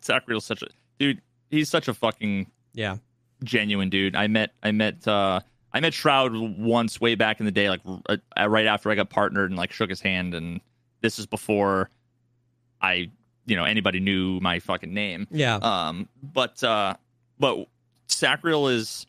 [0.00, 0.68] Sacriel's such a
[0.98, 1.20] dude.
[1.50, 2.98] He's such a fucking yeah,
[3.42, 4.14] genuine dude.
[4.14, 5.40] I met I met uh
[5.72, 9.10] I met Shroud once way back in the day, like uh, right after I got
[9.10, 10.60] partnered and like shook his hand, and
[11.00, 11.90] this is before
[12.80, 13.10] I
[13.46, 15.26] you know anybody knew my fucking name.
[15.30, 15.56] Yeah.
[15.56, 16.94] Um, but uh,
[17.38, 17.66] but
[18.08, 19.06] Sacriel is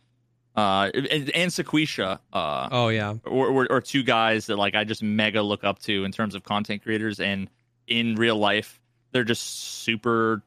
[0.55, 3.13] uh and, and Sequisha uh oh yeah.
[3.23, 6.33] or, or, or two guys that like I just mega look up to in terms
[6.33, 7.49] of content creators and
[7.87, 8.81] in real life
[9.11, 9.43] they're just
[9.83, 10.41] super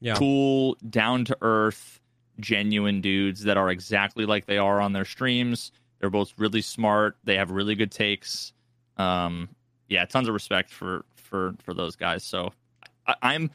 [0.00, 0.16] Yeah.
[0.16, 2.00] cool, down to earth,
[2.40, 5.72] genuine dudes that are exactly like they are on their streams.
[6.00, 7.16] They're both really smart.
[7.24, 8.52] They have really good takes.
[8.96, 9.48] Um,
[9.88, 12.24] yeah, tons of respect for for for those guys.
[12.24, 12.52] So
[13.06, 13.50] I, I'm.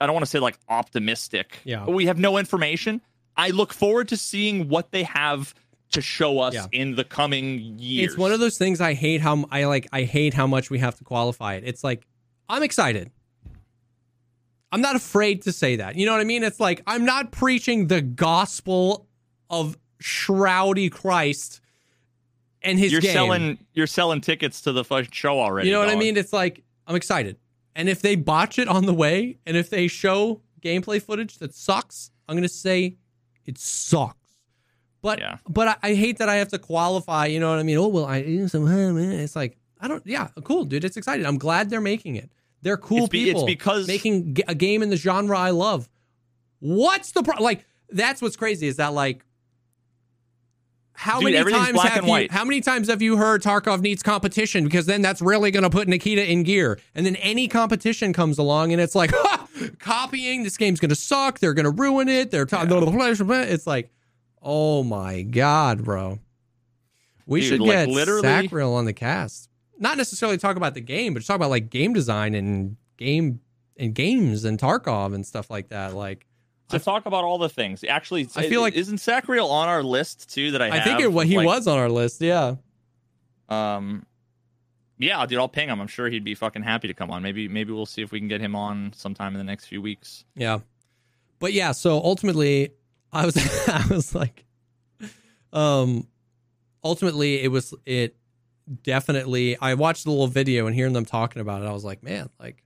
[0.00, 1.58] I don't want to say like optimistic.
[1.64, 1.86] Yeah.
[1.86, 3.00] We have no information.
[3.36, 5.54] I look forward to seeing what they have
[5.92, 6.66] to show us Yeah.
[6.72, 8.12] in the coming years.
[8.12, 10.78] It's one of those things I hate how I like I hate how much we
[10.78, 11.64] have to qualify it.
[11.66, 12.06] It's like
[12.48, 13.10] I'm excited.
[14.70, 15.96] I'm not afraid to say that.
[15.96, 16.42] You know what I mean?
[16.44, 19.06] It's like I'm not preaching the gospel
[19.50, 21.60] of shroudy Christ
[22.62, 23.12] and his you're game.
[23.12, 25.68] selling you're selling tickets to the fucking show already.
[25.68, 26.16] You know what I mean?
[26.16, 27.36] It's like I'm excited.
[27.74, 31.54] And if they botch it on the way, and if they show gameplay footage that
[31.54, 32.96] sucks, I'm gonna say
[33.46, 34.16] it sucks.
[35.00, 35.38] But Yeah.
[35.48, 37.26] but I, I hate that I have to qualify.
[37.26, 37.78] You know what I mean?
[37.78, 40.04] Oh well, I it's like I don't.
[40.04, 40.84] Yeah, cool, dude.
[40.84, 41.24] It's exciting.
[41.24, 42.30] I'm glad they're making it.
[42.62, 43.46] They're cool It's be- it's people.
[43.46, 45.88] because- making a game in the genre I love.
[46.60, 47.64] What's the pro- like?
[47.90, 49.24] That's what's crazy is that like.
[50.92, 52.10] How Dude, many times have you?
[52.10, 52.32] white.
[52.32, 54.64] How many times have you heard Tarkov needs competition?
[54.64, 56.80] Because then that's really going to put Nikita in gear.
[56.96, 59.12] And then any competition comes along, and it's like
[59.78, 60.42] copying.
[60.42, 61.38] This game's going to suck.
[61.38, 62.32] They're going to ruin it.
[62.32, 62.68] They're talking.
[62.72, 63.90] It's like,
[64.42, 66.18] oh my god, bro.
[67.26, 69.47] We Dude, should like, get literally- Sacriel on the cast.
[69.78, 73.40] Not necessarily talk about the game, but just talk about like game design and game
[73.76, 75.94] and games and Tarkov and stuff like that.
[75.94, 76.26] Like,
[76.70, 77.82] to talk about all the things.
[77.84, 80.50] Actually, I feel like- isn't Sacriel on our list too?
[80.50, 82.20] That I I think it what he Like, was on our list.
[82.20, 82.56] Yeah.
[83.48, 84.04] Um,
[84.98, 85.80] yeah, dude, I'll ping him.
[85.80, 87.22] I'm sure he'd be fucking happy to come on.
[87.22, 89.80] Maybe maybe we'll see if we can get him on sometime in the next few
[89.80, 90.24] weeks.
[90.34, 90.58] Yeah.
[91.38, 92.70] But yeah, so ultimately
[93.12, 93.36] I was
[93.68, 94.44] I was like
[95.52, 96.06] um
[96.84, 98.16] ultimately it was it
[98.82, 102.02] definitely I watched the little video and hearing them talking about it, I was like,
[102.02, 102.62] man, like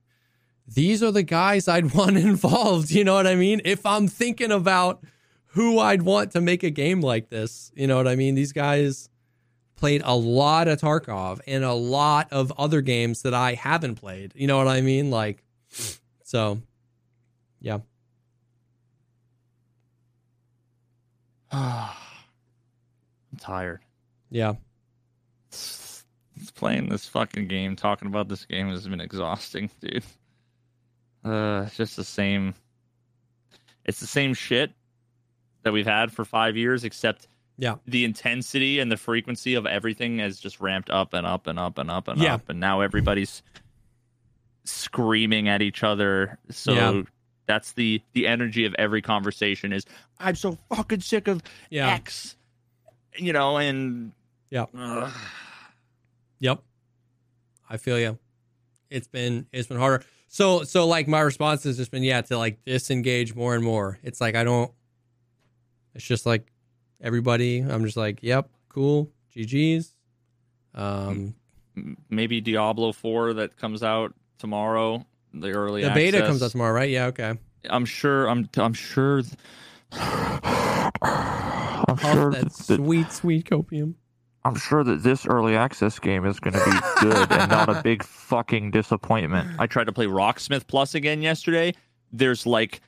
[0.67, 3.61] these are the guys I'd want involved, you know what I mean?
[3.65, 5.03] If I'm thinking about
[5.47, 8.35] who I'd want to make a game like this, you know what I mean?
[8.35, 9.09] These guys
[9.75, 14.33] played a lot of Tarkov and a lot of other games that I haven't played.
[14.35, 15.11] You know what I mean?
[15.11, 15.43] Like
[16.23, 16.61] so
[17.59, 17.79] yeah.
[21.51, 21.89] I'm
[23.39, 23.81] tired.
[24.29, 24.53] Yeah.
[26.63, 30.01] Playing this fucking game, talking about this game has been exhausting, dude.
[31.25, 32.53] Uh, it's just the same.
[33.83, 34.71] It's the same shit
[35.63, 37.27] that we've had for five years, except
[37.57, 37.75] Yeah.
[37.85, 41.77] the intensity and the frequency of everything has just ramped up and up and up
[41.77, 42.35] and up and Yeah.
[42.35, 43.43] up, and now everybody's
[44.63, 46.37] screaming at each other.
[46.49, 47.01] So Yeah.
[47.45, 49.85] that's the the energy of every conversation is
[50.17, 51.89] I'm so fucking sick of Yeah.
[51.89, 52.37] X,
[53.17, 54.13] you know, and
[54.49, 54.67] Yeah.
[56.43, 56.61] Yep.
[57.69, 58.19] I feel you.
[58.89, 60.03] It's been it's been harder.
[60.27, 63.97] So so like my response has just been yeah to like disengage more and more.
[64.03, 64.69] It's like I don't.
[65.95, 66.51] It's just like
[66.99, 67.59] everybody.
[67.59, 69.93] I'm just like yep, cool, GGs.
[70.75, 71.33] Um,
[72.09, 75.05] maybe Diablo Four that comes out tomorrow.
[75.33, 76.89] The early the beta comes out tomorrow, right?
[76.89, 77.35] Yeah, okay.
[77.69, 78.27] I'm sure.
[78.27, 78.49] I'm.
[78.57, 79.23] I'm sure.
[79.93, 80.91] I'm
[81.87, 82.01] Off
[82.33, 83.93] that sweet sweet copium.
[84.45, 86.71] I'm sure that this early access game is going to be
[87.09, 89.49] good and not a big fucking disappointment.
[89.57, 91.73] I tried to play Rocksmith Plus again yesterday.
[92.11, 92.81] There's like,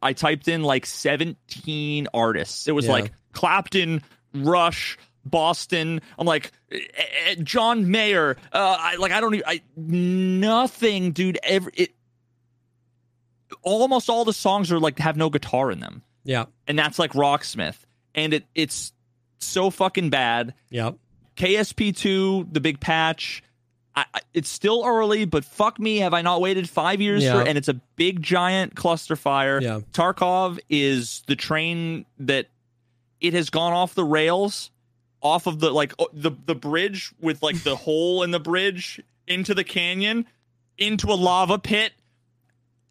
[0.00, 2.66] I typed in like 17 artists.
[2.68, 2.92] It was Yeah.
[2.92, 4.02] like Clapton,
[4.34, 6.00] Rush, Boston.
[6.18, 6.78] I'm like eh,
[7.28, 8.36] eh, John Mayer.
[8.52, 9.44] Uh, I like I don't even.
[9.46, 11.38] I nothing, dude.
[11.42, 11.94] Every it.
[13.62, 17.12] Almost all the songs are like have no guitar in them, Yeah, and that's like
[17.12, 17.76] Rocksmith,
[18.14, 18.92] and it it's
[19.38, 20.54] so fucking bad.
[20.70, 20.96] yep.
[21.36, 23.42] KSP2, the big patch.
[23.96, 27.34] I, I, it's still early, but fuck me, have I not waited five years Yeah.
[27.42, 27.48] for?
[27.48, 29.60] And it's a big giant cluster fire.
[29.60, 29.80] Yeah.
[29.92, 32.46] Tarkov is the train that
[33.20, 34.70] it has gone off the rails,
[35.20, 39.54] off of the like the the bridge with like the hole in the bridge into
[39.54, 40.26] the canyon,
[40.76, 41.92] into a lava pit,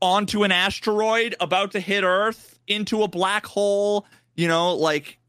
[0.02, 4.06] onto an asteroid about to hit Earth, into a black hole.
[4.36, 5.20] You know, like,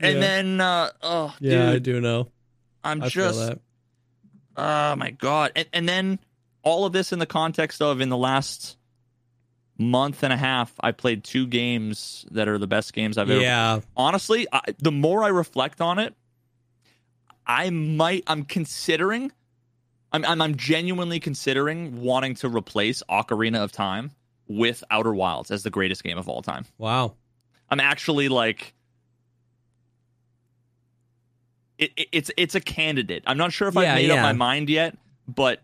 [0.00, 0.20] and Yeah.
[0.20, 2.28] then uh, oh, Yeah, I do know.
[2.82, 3.52] I'm I just
[4.56, 6.18] oh my god and, and then
[6.62, 8.76] all of this in the context of in the last
[9.78, 13.40] month and a half, I played two games that are the best games I've ever.
[13.40, 13.80] Yeah.
[13.96, 16.14] Honestly, I, the more I reflect on it,
[17.46, 18.24] I might.
[18.26, 19.32] I'm considering.
[20.12, 24.10] I'm, I'm I'm genuinely considering wanting to replace Ocarina of Time
[24.48, 26.66] with Outer Wilds as the greatest game of all time.
[26.76, 27.14] Wow.
[27.70, 28.74] I'm actually like.
[31.80, 33.24] It, it, it's it's a candidate.
[33.26, 34.14] I'm not sure if Yeah, I've made yeah.
[34.14, 34.96] up my mind yet,
[35.26, 35.60] but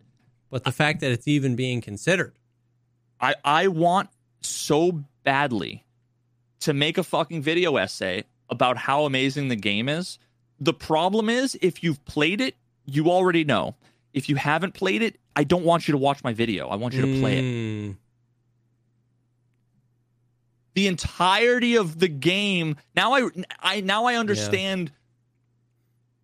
[0.51, 2.35] But the fact that it's even being considered.
[3.21, 4.09] I I want
[4.41, 5.85] so badly
[6.61, 10.19] to make a fucking video essay about how amazing the game is.
[10.59, 12.55] The problem is if you've played it,
[12.87, 13.75] you already know.
[14.15, 16.69] If you haven't played it, I don't want you to watch my video.
[16.69, 17.45] I want you to play it.
[17.45, 17.97] Mm,
[20.75, 22.77] The entirety of the game.
[22.95, 23.29] Now I
[23.61, 24.93] I now I understand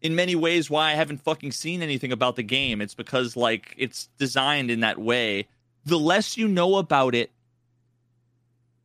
[0.03, 2.81] in many ways why I haven't fucking seen anything about the game.
[2.81, 5.47] It's because like it's designed in that way.
[5.85, 7.31] The less you know about it,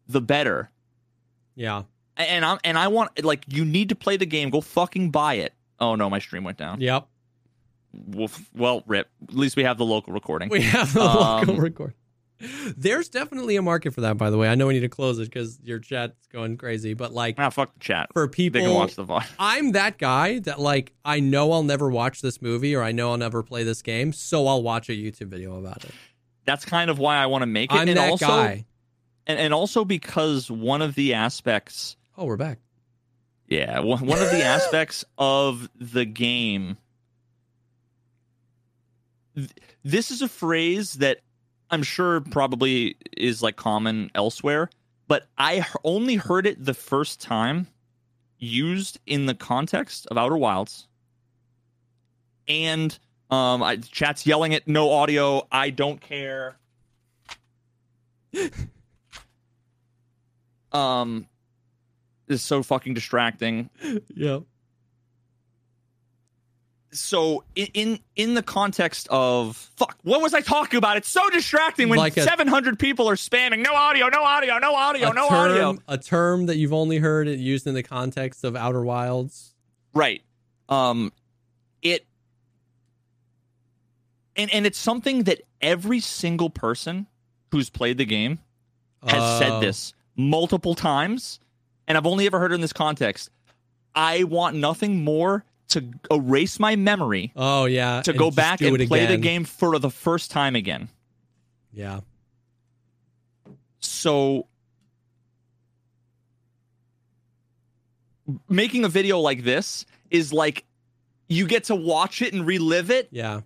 [0.08, 0.70] the better.
[1.56, 1.84] Yeah.
[2.16, 4.50] and I'm and I want like you need to play the game.
[4.50, 5.54] Go fucking buy it.
[5.80, 6.82] Oh no, my stream went down.
[6.82, 7.08] Yep.
[8.08, 9.10] Well, well, rip.
[9.28, 10.50] At least we have the local recording.
[10.50, 11.94] We have the Um, local record.
[12.78, 14.48] There's definitely a market for that, by the way.
[14.48, 17.50] I know we need to close it because your chat's going crazy, but like Ah,
[17.50, 18.10] fuck the chat.
[18.14, 19.26] for They people, can watch the VOD.
[19.40, 23.12] I'm that guy that like I know I'll never watch this movie or I know
[23.12, 25.92] I'll never play this game, so I'll watch a YouTube video about it.
[26.46, 27.76] That's kind of why I want to make it.
[27.76, 28.66] I'm and that also, guy.
[29.26, 32.60] And, and also because one of the aspects, Oh, we're back.
[33.48, 36.78] yeah, one one of the aspects of the game.
[39.36, 39.50] th-
[39.84, 41.20] This is a phrase that
[41.70, 44.70] I'm sure probably is like common elsewhere,
[45.08, 47.68] but I only heard it the first time
[48.40, 50.88] used in the context of Outer Wilds.
[52.48, 52.98] And
[53.30, 55.46] um, I, chat's yelling at no audio.
[55.52, 56.58] I don't care.
[60.72, 61.28] um,
[62.28, 63.70] is so fucking distracting.
[64.16, 64.44] Yep.
[66.92, 70.96] So in, in the context of fuck, what was I talking about?
[70.98, 74.74] It's so distracting when Like a- 700 people are spamming no audio, no audio, no
[74.74, 75.78] audio, no term, audio.
[75.90, 79.54] A term that you've only heard it used in the context of Outer Wilds.
[79.94, 80.22] Right.
[80.70, 81.12] Um
[81.82, 82.06] it
[84.36, 87.08] and and it's something that every single person
[87.52, 88.40] who's played the game
[89.06, 89.40] has Oh.
[89.40, 91.40] said this multiple times
[91.88, 93.30] and I've only ever heard it in this context.
[93.96, 98.02] I want nothing more to erase my memory Oh yeah.
[98.02, 100.90] to and go back and it play the game for the first time again.
[101.74, 102.00] Yeah.
[103.80, 104.48] So
[108.50, 110.66] making a video like this is like
[111.30, 113.08] you get to watch it and relive it.
[113.12, 113.42] Yeah.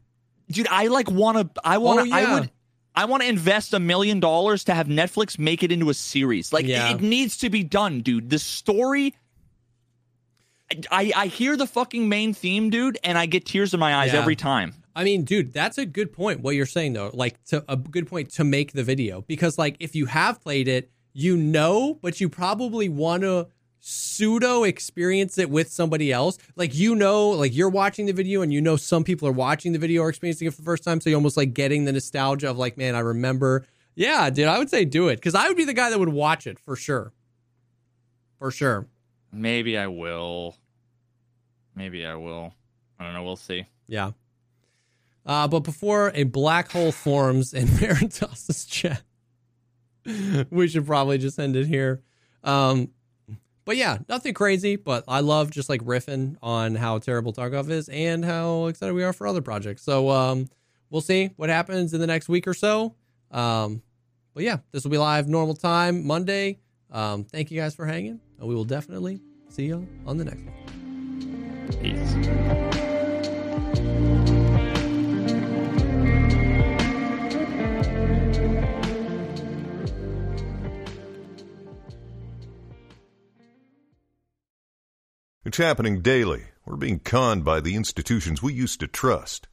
[0.49, 2.51] Dude, I like want to I want to Oh, I would
[2.93, 6.51] I want to invest a million dollars to have Netflix make it into a series.
[6.51, 6.93] Like Yeah.
[6.93, 8.29] it needs to be done, dude.
[8.29, 9.15] The story
[10.91, 14.13] I, I hear the fucking main theme, dude, and I get tears in my eyes
[14.13, 14.19] Yeah.
[14.19, 14.75] every time.
[14.95, 16.41] I mean, dude, that's a good point.
[16.41, 19.77] What you're saying though, like to a good point to make the video because like
[19.79, 23.47] if you have played it, you know, but you probably want to
[23.79, 26.37] pseudo experience it with somebody else.
[26.55, 29.71] Like you know, like you're watching the video and you know some people are watching
[29.71, 31.93] the video or experiencing it for the first time, so you're almost like getting the
[31.93, 33.65] nostalgia of like, man, I remember.
[33.95, 36.09] Yeah, dude, I would say do it because I would be the guy that would
[36.09, 37.11] watch it for sure.
[38.39, 38.87] For sure.
[39.33, 40.57] Maybe I will.
[41.81, 42.53] Maybe I will.
[42.99, 43.23] I don't know.
[43.23, 43.65] We'll see.
[43.87, 44.11] Yeah.
[45.25, 49.01] Uh, but before a black hole forms in Veritas's chat,
[50.51, 52.03] we should probably just end it here.
[52.43, 52.91] Um,
[53.65, 54.75] but yeah, nothing crazy.
[54.75, 59.03] But I love just like riffing on how terrible Tarkov is and how excited we
[59.03, 59.81] are for other projects.
[59.81, 60.49] So um,
[60.91, 62.93] we'll see what happens in the next week or so.
[63.31, 63.81] Um,
[64.35, 66.59] but yeah, this will be live normal time Monday.
[66.91, 69.19] Um, thank you guys for hanging, and we will definitely
[69.49, 70.60] see you on the next one.
[71.81, 72.15] Peace.
[85.43, 86.45] It's happening daily.
[86.65, 89.47] We're being conned by the institutions we used to trust.